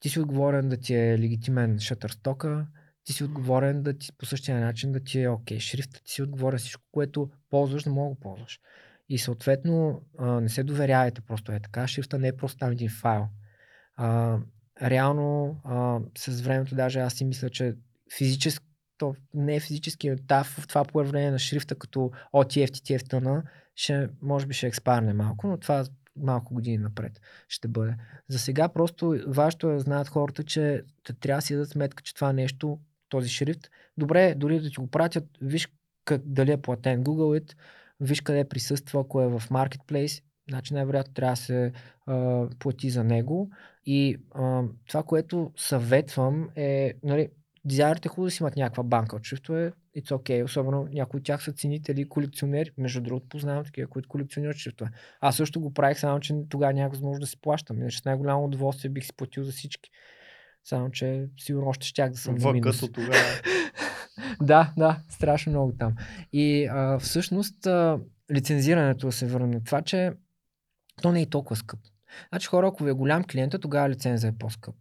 [0.00, 2.66] Ти си отговорен да ти е легитимен шатърстока,
[3.04, 5.58] ти си отговорен да ти по същия начин да ти е окей.
[5.58, 8.60] Шрифта ти си отговорен всичко, което ползваш, да мога да ползваш.
[9.08, 11.88] И съответно а, не се доверявайте просто е така.
[11.88, 13.28] Шрифта не е просто там един файл.
[13.96, 14.38] А,
[14.82, 17.74] реално а, с времето даже аз си мисля, че
[18.18, 18.66] физически
[18.98, 23.08] то не е физически, но в това появление на шрифта като OTF, TTF,
[23.74, 25.84] ще, може би ще експарне малко, но това
[26.16, 27.96] малко години напред ще бъде.
[28.28, 30.82] За сега просто важното е да знаят хората, че
[31.20, 32.78] трябва да си дадат сметка, че това нещо,
[33.08, 35.68] този шрифт, добре, дори да ти го пратят, виж
[36.04, 37.54] как, дали е платен Google It,
[38.00, 41.72] виж къде присъства, ако е в Marketplace, значи най-вероятно трябва да се
[42.06, 43.50] а, плати за него.
[43.86, 47.28] И а, това, което съветвам е, нали,
[47.64, 51.42] дизайнерите хубаво да си имат някаква банка от шрифтове, it's okay, особено някои от тях
[51.42, 52.70] са ценители колекционери.
[52.78, 54.90] Между другото, познавам такива, които колекционират шрифтове.
[55.20, 57.80] Аз също го правих, само че тогава нямах възможност да си плащам.
[57.80, 59.90] Иначе с най-голямо удоволствие бих си платил за всички.
[60.64, 62.80] Само, че сигурно още щях да съм на минус.
[62.92, 63.14] Тогава.
[64.40, 65.94] да, да, страшно много там.
[66.32, 67.98] И а, всъщност а,
[68.32, 70.12] лицензирането да се върне това, че
[71.02, 71.80] то не е толкова скъп.
[72.28, 74.74] Значи хора, ако ви е голям клиент, тогава лиценза е по-скъп.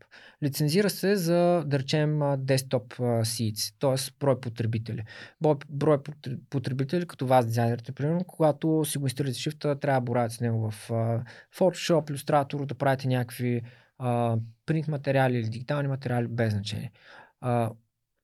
[0.43, 4.15] Лицензира се за, да речем, десктоп seats, т.е.
[4.19, 5.03] брой потребители.
[5.41, 10.05] Брой, брой потр- потребители, като вас, дизайнерите, примерно, когато си го инсталирате шрифта, трябва да
[10.05, 10.89] боравите с него в
[11.57, 13.61] Photoshop, Illustrator, да правите някакви
[14.65, 16.91] принт материали или дигитални материали, без значение.
[17.41, 17.71] А,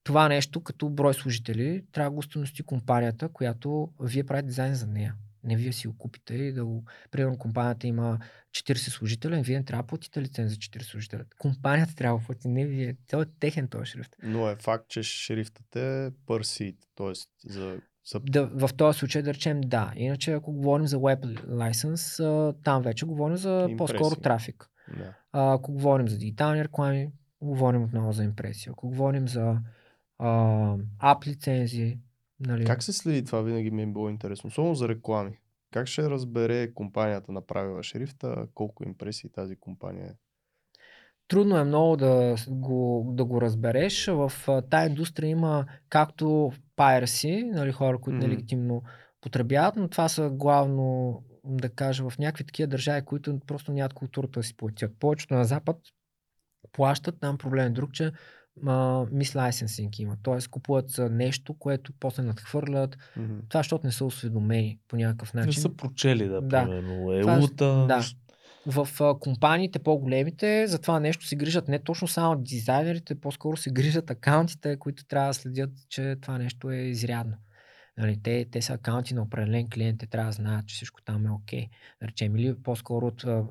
[0.03, 4.87] това нещо като брой служители трябва да го установи компанията, която вие правите дизайн за
[4.87, 5.15] нея.
[5.43, 6.85] Не вие си го купите и да го...
[7.11, 8.19] Примерно компанията има
[8.51, 11.25] 40 служителя, вие не трябва да платите лиценз за 40 служителя.
[11.37, 12.95] Компанията трябва да плати, не вие.
[13.07, 14.15] Това е техен този шрифт.
[14.23, 17.13] Но е факт, че шрифтът е per seat, т.е.
[17.53, 19.93] за, за Да, в този случай да речем да.
[19.95, 23.77] Иначе ако говорим за Web License, там вече говорим за Импресии.
[23.77, 24.69] по-скоро трафик.
[24.97, 25.13] да.
[25.31, 27.11] А, ако говорим за дигитални реклами,
[27.41, 28.71] говорим отново за импресия.
[28.71, 29.57] Ако говорим за
[30.19, 31.99] а, ап лицензии,
[32.39, 32.65] нали?
[32.65, 33.41] Как се следи това?
[33.41, 34.47] Винаги ми е било интересно.
[34.47, 35.37] Особено за реклами.
[35.71, 40.15] Как ще разбере компанията направила шрифта, колко импресии тази компания е?
[41.27, 44.07] Трудно е много да го, да го разбереш.
[44.07, 44.31] В
[44.69, 48.27] тая индустрия има както piracy, нали, хора, които Мгм.
[48.27, 48.83] нелегитимно
[49.21, 54.39] потребяват, но това са главно, да кажа, в някакви такива държави, които просто нямат културата
[54.39, 54.91] да си платят.
[54.99, 55.77] Повечето на Запад
[56.71, 58.11] плащат, там проблем е друг, че
[59.11, 60.17] мислайсенсинг има.
[60.23, 62.97] Тоест купуват нещо, което после надхвърлят.
[63.17, 63.33] Мгм.
[63.49, 65.61] Това, защото не са осведомени по някакъв Не начин.
[65.61, 66.63] са прочели, да, Да.
[66.63, 67.21] примерно.
[67.21, 67.85] Това е- Елута.
[67.87, 68.01] да.
[68.69, 73.69] в а, компаниите по-големите за това нещо се грижат не точно само дизайнерите, по-скоро се
[73.69, 77.33] грижат акаунтите, които трябва да следят, че това нещо е изрядно.
[77.97, 81.25] Нали, те, те са акаунти на определен клиент, те трябва да знаят, че всичко там
[81.25, 81.59] е окей.
[81.59, 81.69] Okay.
[82.01, 83.43] Да речем, или по-скоро от а,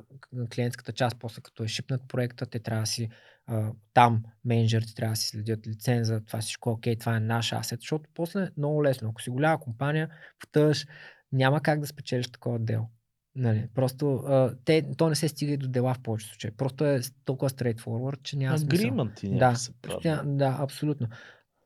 [0.54, 3.08] клиентската част, после като е шипнат проекта, те трябва да си
[3.46, 7.52] а, там менеджерите трябва да си следят лиценза, това всичко е окей, това е наш
[7.52, 9.08] асет, защото после е много лесно.
[9.08, 10.08] Ако си голяма компания,
[10.38, 10.86] потъж,
[11.32, 12.90] няма как да спечелиш такова дело.
[13.34, 16.50] Нали, просто а, те, то не се стига и до дела в повечето случаи.
[16.50, 18.90] Просто е толкова straightforward, че няма смисъл.
[18.90, 21.08] Agreement Да, се тя- да, абсолютно.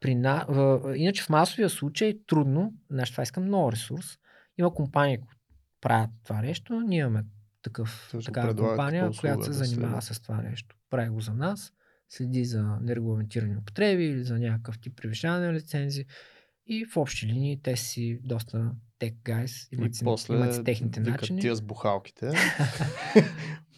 [0.01, 4.07] При на, в, иначе в масовия случай трудно, значи това иска много ресурс.
[4.59, 5.36] Има компании, които
[5.81, 7.24] правят това нещо, ние имаме
[7.62, 10.77] такъв, такава компания, която се занимава с това нещо.
[10.91, 11.73] Прави го за нас,
[12.09, 16.05] следи за нерегламентирани употреби или за някакъв тип превишаване на лицензи.
[16.67, 20.65] И в общи линии те си доста tech guys, И имат си, после имат си
[20.65, 21.41] техните начини.
[21.41, 22.27] тия с бухалките.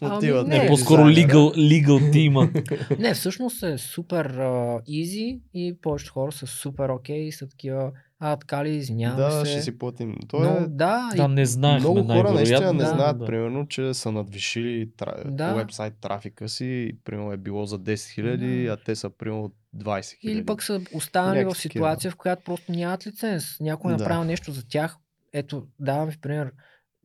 [0.01, 2.51] Ами Отиват не, Не, при по-скоро legal, legal тима.
[2.99, 4.39] Не, всъщност е супер
[4.87, 7.91] изи и повечето хора са супер окей и са такива,
[8.25, 9.51] а така ли, извинявам Да, се.
[9.51, 10.15] ще си платим.
[10.27, 13.25] То Но, е да, да, и не знаехме много хора наистина не да, знаят, да.
[13.25, 15.23] примерно, че са надвишили тра...
[15.25, 15.53] Да.
[15.53, 18.73] вебсайт трафика си, и, примерно е било за 10 000, Да.
[18.73, 20.17] а те са примерно 20 000.
[20.21, 23.59] Или пък са останали в Някакви ситуация, в която просто нямат лиценз.
[23.59, 24.03] Някой е Да.
[24.03, 24.97] направил нещо за тях.
[25.33, 26.51] Ето, давам ви пример.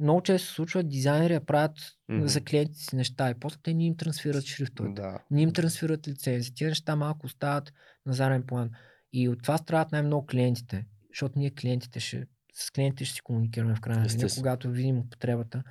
[0.00, 1.72] Много често се случва дизайнери да правят
[2.08, 2.26] Мгм.
[2.26, 5.02] за клиентите си неща и после те не им трансферират шрифтовете.
[5.02, 5.18] Да.
[5.30, 6.54] Не им трансферират лицензи.
[6.54, 7.72] Тия неща малко остават
[8.06, 8.70] на заден план.
[9.12, 10.84] И от това страдат най-много клиентите.
[11.10, 14.42] Защото ние клиентите ще, с клиентите ще си комуникираме в крайна Естествено.
[14.42, 15.62] когато видим употребата.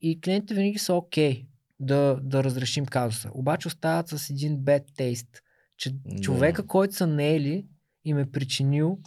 [0.00, 1.46] И клиентите винаги са окей
[1.80, 3.30] да, да разрешим казуса.
[3.34, 5.40] Обаче остават с един bad taste,
[5.76, 6.20] че Да.
[6.20, 7.66] човека, който са наели,
[8.04, 8.98] им е причинил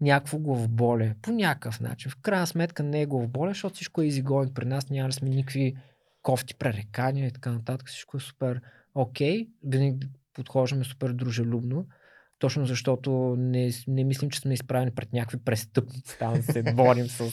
[0.00, 1.14] някакво главоболие.
[1.22, 2.10] По някакъв начин.
[2.10, 4.90] В крайна сметка не е главоболие, защото всичко е изигоен при нас.
[4.90, 5.76] Няма да сме никакви
[6.22, 7.88] кофти пререкания и така нататък.
[7.88, 8.60] Всичко е супер
[8.94, 9.48] окей.
[9.64, 11.86] Винаги подхождаме супер дружелюбно.
[12.42, 17.06] Точно защото не, не мислим, че сме изправени пред някакви престъпници, там да се борим
[17.06, 17.32] с,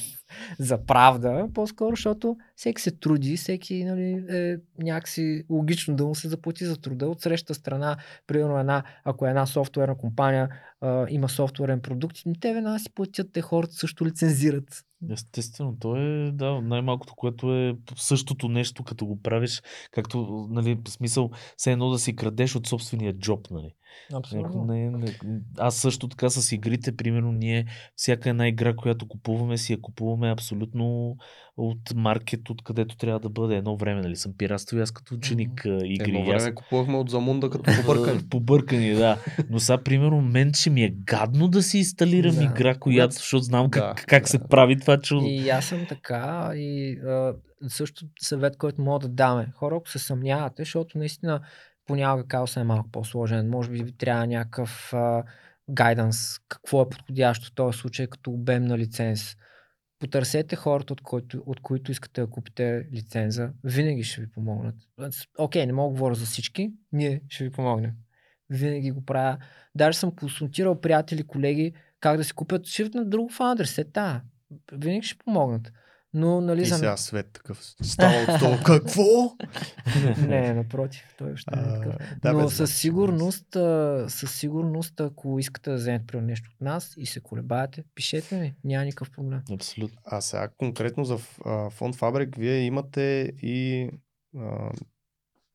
[0.59, 1.47] за правда.
[1.53, 6.77] По-скоро, защото всеки се труди, всеки нали, е някакси логично да му се заплати за
[6.77, 7.07] труда.
[7.07, 10.49] От среща страна, примерно една, ако е една софтуерна компания
[10.81, 14.85] а, има софтуерен продукт, те веднага си платят, те хората също лицензират.
[15.11, 19.61] Естествено, то е да, най-малкото, което е същото нещо, като го правиш,
[19.91, 23.73] както, нали, смисъл, все едно да си крадеш от собствения джоб, нали.
[24.13, 25.15] Ако Не, не,
[25.57, 30.31] аз също така с игрите, примерно, ние всяка една игра, която купуваме, си я купуваме
[30.31, 31.17] абсолютно
[31.57, 33.55] от маркет, откъдето трябва да бъде.
[33.55, 36.09] Едно време, нали, съм пиратствал и аз като ученик а, игри.
[36.09, 38.19] Едно и аз време купувахме от Замунда като побъркани.
[38.29, 39.17] Побъркани, да.
[39.49, 42.43] Но сега, примерно, мен ще ми е гадно да си инсталирам Да.
[42.43, 44.29] игра, която, защото знам как, Да, как да.
[44.29, 45.25] се прави това чудо.
[45.25, 47.33] И аз съм така и а,
[47.67, 49.47] също съвет, който мога да даме.
[49.55, 51.41] Хора, ако се съмнявате, защото наистина
[51.89, 53.49] понякога казусът е малко по-сложен.
[53.49, 54.93] Може би трябва някакъв
[55.69, 59.35] гайданс, какво е подходящо в този случай като обем на лиценз.
[59.99, 63.51] Потърсете хората, от, който, от които искате да купите лиценза.
[63.63, 64.75] Винаги ще ви помогнат.
[65.37, 67.91] Окей, не мога да говоря за всички, ние ще ви помогнем.
[68.49, 69.37] Винаги го правя.
[69.75, 73.65] Даже съм консултирал приятели, колеги, как да си купят шрифт на друг фаундър.
[73.65, 74.21] Се та.
[74.71, 75.71] Винаги ще помогнат.
[76.13, 76.75] Но, нали, И за...
[76.75, 78.57] сега свет такъв става от това.
[78.65, 79.35] Какво?
[80.27, 81.95] Не, напротив, той още не е такъв.
[82.21, 86.49] да, Но бе, със знам, сигурност, а, със сигурност, ако искате да вземете при нещо
[86.55, 89.41] от нас и се колебаете, пишете ми, няма никакъв проблем.
[89.51, 89.97] Абсолютно.
[90.05, 93.89] А сега конкретно за а, фонд Фабрик, вие имате и
[94.37, 94.71] а,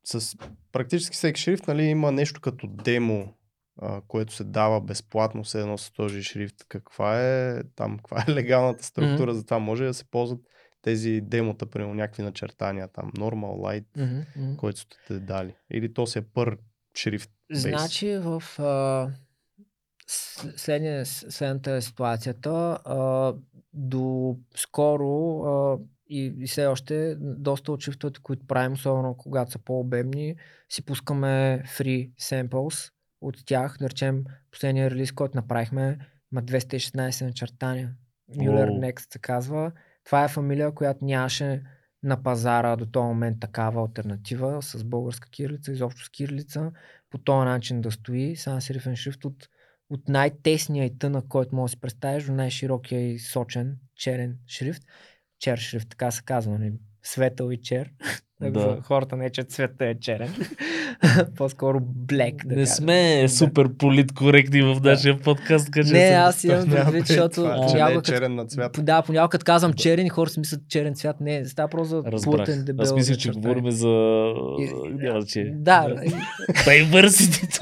[0.05, 0.37] с
[0.73, 3.35] практически всеки шрифт, нали, има нещо като демо,
[3.83, 6.65] а, което се дава безплатно, все едно с този шрифт.
[6.69, 9.39] Каква е там, каква е легалната структура Мгм.
[9.39, 9.59] за това?
[9.59, 10.41] Може да се ползват
[10.83, 13.87] тези демота, примерно някакви начертания там, normal, light,
[14.37, 14.57] мгм.
[14.57, 15.55] който сте те дали?
[15.71, 16.59] Или то си е пър
[16.97, 17.31] шрифт?
[17.53, 19.09] Значи в а,
[20.57, 22.79] следния, следната е ситуацията.
[22.85, 23.35] А,
[23.73, 25.79] до скоро а,
[26.09, 30.37] и, и все още доста от шрифтовете, които правим, особено когато са по-обемни,
[30.69, 32.94] си пускаме free samples
[33.29, 33.77] от тях.
[33.79, 35.99] Да речем, последния релиз, който направихме,
[36.33, 37.95] има 216 начертания.
[38.31, 38.81] Muller Уау.
[38.81, 39.73] Next се казва.
[40.05, 41.63] Това е фамилия, която нямаше
[42.03, 46.73] на пазара до този момент такава альтернатива с българска кирилица, изобщо с кирилица,
[47.11, 48.37] по този начин да стои.
[48.37, 49.49] Сега серифен шрифт от,
[49.91, 54.83] от най-тесния и тънък, който може да си представиш, до най-широкия и сочен черен шрифт.
[55.39, 56.73] Чер шрифт, така се казва, нали?
[57.03, 57.91] светъл и чер.
[58.45, 58.61] Да.
[58.61, 60.35] За хората не, че цвета е черен.
[61.37, 62.35] По-скоро блек.
[62.37, 62.67] Да не кажем.
[62.67, 63.29] сме Да.
[63.29, 65.67] супер политкоректни в нашия подкаст.
[65.67, 68.47] Така, че Не, съм- аз имам предвид, предвид защото това, че не е черен на
[68.47, 68.79] цвят.
[68.79, 71.21] да, понякога като казвам черен и хората си мислят черен цвят.
[71.21, 72.83] Не, става просто за плътен дебел.
[72.83, 73.89] Аз мислех, че говорим за...
[74.59, 75.53] И- Няма че...
[75.55, 75.87] Да,
[76.49, 77.61] Diversity.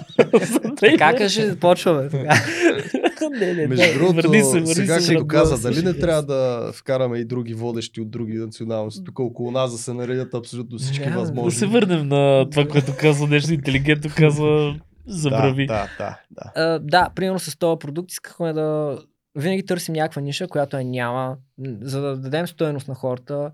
[0.81, 2.09] така каже, почваме.
[2.09, 2.35] тогава.
[3.31, 5.99] не, не, Между другото, върни се, върни сега се, като брат, каза, да, дали не
[5.99, 10.35] трябва да вкараме и други водещи от други националности, тук около нас да се наредят
[10.35, 14.77] абсолютно всички Няма, да Да се върнем на това, което казва нещо интелигентно, казва
[15.07, 15.67] забрави.
[15.67, 16.53] Да, да, да.
[16.55, 18.99] А, да, примерно с този продукт искахме да
[19.37, 21.37] винаги търсим някаква ниша, която я няма,
[21.81, 23.51] за да дадем стоеност на хората,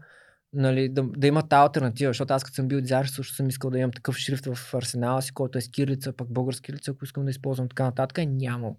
[0.53, 3.71] нали, да, да има тази альтернатива, защото аз като съм бил дизайнер, също съм искал
[3.71, 7.25] да имам такъв шрифт в арсенала си, който е с пък български кирлица, ако искам
[7.25, 8.77] да използвам така нататък, е нямал.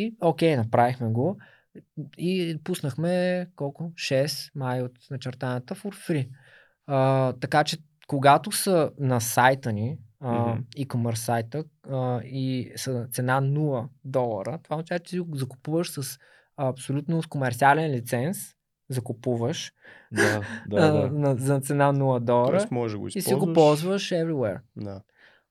[0.00, 1.38] И окей, направихме го
[2.18, 3.92] и пуснахме колко?
[3.94, 6.28] 6 май от начертанията for free.
[6.86, 10.58] А, така че когато са на сайта ни, Мгм.
[10.78, 16.18] e-commerce сайта а, и на цена 0 долара, това означава, че го закупуваш с
[16.56, 18.38] абсолютно с комерциален лиценз,
[18.88, 19.72] закупуваш
[20.12, 21.10] Да, да, да.
[21.10, 24.60] на, за цена 0 долара Тоест може го и си го ползваш everywhere.
[24.76, 25.00] Да.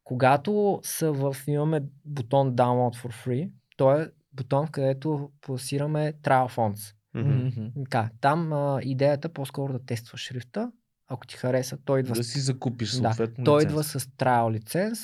[0.04, 6.96] Когато са в, имаме бутон Download for Free, то е бутон, където пласираме trial fonts.
[7.14, 7.68] Мгм.
[7.84, 10.72] Така, там а, идеята по-скоро да тестваш шрифта.
[11.08, 13.72] Ако ти хареса, той идва, Да с, си закупиш да, съответно той лиценз.
[13.72, 15.00] идва с trial лиценз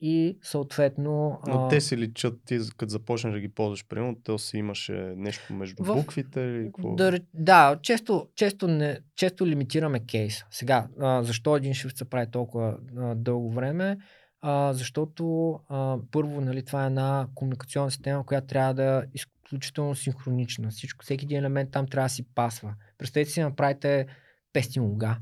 [0.00, 1.40] и съответно...
[1.46, 4.92] Но а, те си личат, ти като започнеш да ги ползваш, примерно, то си имаше
[5.16, 6.94] нещо между В- буквите или какво?
[6.94, 10.44] Да, да често, често, не, често лимитираме кейс.
[10.50, 13.98] Сега, а, защо един шрифт се прави толкова а, дълго време?
[14.42, 19.94] А, защото а, първо, нали, това е една комуникационна система, която трябва да е изключително
[19.94, 20.70] синхронична.
[20.70, 22.74] Всичко, всеки един елемент там трябва да си пасва.
[22.98, 24.06] Представете си направите
[24.52, 25.16] пестин луга.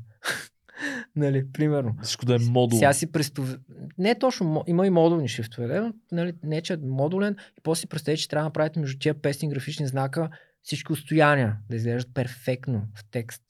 [1.15, 1.95] нали, примерно.
[2.01, 2.79] Всичко да е модул.
[2.79, 3.57] Сега си представя...
[3.97, 7.87] Не е точно, има и модулни шрифтове, нали, не че е модулен и после си
[7.87, 10.29] представете, че трябва да направите между тия песни графични знака
[10.63, 13.43] всички отстояния да изглеждат перфектно в текст.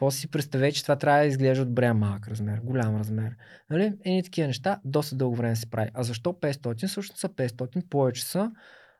[0.00, 3.36] После си представете, че това трябва да изглежда добре малък размер, голям размер.
[3.70, 3.92] Нали?
[4.04, 5.90] Едни такива неща доста дълго време се прави.
[5.94, 6.86] А защо 500?
[6.86, 8.50] Всъщност са 500, повече са.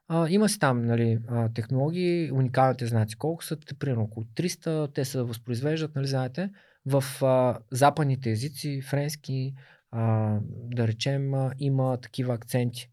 [0.08, 3.16] А, има си там нали, а, технологии, уникалните знаци.
[3.16, 3.56] Колко са?
[3.78, 6.50] Примерно около 300, те се възпроизвеждат, нали, знаете,
[6.86, 9.54] в а, западните езици, френски,
[9.90, 12.90] а, да речем, а, има такива акценти.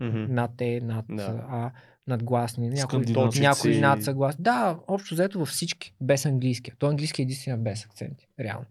[0.00, 0.34] Мгм.
[0.34, 1.44] Над Е, над Да.
[1.48, 1.72] А,
[2.10, 3.06] надгласни, някои,
[3.40, 4.44] някои над съгласни.
[4.44, 6.74] Да, общо взето във всички, без английския.
[6.78, 8.66] То английски е единствено без акценти, реално.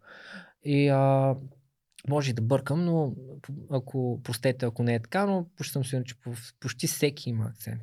[0.64, 1.36] И а,
[2.08, 3.14] може и да бъркам, но
[3.72, 7.46] ако, простете, ако не е така, но почти съм сигурен, че по- почти всеки има
[7.46, 7.82] акцент.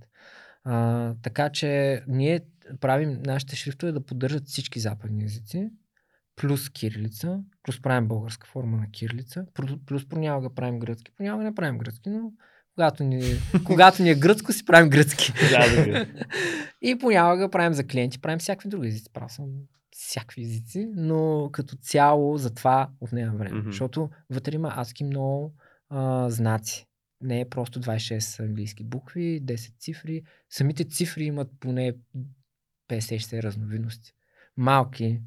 [0.64, 2.40] А, така че ние
[2.80, 5.70] правим нашите шрифтове да поддържат всички западни езици,
[6.36, 11.54] плюс кирилица, плюс правим българска форма на кирилица, плюс, плюс понякога правим гръцки, понякога не
[11.54, 12.32] правим гръцки, но
[12.76, 13.22] когато ни,
[13.64, 15.32] когато ни е гръцко, си правим гръцки.
[15.50, 16.06] Да, да,
[16.82, 19.12] И понякога правим за клиенти, правим всякакви други езици.
[19.12, 19.46] Правил съм
[19.90, 23.62] всякакви езици, но като цяло за това отнема време.
[23.66, 25.54] Защото вътре има адски много
[25.88, 26.86] а, знаци.
[27.20, 30.22] Не е просто 26 английски букви, 10 цифри.
[30.50, 31.94] Самите цифри имат поне
[32.90, 34.12] 50-60 разновидности.
[34.56, 35.20] Малки,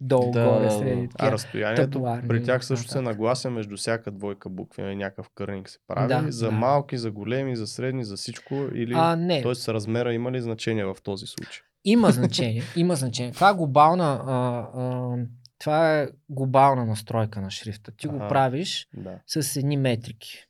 [0.00, 1.00] долу, Да, горе, среди.
[1.02, 1.12] да.
[1.18, 3.12] А разстоянието табларни при тях също се нататък.
[3.12, 6.08] наглася между всяка двойка букви, нали, някакъв кърник се прави.
[6.08, 6.52] Да, за да.
[6.52, 8.54] малки, за големи, за средни, за всичко.
[8.74, 8.92] Или...
[8.96, 9.42] А, не.
[9.42, 11.62] Тоест размера има ли значение в този случай?
[11.84, 13.32] Има значение, има значение.
[13.32, 14.34] Това е глобална, а,
[14.74, 15.16] а,
[15.58, 17.92] това е глобална настройка на шрифта.
[17.92, 18.28] Ти го Аха.
[18.28, 19.18] правиш Да.
[19.26, 20.44] с едни метрики.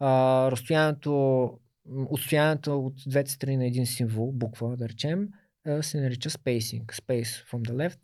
[0.00, 0.08] А,
[0.50, 1.50] разстоянието,
[2.06, 5.28] отстоянието от двете страни на един символ, буква, да речем,
[5.80, 6.84] се нарича spacing.
[6.86, 7.98] Space from the left,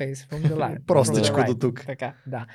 [0.00, 0.78] space from the right.
[0.86, 1.60] Простичко the до right.
[1.60, 1.86] тук.
[1.86, 2.46] Така, да.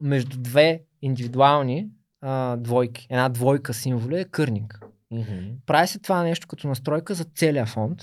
[0.00, 1.88] Между две индивидуални
[2.20, 4.80] а, двойки, една двойка символи е кърник.
[5.10, 5.48] Мгм.
[5.66, 8.00] Прави се това нещо като настройка за целия фонд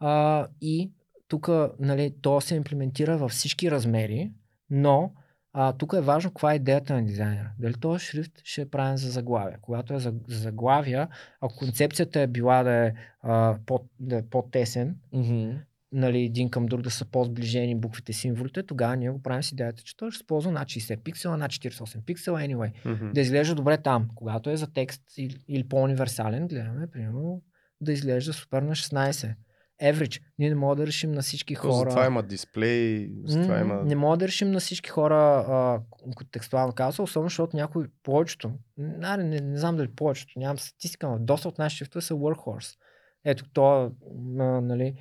[0.00, 0.90] а, и
[1.28, 1.48] тук
[1.78, 4.32] нали, то се имплементира във всички размери,
[4.70, 5.12] но
[5.52, 7.50] а, тук е важно каква е идеята на дизайнера.
[7.58, 9.58] Дали този шрифт ще е правен за заглавия.
[9.62, 11.08] Когато е за, за заглавия,
[11.40, 12.92] ако концепцията е била да е,
[13.22, 15.50] а, по, да е по-тесен, Мгм.
[15.92, 19.82] Нали, един към друг да са по-сближени буквите, символите, тогава ние го правим с идеята,
[19.82, 23.12] че той ще използва над 60 пиксела, над 48 пиксела, anyway Мгм.
[23.14, 24.08] да изглежда добре там.
[24.14, 27.42] Когато е за текст или, или по-универсален, гледаме, примерно,
[27.80, 29.34] да изглежда супер на 16.
[29.82, 30.22] Average.
[30.38, 31.90] Ние не можем да решим на всички То хора.
[31.90, 33.82] Затова има дисплей, затова М, има...
[33.84, 35.80] Не мога да решим на всички хора а,
[36.14, 41.08] к- текстуално казва, особено защото някои, повечето, не, не, не знам дали повечето, нямам статистика,
[41.08, 42.76] но доста от нашите шрифтове са workhorse.
[43.24, 43.92] Ето то,
[44.38, 44.94] а, нали,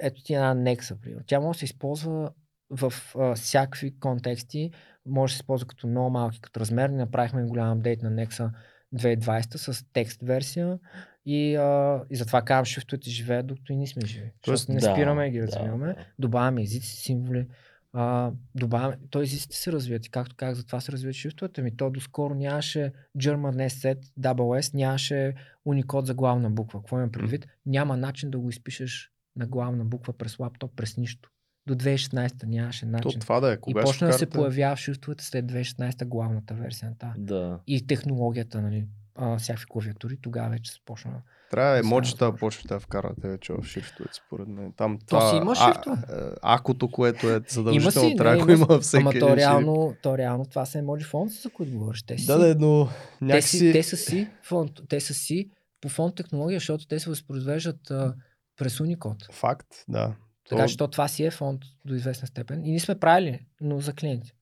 [0.00, 1.24] ето ти една Nexa, примерно.
[1.26, 2.30] Тя може да се използва
[2.70, 4.70] в а, всякакви контексти
[5.06, 6.90] може да се използва като много малки като размер.
[6.90, 8.50] Направихме голям апдейт на Nexa
[8.94, 10.78] 2020 с текст версия
[11.26, 14.32] и, а, и затова казвам, шрифтовете живеят, докато и ние сме живи.
[14.40, 15.86] Тоест, не да, спираме и ги развиваме.
[15.86, 15.94] да.
[16.18, 17.46] Добавяме езици, символи.
[17.92, 21.76] А, добавяме, то езиците се развиват и както казах, затова се развиват шрифтовете ми.
[21.76, 25.34] То доскоро нямаше German SZ, WS, нямаше
[25.66, 26.80] Unicode за главна буква.
[26.80, 27.46] Какво имам предвид?
[27.66, 31.30] Няма начин да го изпишеш на главна буква през лаптоп, през нищо.
[31.66, 33.20] До 2016 нямаше То начин.
[33.20, 33.54] това да е.
[33.54, 37.20] и Кога почна да се появява в шрифтовете след 2016 главната версия на тази.
[37.20, 37.60] Да.
[37.66, 41.12] И технологията, нали, а, всякакви клавиатури, тогава вече се почна.
[41.50, 44.72] Трябва Да, емоджита да почвате да вкарате вече в шрифтовете, според мен.
[44.76, 48.52] Там То това, си има а- Акото, което е Има задължително, си, трябва да има
[48.52, 52.02] има във всеки Ама то реално, то реално това са емоджи фонти, за които говориш.
[52.02, 53.72] Те, си, Да, да, но те, си, някакси...
[53.72, 55.50] те са си фонт, те са си
[55.80, 58.14] по фонт технология, защото те се възпроизвеждат а,
[58.60, 59.32] през Unicode.
[59.32, 60.14] Факт, да.
[60.48, 62.64] Така То- че то това си е фонт до известна степен.
[62.64, 64.32] И ние сме правили, но за клиенти.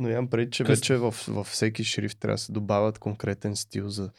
[0.00, 0.74] Но имам преди, че Късно.
[0.74, 4.10] вече във, във всеки шрифт трябва да се добавят конкретен стил за...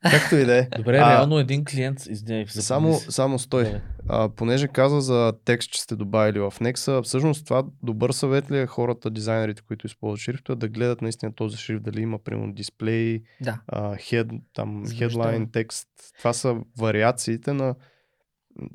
[0.10, 0.62] Както и да е.
[0.76, 3.64] Добре, А, реално един клиент, извиняй, Само, само стой.
[3.64, 3.80] Давай.
[4.08, 8.58] А, понеже каза за текст, че сте добавили в Nexa, всъщност това добър съвет ли
[8.58, 13.22] е хората, дизайнерите, които използват шрифта, да гледат наистина този шрифт, дали има примерно дисплей,
[13.40, 13.60] Да.
[13.66, 15.88] а, head, там, headline, текст.
[16.18, 17.74] Това са вариациите на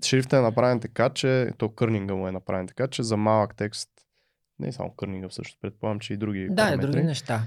[0.05, 3.89] шрифта е направен така, че то кърнинга му е направен така, че за малък текст,
[4.59, 6.91] не само кърнинга всъщност, предполагам, че и други Да, и параметри.
[6.91, 7.41] други неща.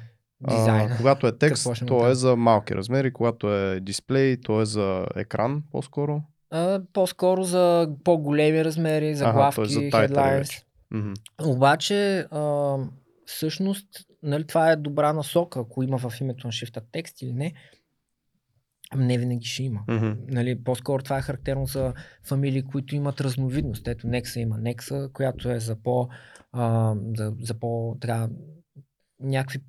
[0.45, 0.97] А, Дизайна.
[0.97, 5.63] когато е текст, то е за малки размери, когато е дисплей, то е за екран
[5.73, 6.23] по-скоро.
[6.51, 9.67] А, по-скоро за по-големи размери, заглавки, т.е.
[9.69, 10.63] за headlines.
[10.91, 11.13] Мгм.
[11.45, 12.77] Обаче, а,
[13.27, 13.87] всъщност,
[14.23, 17.53] нали, това е добра насока, ако има в името на шрифта текст или не.
[18.91, 19.85] Ами Не винаги ще има.
[19.89, 20.13] Мгм.
[20.29, 21.95] Нали, по-скоро това е характерно за
[22.25, 23.89] фамилии, които имат разновидност.
[23.89, 26.09] Ето Nexa има Nexa, която е за по...
[26.53, 28.29] А, за, за по така,
[29.21, 29.61] някакви,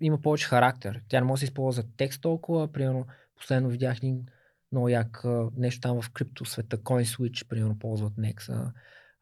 [0.00, 1.00] има повече характер.
[1.08, 2.72] Тя не може да се използва за текст толкова.
[2.72, 3.06] Примерно,
[3.36, 4.26] последно видях един
[4.72, 5.24] много як
[5.56, 8.70] нещо там в крипто света, CoinSwitch, примерно, ползват Nexa.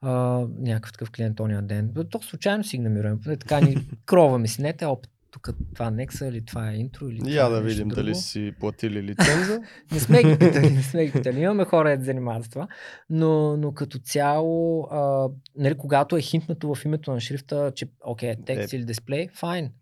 [0.01, 1.95] А, някакъв такъв клиент ония ден.
[2.11, 3.21] То случайно си ги намираме.
[3.39, 3.77] Така ни
[4.07, 4.63] кроваме си.
[4.63, 7.63] Не, те, оп, тук това Nexa или това е интро или Я това е да
[7.63, 7.97] видим друго.
[7.97, 9.61] дали си платили лиценза.
[9.93, 11.41] Не сме ги питали, не сме ги питали.
[11.41, 12.69] Имаме хора, да занимават с това.
[13.11, 18.35] Но, но като цяло, а, нали, когато е хинтнато в името на шрифта, че окей,
[18.37, 18.77] текст Е.
[18.77, 19.73] или дисплей, файн.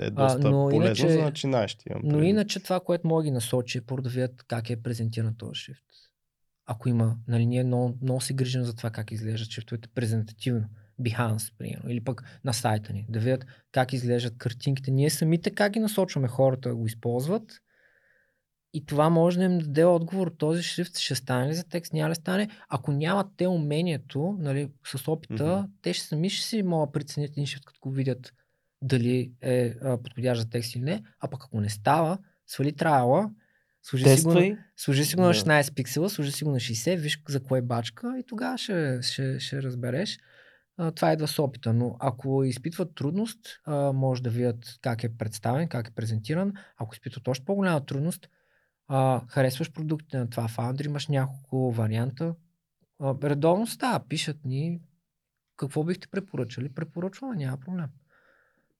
[0.00, 1.84] е доста но полезно иначе- за начинаещи.
[1.90, 2.28] имам Но предвид.
[2.28, 5.54] иначе това, което мога да ги насочи е първо да видят как е презентиран този
[5.54, 5.84] шрифт.
[6.66, 10.64] Ако има, нали, ние много, много се грижим за това как изглеждат шрифтовете презентативно.
[11.02, 14.90] Behance, примерно, или пък на сайта ни, да видят как изглеждат картинките.
[14.90, 17.60] Ние самите как ги насочваме хората да го използват.
[18.74, 22.10] И това може да им даде отговор, този шрифт ще стане ли за текст, няма
[22.10, 22.48] ли стане.
[22.68, 25.72] Ако нямат те умението, нали, с опита, Мгм.
[25.82, 28.32] те ще сами ще си могат да преценят един шрифт, като го видят
[28.82, 31.02] дали е подходящ за текст или не.
[31.20, 33.30] А пък ако не става, свали трайала,
[33.82, 35.34] служи си, го, служи си го на Да.
[35.34, 39.40] 16 пиксела, служи си го на 60, виж за кое бачка и тогава ще, ще,
[39.40, 40.18] ще разбереш.
[40.94, 43.38] Това идва с опита, но ако изпитват трудност,
[43.94, 46.52] може да видят как е представен, как е презентиран.
[46.76, 48.28] Ако изпитват още по-голяма трудност,
[49.28, 52.34] харесваш продуктите на това Foundry, имаш няколко варианта.
[53.22, 54.80] Редовно става, пишат ни
[55.56, 56.74] какво бихте препоръчали.
[56.74, 57.88] Препоръчваме, няма проблем.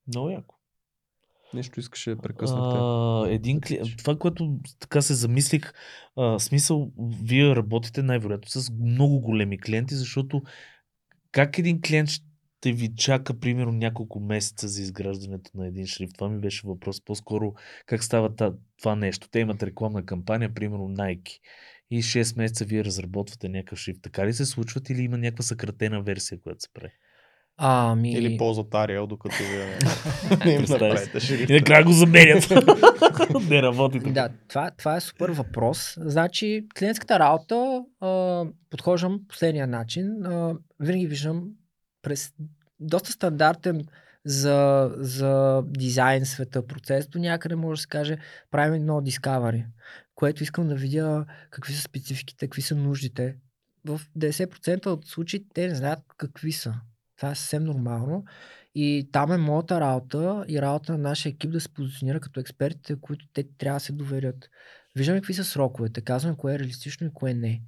[0.07, 0.55] Много яко.
[1.53, 2.77] Нещо искаше да прекъснете.
[2.79, 3.95] А, един кли...
[3.97, 5.73] Това, което така се замислих,
[6.17, 6.91] а, смисъл,
[7.23, 10.41] вие работите най-вероятно с много големи клиенти, защото
[11.31, 16.13] как един клиент ще ви чака примерно няколко месеца за изграждането на един шрифт?
[16.13, 17.05] Това ми беше въпрос.
[17.05, 17.53] По-скоро
[17.85, 19.29] как става та- това нещо?
[19.31, 21.39] Те имат рекламна кампания, примерно Nike.
[21.91, 24.01] И 6 месеца вие разработвате някакъв шрифт.
[24.01, 26.91] Така ли се случват или има някаква съкратена версия, която се прави?
[27.63, 28.11] Ами...
[28.11, 29.77] Или ползват Arial, докато вие
[30.45, 31.53] не им направите шрифта.
[31.53, 32.49] И накрая го заменят.
[33.49, 34.11] Не работи така.
[34.11, 35.97] Да, това, това е супер въпрос.
[36.01, 40.25] Значи, клиентската работа а, подхождам последния начин.
[40.25, 41.43] А, винаги виждам
[42.01, 42.33] през
[42.79, 43.85] доста стандартен
[44.25, 47.07] за, за дизайн света процес.
[47.07, 48.17] До някъде може да се каже,
[48.51, 49.65] правим едно discovery,
[50.15, 53.35] което искам да видя какви са спецификите, какви са нуждите.
[53.85, 56.73] В 90% от случаите те не знаят какви са.
[57.21, 58.25] Това е съвсем нормално.
[58.75, 62.95] И там е моята работа и работа на нашия екип да се позиционира като експертите,
[63.01, 64.49] които те трябва да се доверят.
[64.95, 67.61] Виждаме какви са сроковете, казваме кое е реалистично и кое не.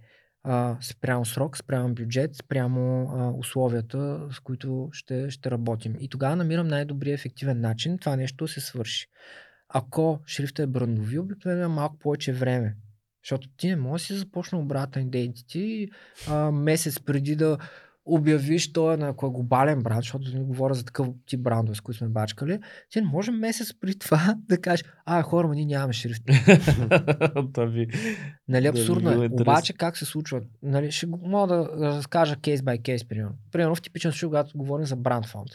[0.43, 5.95] А, спрямо срок, спрямо бюджет, спрямо а, условията, с които ще, ще работим.
[5.99, 9.07] И тогава намирам най-добрия ефективен начин това нещо да се свърши.
[9.69, 12.75] Ако шрифта е брандови, обикновено малко повече време.
[13.23, 15.11] Защото ти не можеш да си започна обратен
[16.27, 17.57] а, месец преди да
[18.05, 21.81] обявиш той на ако е глобален бранд, защото не говоря за такъв тип брандове, с
[21.81, 22.59] които сме бачкали,
[22.89, 26.23] ти не може месец при това да кажеш, а хора, ма ние нямаме шрифт.
[28.47, 29.29] Нали, абсурдно е.
[29.31, 30.41] Обаче как се случва?
[30.61, 33.35] Нали, ще мога да разкажа кейс бай кейс, примерно.
[33.51, 35.49] Примерно в типичен случай, когато говорим за бранд фонд.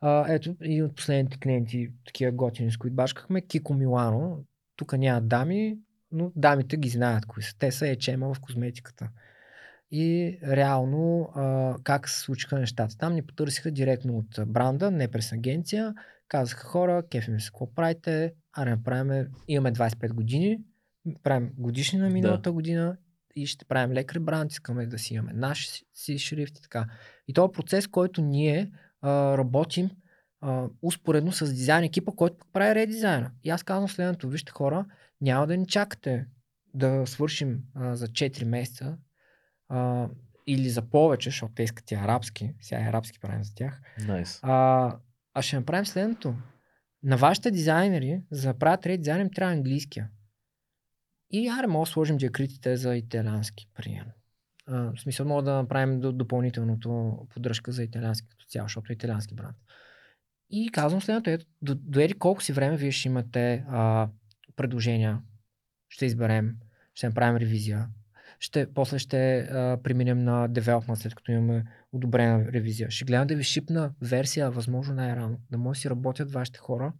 [0.00, 4.38] А, ето, един от последните клиенти, такива готини, с които бачкахме, Кико Милано.
[4.76, 5.78] Тук няма дами,
[6.12, 7.58] но дамите ги знаят кои са.
[7.58, 9.08] Те са ечема в козметиката.
[9.92, 12.98] И реално а, как се случиха нещата.
[12.98, 15.94] Там ни потърсиха директно от бранда, не през агенция.
[16.28, 18.32] Казаха хора, кефим се, какво правите?
[18.52, 20.58] Аре, направим, имаме 25 години,
[21.22, 22.52] правим годишни на миналата да.
[22.52, 22.96] година
[23.36, 26.86] и ще правим лек ребранд, искаме да си имаме наш си- си шрифт и така.
[27.28, 28.70] И този процес, който ние
[29.00, 29.90] а, работим
[30.40, 33.30] а, успоредно с дизайн екипа, който пък прави редизайна.
[33.44, 34.86] И аз казвам следното, вижте хора,
[35.20, 36.26] няма да ни чакате
[36.74, 38.98] да свършим а, за 4 месеца
[39.72, 40.08] а,
[40.46, 44.40] или за повече, защото те искат и арабски, сега и арабски правим за тях, Найс.
[44.42, 44.96] а,
[45.34, 46.34] а ще направим следното.
[47.02, 50.10] На вашите дизайнери, за да правят редизайн, им трябва английския.
[51.30, 54.12] И аре, може да сложим диакритите за италиански, примерно.
[54.68, 59.34] В смисъл, може да направим до- допълнителното поддръжка за италиански като цяло, защото е италиански
[59.34, 59.56] бранд.
[60.50, 64.08] И казвам следното, ето, до, до еди колко си време вие ще имате а,
[64.56, 65.20] предложения,
[65.88, 66.56] ще изберем,
[66.94, 67.88] ще направим ревизия,
[68.42, 72.90] ще, после ще а, преминем на девелопмент, след като имаме одобрена ревизия.
[72.90, 76.92] Ще гледам да ви шипна версия, възможно най-рано, да може да си работят вашите хора,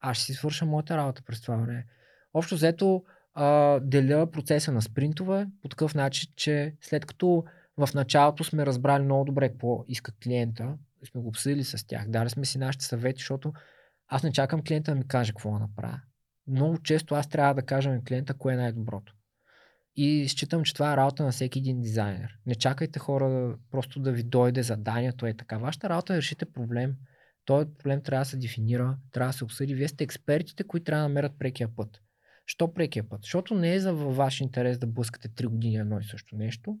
[0.00, 1.86] аз ще си свърша моята работа през това време.
[2.34, 3.04] Общо взето,
[3.34, 7.44] а, деля процеса на спринтове по такъв начин, че след като
[7.76, 10.74] в началото сме разбрали много добре какво иска клиента,
[11.10, 13.52] сме го обсъдили с тях, дали сме си нашите съвети, защото
[14.08, 16.00] аз не чакам клиента да ми каже какво да направя.
[16.46, 19.16] Много често аз трябва да кажа на клиента кое е най-доброто.
[19.96, 22.38] И считам, че това е работа на всеки един дизайнер.
[22.46, 25.58] Не чакайте хора просто да ви дойде заданието е така.
[25.58, 26.94] Вашата работа е да решите проблем.
[27.44, 29.74] Този проблем трябва да се дефинира, трябва да се обсъди.
[29.74, 32.02] Вие сте експертите, които трябва да намерят прекия път.
[32.46, 33.22] Що прекия път?
[33.22, 36.78] Защото не е за във ваш интерес да блъскате 3 години едно и също нещо.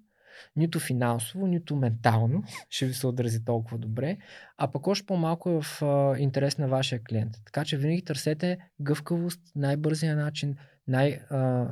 [0.56, 4.16] Нито финансово, нито ментално ще ви се отрази толкова добре,
[4.58, 7.32] а пък още по-малко е в а, интерес на вашия клиент.
[7.44, 10.56] Така че винаги търсете гъвкавост, най-бързия начин,
[10.88, 11.70] най, а,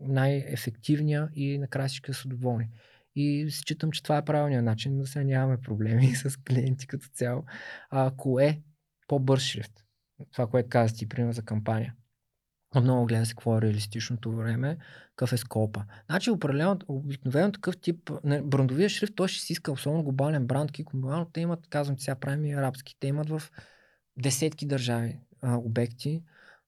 [0.00, 2.68] най-ефективния и накрая всички са доволни.
[3.16, 7.44] И считам, че това е правилният начин да се нямаме проблеми с клиенти като цяло.
[7.90, 8.62] А, кое?
[9.08, 9.84] По-бърз шрифт.
[10.32, 11.94] Това, което каза ти, пример за кампания.
[12.80, 14.76] Много гледа се какво е реалистичното време,
[15.08, 15.84] какъв е скопа.
[16.06, 20.72] Значи, определено, обикновено такъв тип, не, брандовия шрифт, той ще си иска, особено глобален бранд,
[20.72, 23.42] Кико Милано, те имат, казвам ти сега, правим и арабски, те имат в
[24.16, 26.22] десетки държави а, обекти,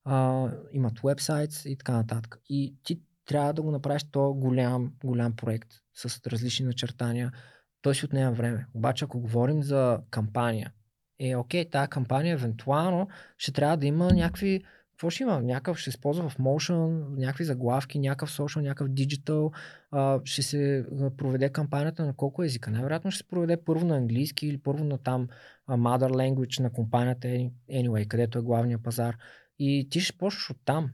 [0.07, 2.39] а, имат вебсайт и така нататък.
[2.49, 7.31] И ти трябва да го направиш то голям, голям проект с различни начертания.
[7.81, 8.65] Той си отнема време.
[8.73, 10.71] Обаче, ако говорим за кампания,
[11.19, 13.07] е окей, тази кампания евентуално
[13.37, 15.41] ще трябва да има някакви какво ще има?
[15.41, 19.51] Някакъв ще използва в Motion, някакви заглавки, някакъв social, някакъв digital.
[19.91, 20.85] А, ще се
[21.17, 22.71] проведе кампанията на колко езика?
[22.71, 25.27] Най-вероятно ще се проведе първо на английски или първо на там
[25.69, 29.17] mother language на компанията any- anyway, където е главния пазар.
[29.59, 30.89] И ти ще почнеш от там.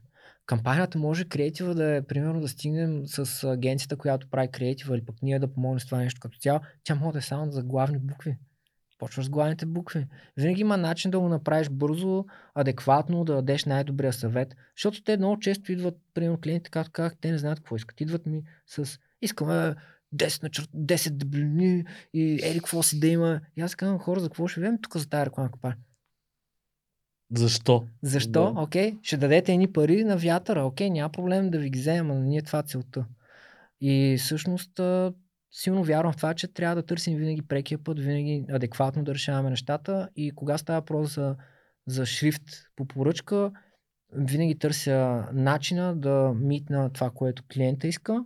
[0.46, 5.16] Кампанията може креатива да е, примерно, да стигнем с агенцията, която прави креатива, или пък
[5.22, 6.60] ние да помогнем с това нещо като цяло.
[6.84, 8.36] Тя може да е само за главни букви.
[8.98, 10.06] Почваш с главните букви.
[10.36, 12.24] Винаги има начин да го направиш бързо,
[12.54, 14.54] адекватно, да дадеш най-добрия съвет.
[14.76, 18.00] Защото те много често идват, примерно клиенти, както казах, те не знаят какво искат.
[18.00, 19.74] Идват ми с искаме
[20.14, 20.66] 10, на чер...
[20.66, 21.84] 10 дебелини
[22.14, 23.40] и ери какво си да има.
[23.56, 25.78] И аз казвам, хора, за какво ще видим тук за тази реклама кампания?
[27.32, 27.84] Защо?
[28.02, 28.52] Защо?
[28.52, 28.60] Да.
[28.60, 30.64] Окей, ще дадете едни пари на вятъра.
[30.64, 33.06] Окей, няма проблем да ви ги вземем, но ние това е целта.
[33.80, 34.80] И всъщност
[35.50, 39.50] силно вярвам в това, че трябва да търсим винаги прекия път, винаги адекватно да решаваме
[39.50, 41.36] нещата и кога става въпрос за,
[41.86, 42.42] за шрифт
[42.76, 43.52] по поръчка,
[44.12, 48.24] винаги търся начина да митна това, което клиента иска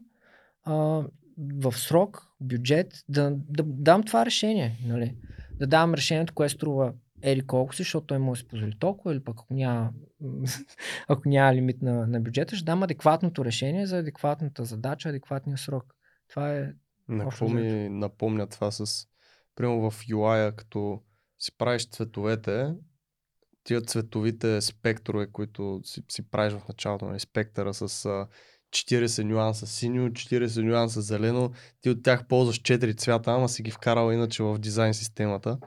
[0.65, 1.05] а,
[1.55, 4.79] в срок, бюджет, да, да дам това решение.
[4.87, 5.17] Нали?
[5.59, 6.93] Да дам решението, което струва
[7.23, 9.93] ери колко си, защото той може да си позволи толкова, или пък ако няма,
[11.09, 15.85] ако няма лимит на, на бюджета, ще дам адекватното решение за адекватната задача, адекватния срок.
[16.29, 16.73] Това е
[17.09, 19.07] На какво ми напомня това с...
[19.55, 21.03] Примерно в UI, като
[21.39, 22.75] си правиш цветовете,
[23.65, 28.27] тия цветовите спектрове, които си, си правиш в началото на спектъра с а,
[28.71, 31.51] 40 нюанса синьо, 40 нюанса зелено,
[31.81, 35.59] ти от тях ползваш 4 цвята, ама си ги вкарал иначе в дизайн системата,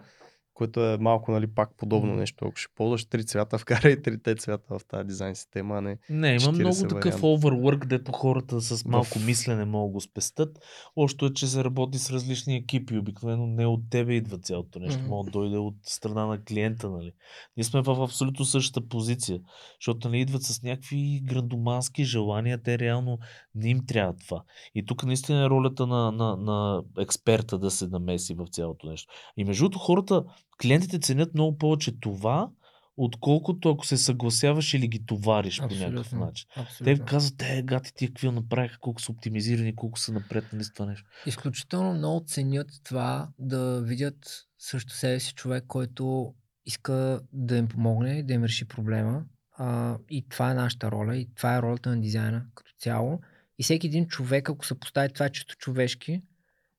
[0.62, 2.46] което е малко нали, пак подобно нещо.
[2.46, 6.28] Ако ще ползваш три цвята, вкарай трите цвята в тази дизайн система, а не Не,
[6.30, 7.42] има 40 много такъв вариант.
[7.42, 10.60] overwork, дето хората с малко В- мислене могат да го спестят.
[10.96, 12.98] Още е, че се работи с различни екипи.
[12.98, 15.00] Обикновено не от тебе идва цялото нещо.
[15.00, 15.10] Мгм.
[15.10, 16.90] Може да дойде от страна на клиента.
[16.90, 17.12] Нали.
[17.58, 19.40] Ние сме в абсолютно същата позиция.
[19.80, 22.64] Защото нали, идват с някакви грандомански желания.
[22.64, 23.18] Те реално
[23.56, 24.44] не им трябва това.
[24.76, 29.14] И тук наистина е ролята на, на, на експерта да се намеси в цялото нещо.
[29.38, 30.24] И между другото хората,
[30.62, 32.50] клиентите ценят много повече това,
[32.98, 36.26] отколкото ако се съгласяваш или ги товариш по някакъв Абсолютно.
[36.26, 36.48] начин.
[36.54, 37.06] Те Абсолютно.
[37.06, 40.86] казват, те гати тия какви направиха, колко са оптимизирани, колко са напред нали, с това
[40.86, 41.10] нещо.
[41.26, 46.34] Изключително много ценят това да видят срещу себе си човек, който
[46.66, 49.24] иска да им помогне, да им реши проблема.
[49.58, 53.20] А, и това е нашата роля, и това е ролята на дизайна като цяло.
[53.60, 56.22] И всеки един човек, ако се постави това чисто човешки,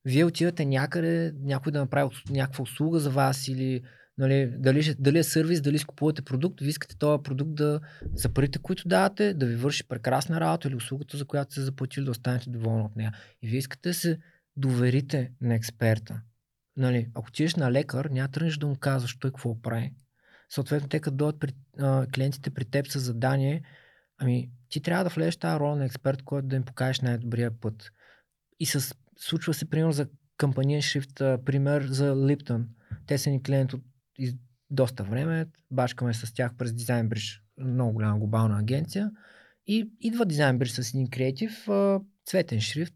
[0.04, 3.82] вие отивате някъде, някой да направи някаква услуга за вас или
[4.18, 7.80] нали, дали, дали е сервис, дали си купувате продукт, вие искате този продукт да
[8.14, 12.04] за парите, които давате, да ви върши прекрасна работа или услугата, за която сте заплатили,
[12.04, 13.12] да останете доволни от нея.
[13.42, 14.18] И вие искате да се
[14.56, 16.22] доверите на експерта.
[16.76, 19.94] Нали, ако отидеш на лекар, няма тръгнеш да му казваш той какво прави.
[20.48, 23.62] Съответно, те като дойдат при, а, клиентите при теб с задание,
[24.18, 27.92] ами ти трябва да влезеш тази роля на експерт, който да им покажеш най-добрия път.
[28.60, 32.64] И с, случва се, примерно, за кампаниен шрифт, пример за Lipton.
[33.06, 33.82] Те са ни клиент от
[34.18, 34.34] из,
[34.70, 39.10] доста време, бачкаме с тях през Design Bridge, много голяма глобална агенция.
[39.66, 41.68] И идва Design Bridge с един креатив,
[42.26, 42.94] цветен шрифт.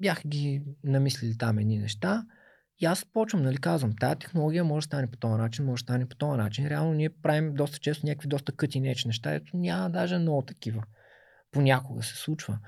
[0.00, 2.26] Бяха ги намислили там едни неща.
[2.78, 5.86] И аз почвам, нали, казвам, тази технология може да стане по този начин, може да
[5.86, 6.66] стане по този начин.
[6.66, 10.82] Реално ние правим доста често някакви доста къти неч неща, ето няма даже много такива.
[11.50, 12.58] Понякога се случва.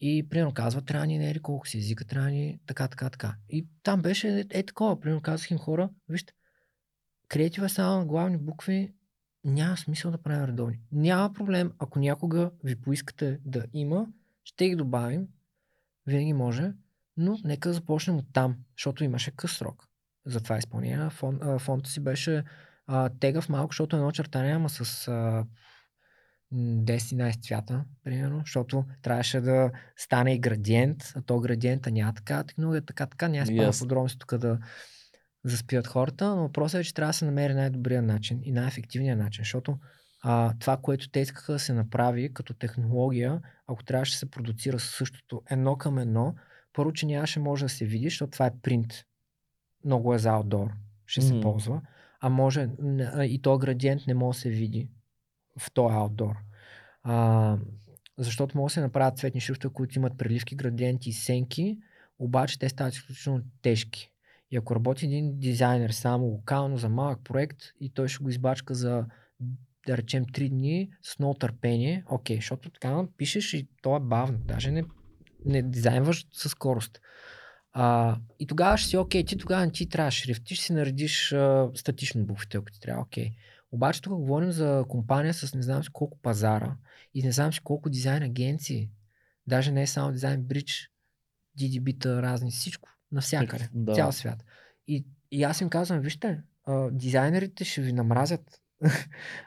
[0.00, 3.10] И, примерно, казва, трябва ни не е ли колко си езика, трябва ни така, така,
[3.10, 3.34] така.
[3.48, 5.00] И там беше е, е такова.
[5.00, 6.32] Примерно, казах им хора, вижте,
[7.28, 8.92] креатива е само на главни букви,
[9.44, 10.80] няма смисъл да правим редовни.
[10.92, 14.06] Няма проблем, ако някога ви поискате да има,
[14.44, 15.28] ще ги добавим,
[16.06, 16.72] винаги може,
[17.16, 19.88] но нека започнем от там, защото имаше къс срок
[20.26, 21.10] за това изпълнение.
[21.10, 22.44] Фон, а, фонта си беше
[22.86, 25.44] а, тегав малко, защото едно чертание, ама с а,
[26.54, 32.82] 10-11 цвята, примерно, защото трябваше да стане и градиент, а то градиента няма така технология,
[32.82, 33.84] така, така, няма спада Ясно.
[33.84, 34.58] подробности тук да
[35.44, 39.42] заспиват хората, но въпросът е, че трябва да се намери най-добрия начин и най-ефективния начин,
[39.44, 39.78] защото
[40.22, 44.78] а, това, което те искаха да се направи като технология, ако трябваше да се продуцира
[44.78, 46.34] същото едно към едно,
[46.72, 48.92] първо, че нямаше може да се види, защото това е принт.
[49.84, 50.70] Много е за outdoor.
[51.06, 51.42] Ще се Мгм.
[51.42, 51.82] ползва.
[52.20, 52.68] А може
[53.22, 54.88] и то градиент не може да се види
[55.60, 56.36] в този outdoor.
[57.02, 57.56] А,
[58.18, 61.78] защото може да се направят цветни шрифтове, които имат преливки, градиенти и сенки,
[62.18, 64.12] обаче те стават изключително тежки.
[64.50, 68.74] И ако работи един дизайнер само локално за малък проект и той ще го избачка
[68.74, 69.04] за
[69.86, 74.38] да речем 3 дни с много търпение, окей, защото така пишеш и то е бавно,
[74.38, 74.84] даже не,
[75.44, 77.00] не дизайнваш със скорост.
[77.72, 80.72] А, и тогава ще си окей, ти тогава не ти трябва шрифт, ти ще си
[80.72, 83.30] наредиш а, статично буквите, ако ти трябва, окей.
[83.72, 86.76] Обаче тук говорим за компания с не знам си колко пазара
[87.14, 88.90] и не знам си колко дизайн агенции.
[89.46, 90.90] Даже не е само дизайн бридж,
[91.58, 93.94] DDB-та, разни, всичко, навсякъде, Да.
[93.94, 94.44] цял свят.
[94.88, 98.60] И, и аз им казвам, вижте, а, дизайнерите ще ви намразят.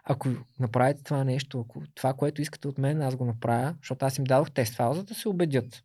[0.04, 0.30] ако
[0.60, 4.24] направите това нещо, ако това, което искате от мен, аз го направя, защото аз им
[4.24, 5.84] дадох тест файл, за да се убедят.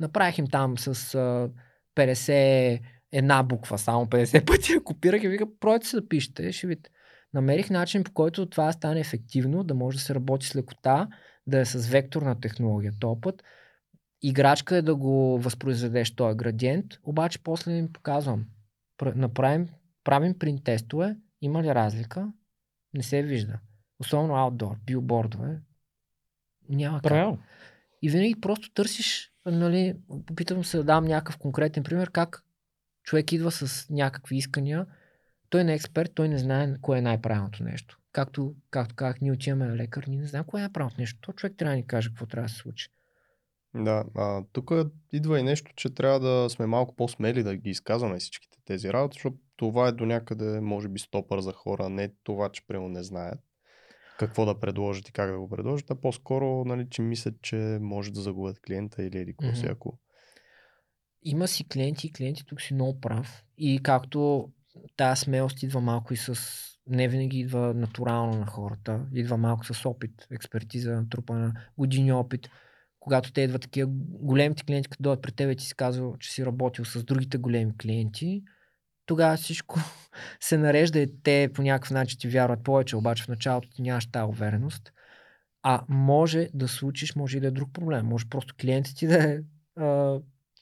[0.00, 1.50] Направих им там с а,
[1.96, 2.80] 50
[3.12, 6.90] една буква, само 50 пъти я копирах и вика, пройте се да пишете, ще видите.
[7.34, 11.08] Намерих начин по който това стане ефективно, да може да се работи с лекота,
[11.46, 12.92] да е с векторна технология.
[13.00, 13.42] Този път
[14.22, 18.46] играчка е да го възпроизведеш този градиент, обаче после им показвам.
[18.98, 19.68] Пр- Направим,
[20.04, 22.32] правим принт тестове, има ли разлика?
[22.94, 23.58] Не се вижда.
[24.00, 25.60] Особено аутдор, билбордове.
[26.68, 27.10] Няма как.
[28.02, 29.94] И винаги просто търсиш, нали,
[30.26, 32.44] попитам се да дам някакъв конкретен пример, как
[33.02, 34.86] човек идва с някакви искания,
[35.48, 37.98] той не е експерт, той не знае кое е най-правилното нещо.
[38.12, 41.18] Както, както казах, ние отиваме на лекар, ние не знаем кое е най-правилното нещо.
[41.20, 42.88] То човек трябва да ни каже какво трябва да се случи.
[43.74, 44.72] Да, а, тук
[45.12, 49.14] идва и нещо, че трябва да сме малко по-смели да ги изказваме всичките тези работи,
[49.14, 53.02] защото това е до някъде, може би, стопър за хора, не това, че прямо не
[53.02, 53.38] знаят
[54.18, 58.12] какво да предложат и как да го предложат, а по-скоро, нали, че мислят, че може
[58.12, 59.72] да загубят клиента или еди какво си, Мгм.
[59.72, 59.98] ако...
[61.22, 63.44] Има си клиенти и клиенти, тук си много прав.
[63.58, 64.48] И както
[64.96, 66.34] тази смелост идва малко и с...
[66.86, 69.06] Не винаги идва натурално на хората.
[69.14, 72.48] Идва малко с опит, експертиза, натрупана, години опит.
[73.00, 76.32] Когато те идват такива големите клиенти, като дойдат при теб и ти си казал, че
[76.32, 78.42] си работил с другите големи клиенти,
[79.06, 79.80] тогава всичко
[80.40, 84.06] се нарежда и те по някакъв начин ти вярват повече, обаче в началото ти нямаш
[84.06, 84.92] тази увереност.
[85.62, 88.06] А може да случиш, може и да е друг проблем.
[88.06, 89.38] Може просто клиентът ти да е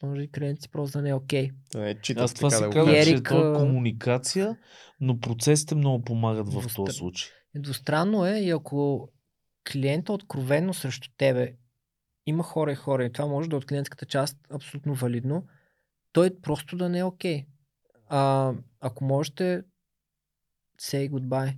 [0.02, 1.50] може и клиентът ти просто да не е окей.
[1.72, 2.92] Да не читат, Аз това си да кажа.
[2.92, 4.56] че Ерик, това е а, комуникация,
[5.00, 7.30] но процесите много помагат в Двустра- този случай.
[7.54, 9.08] Двустранно е и ако
[9.72, 11.56] клиента откровенно срещу тебе
[12.26, 15.46] има хора и хора и това може да е от клиентската част абсолютно валидно,
[16.12, 17.46] той просто да не е окей.
[18.08, 19.62] А, ако можете,
[20.80, 21.56] say goodbye.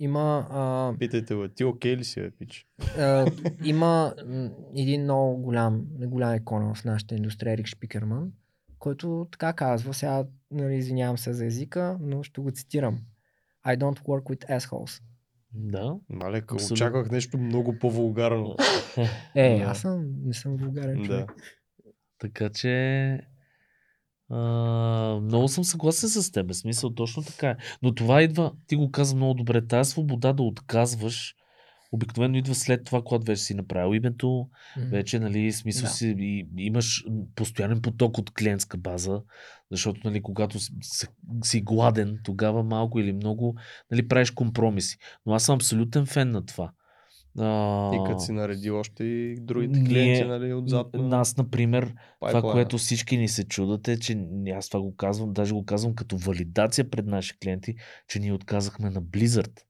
[0.00, 2.66] Има, а, Питайте го, ти окей ли си, бе, пич?
[2.98, 3.26] а,
[3.64, 8.32] има м, един много голям, голям икона в нашата индустрия, Ерик Шпикерман,
[8.78, 12.98] който така казва, сега нали, извинявам се за езика, но ще го цитирам.
[13.66, 15.02] I don't work with assholes.
[15.52, 15.96] Да.
[16.08, 16.74] Мале, Абсолютно.
[16.74, 18.56] очаквах нещо много по-вулгарно.
[19.34, 19.64] Е, Да.
[19.64, 21.04] аз съм, не съм вулгарен да.
[21.06, 21.32] човек.
[22.18, 23.20] Така че
[24.30, 24.38] а,
[25.22, 26.52] много съм съгласен с теб.
[26.52, 27.56] Смисъл, точно така е.
[27.82, 31.34] Но това идва, ти го каза много добре, тази свобода да отказваш,
[31.92, 34.48] обикновено идва след това, когато вече си направил името,
[34.90, 35.90] вече, нали, смисъл Да.
[35.90, 37.04] си, и, имаш
[37.34, 39.22] постоянен поток от клиентска база,
[39.70, 41.06] защото, нали, когато си, си-
[41.44, 43.56] си гладен, тогава малко или много,
[43.90, 44.98] нали, правиш компромиси.
[45.26, 46.72] Но аз съм абсолютен фен на това.
[47.38, 51.82] А, И като си нареди още и другите ние- клиенти, нали, отзад на Нас, например,
[51.84, 52.52] това, пайплайна.
[52.52, 54.18] което всички ни се чудат е, че
[54.50, 57.74] аз това го казвам, даже го казвам като валидация пред наши клиенти,
[58.08, 59.60] че ние отказахме на Blizzard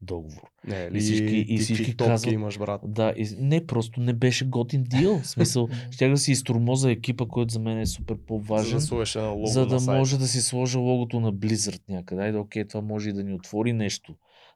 [0.00, 0.42] договор.
[0.66, 2.80] Не, и всички- и всички казват- имаш, брат.
[2.84, 5.18] Да, и, не, просто не беше готин дил.
[5.18, 8.80] В смисъл, щях да си изтормоза екипа, който за мен е супер За по-важен, да
[8.80, 9.98] сложиш едно лого за на да сайта.
[9.98, 12.22] може да си сложа логото на Blizzard някъде.
[12.22, 14.14] Айде, окей, това може и да ни отвори нещо.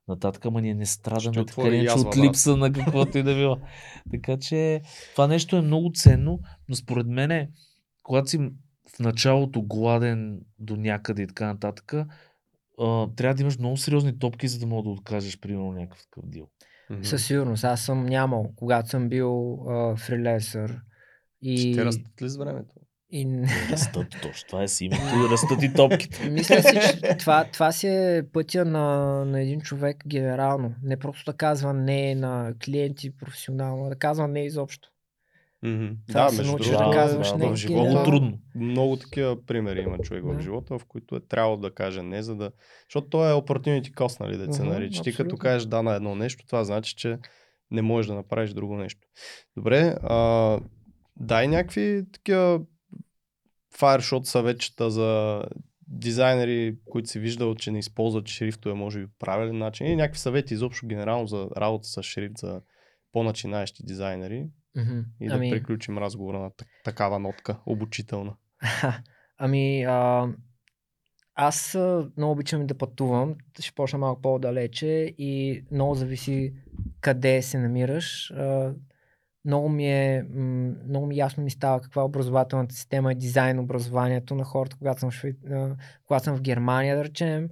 [0.09, 3.59] Нататък, ама ние не страдаме така иначе язва, от липса на каквото и да било.
[4.11, 4.83] Така че
[5.13, 7.51] това нещо е много ценно, но според мен, е,
[8.03, 8.39] когато си
[8.97, 14.49] в началото гладен до някъде и така нататък, а, трябва да имаш много сериозни топки,
[14.49, 16.49] за да мога да откажеш, примерно, някакъв такъв дил.
[16.91, 17.05] Мгм.
[17.05, 17.65] Със сигурност.
[17.65, 20.81] Аз съм нямал, когато съм бил а, фрилансър.
[21.43, 22.75] И, Ще те растат ли с времето?
[23.11, 24.47] И Растат точно.
[24.49, 26.31] Това е си името и растат и топките.
[26.31, 28.87] Мисля си, че това, това си е пътя на,
[29.25, 30.75] на един човек генерално.
[30.83, 34.89] Не просто да казва не на клиенти професионално, да казва не изобщо.
[35.63, 35.87] Мгм.
[36.09, 37.91] Това Да, се между научиш другото, да казваш не в живота.
[37.91, 38.39] Много трудно.
[38.55, 40.43] много такива примери има човек в Да.
[40.43, 42.51] живота, в които е трябвало да каже не, за да...
[42.89, 45.03] Защото той е opportunity cost, нали, да се нарича.
[45.03, 47.19] Ти като кажеш да на едно нещо, това значи, че
[47.71, 49.01] не можеш да направиш друго нещо.
[49.57, 50.59] Добре, а,
[51.17, 52.61] дай някакви такива
[53.77, 55.43] фаершот съветчета за
[55.89, 59.87] дизайнери, които си виждал, че не използват шрифтове, може би по правилен начин.
[59.87, 62.61] И някакви съвети изобщо генерално за работа с шрифт за
[63.13, 64.47] по-начинаещи дизайнери.
[64.77, 65.01] Мгм.
[65.21, 68.37] И да приключим разговора на так- такава нотка, обучителна.
[69.39, 70.29] Ами, а,
[71.35, 71.75] аз
[72.17, 73.35] много обичам да пътувам.
[73.61, 76.55] Ще почна малко по-далече и много зависи
[77.01, 78.31] къде се намираш.
[78.31, 78.75] А,
[79.45, 80.23] много ми е,
[80.89, 85.01] много ми ясно ми става каква е образователната система и дизайн образованието на хората, когато
[85.01, 85.11] съм
[85.51, 87.49] а, когато съм в Германия, да речем,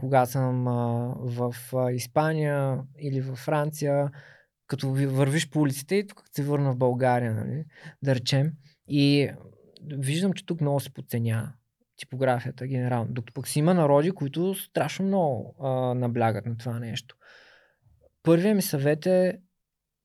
[0.00, 0.64] когато съм
[1.16, 1.54] в
[1.92, 4.10] Испания или във Франция,
[4.66, 7.64] като ви- вървиш по улиците и тук се върна в България, нали,
[8.02, 8.52] да речем.
[8.88, 9.30] И
[9.98, 11.52] виждам, че тук много се подценява
[11.96, 13.12] типографията генерално.
[13.12, 17.16] Докато пък си има народи, които страшно много а, наблягат на това нещо.
[18.22, 19.38] Първият ми съвет е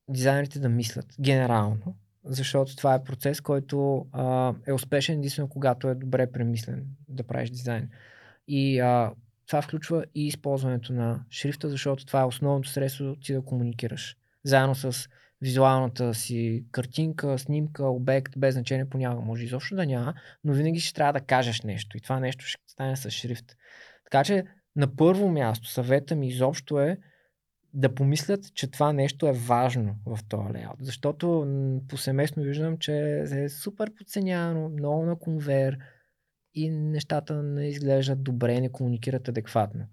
[0.10, 5.96] дизайнерите да мислят генерално, защото това е процес, който а, е успешен единствено когато е
[5.96, 7.90] добре премислен да правиш дизайн.
[8.48, 9.12] И а,
[9.48, 14.18] това включва и използването на шрифта, защото това е основното средство ти да комуникираш.
[14.44, 15.10] Заедно с
[15.42, 20.14] визуалната си картинка, снимка, обект, без значение понякога може изобщо да няма,
[20.44, 23.56] но винаги ще трябва да кажеш нещо и това нещо ще стане с шрифт.
[24.04, 24.44] Така че
[24.76, 26.98] на първо място съвета ми изобщо е
[27.78, 30.78] да помислят, че това нещо е важно в този лейаут.
[30.82, 31.80] Защото м,
[32.38, 35.78] виждам, че е супер подценявано, много на конвейер
[36.54, 39.86] и нещата не изглеждат добре, не комуникират адекватно.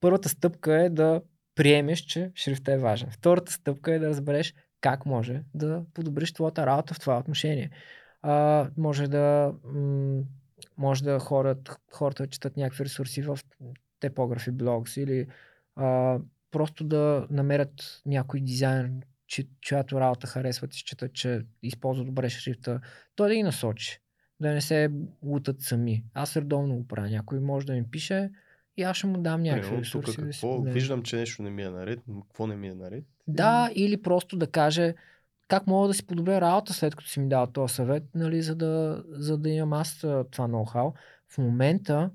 [0.00, 1.22] Първата стъпка е да
[1.54, 3.10] приемеш, че шрифта е важен.
[3.10, 7.70] Втората стъпка е да разбереш как може да подобриш твоята работа в това отношение.
[8.22, 10.22] А, може да м-
[10.76, 13.38] може да хорат, хората да четат някакви ресурси в
[14.00, 15.26] тепографи, блогс или
[15.76, 16.18] а,
[16.56, 22.80] просто да намерят някой дизайн, чи, чиято работа харесват и считат, че използва добре шрифта,
[23.16, 24.00] той да ги насочи.
[24.40, 24.90] Да не се
[25.22, 26.04] лутат сами.
[26.14, 27.10] Аз редовно го правя.
[27.10, 28.30] Някой може да ми пише
[28.76, 30.20] и аз ще му дам някакви Примерно, тук ресурси.
[30.20, 33.04] да си какво, виждам, че нещо не ми е наред, какво не ми е наред?
[33.28, 34.94] Да, или просто да каже
[35.48, 38.54] как мога да си подобря работа след като си ми дал този съвет, нали, за,
[38.54, 39.98] да, за да имам аз
[40.30, 40.92] това ноу-хау.
[41.28, 42.10] В момента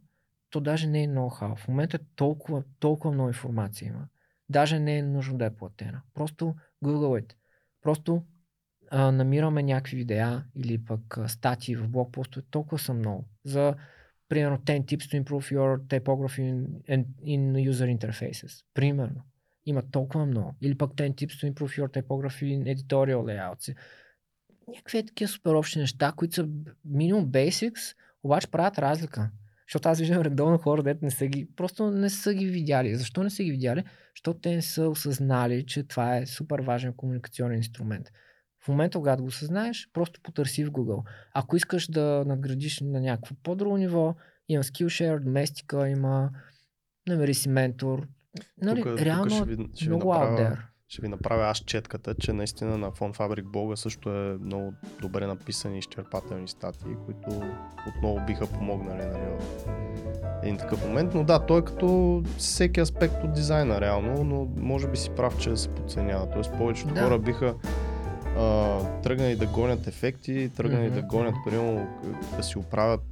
[0.50, 1.56] то даже не е ноу-хау.
[1.56, 4.08] В момента толкова, толкова много информация има.
[4.52, 6.02] Даже не е нужно да е платена.
[6.14, 7.36] Просто гугълайте.
[7.82, 8.24] Просто
[8.92, 12.46] а, намираме някакви видеа или пък статии в блокпостове.
[12.52, 13.26] Толкова са много.
[13.46, 13.76] За
[14.30, 18.66] примерно 10 tips to improve your typography in, in, in user interfaces.
[18.74, 19.22] Примерно.
[19.66, 20.56] Има толкова много.
[20.62, 23.78] Или пък 10 tips to improve your typography in editorial layouts.
[24.68, 26.50] Някакви такива супер общи неща, които са
[26.86, 29.30] минимум basics, обаче правят разлика.
[29.72, 32.96] Защото аз виждам редовно хора, дето не са ги, просто не са ги видяли.
[32.96, 33.84] Защо не са ги видяли?
[34.16, 38.08] Защото те не са осъзнали, че това е супер важен комуникационен инструмент.
[38.60, 41.04] В момента, когато го осъзнаеш, просто потърси в Google.
[41.34, 44.16] Ако искаш да надградиш на някакво по-друго ниво,
[44.50, 46.30] има Skillshare, Domestika, има,
[47.08, 48.08] намери си ментор.
[48.62, 50.60] Нали, Тук- тук реално ще е ви- ще ви много направя- out there.
[50.92, 55.28] Ще ви направя аз четката, че наистина на Фон Фабрик блога също е много добре
[55.28, 57.42] написани изчерпателни статии, които
[57.88, 59.66] отново биха помогнали нали, в
[60.44, 61.14] един такъв момент.
[61.14, 65.40] Но да, той е като всеки аспект от дизайна реално, но може би си прав,
[65.40, 66.30] че се подценява.
[66.30, 67.04] Тоест повечето Да.
[67.04, 67.56] хора биха
[68.38, 70.96] а, тръгнали да гонят ефекти, тръгнали Мгм.
[70.96, 71.88] да гонят, примерно,
[72.38, 73.04] да си оправят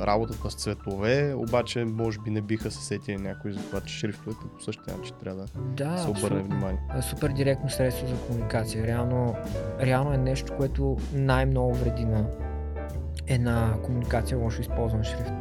[0.00, 3.94] а, работата с цветове, обаче може би не биха се сетили някой за това, че
[3.94, 5.46] шрифтовете по същия начин трябва да
[5.84, 6.78] Да, се обърне внимание.
[7.02, 8.86] супер директно средство за комуникация.
[8.86, 9.34] Реално,
[9.80, 12.26] реално е нещо, което най-много вреди на
[13.26, 15.32] една комуникация, лошо използван шрифт.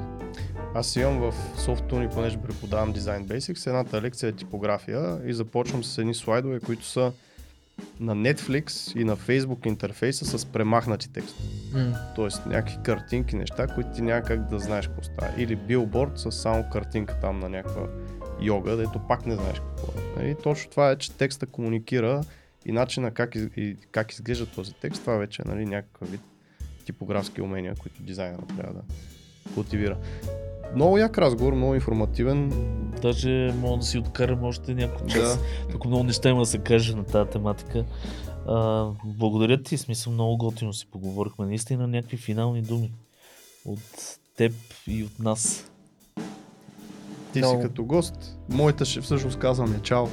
[0.76, 5.98] Аз имам в SoftTune, понеже преподавам Design Basics, едната лекция е типография и започвам с
[5.98, 7.12] едни слайдове, които са
[8.00, 11.50] на Netflix и на Facebook интерфейса с премахнати текстове.
[11.74, 11.96] М.
[12.16, 15.32] Тоест някакви картинки, неща, които ти няма как да знаеш какво става.
[15.38, 17.88] Или билборд с само картинка там на някаква
[18.42, 20.20] йога, дето пак не знаеш какво е.
[20.20, 20.36] Нали?
[20.44, 22.24] Точно това е, че текста комуникира
[22.66, 26.22] и начина как, из, и как изглежда този текст, това вече е нали, някакъв вид
[26.86, 28.82] типографски умения, които дизайнерът трябва да
[29.54, 29.98] култивира.
[30.76, 32.52] Много як разговор, много информативен.
[33.02, 35.10] Даже мога да си откарам още няколко Да.
[35.10, 35.40] часа.
[35.72, 37.86] Тук много неща има да се каже на тази тематика.
[38.48, 41.46] А, благодаря ти, смисъл много готино си поговорихме.
[41.46, 42.92] Наистина някакви финални думи
[43.66, 43.80] от
[44.38, 44.54] теб
[44.88, 45.72] и от нас.
[47.34, 47.62] Ти Много.
[47.62, 48.38] си като гост.
[48.50, 50.06] Моята ще всъщност казвам е чао.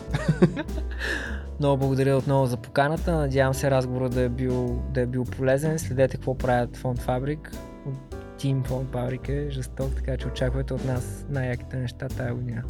[1.60, 3.12] Много благодаря отново за поканата.
[3.12, 5.78] Надявам се разговорът да е бил, да е бил полезен.
[5.78, 7.52] Следете какво правят Фонд Фабрик.
[8.38, 12.62] Тим Фонд Фабрик е жесток, така че очаквайте от нас най-яките неща тази година.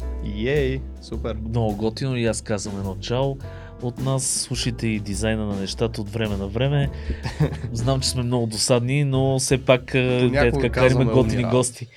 [0.45, 1.35] Ей, супер.
[1.35, 3.35] Много готино и аз казвам едно чао.
[3.81, 6.89] От нас слушайте и дизайна на нещата от време на време.
[7.71, 11.43] Знам, че сме много досадни, но все пак е, така готини умни работи.
[11.43, 11.87] гости.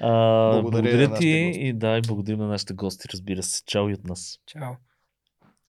[0.00, 1.60] А, Благодаря благодаря ти гости.
[1.60, 3.62] и да, и благодарим на нашите гости, разбира се.
[3.66, 4.38] Чао и от нас.
[4.46, 4.87] Чао!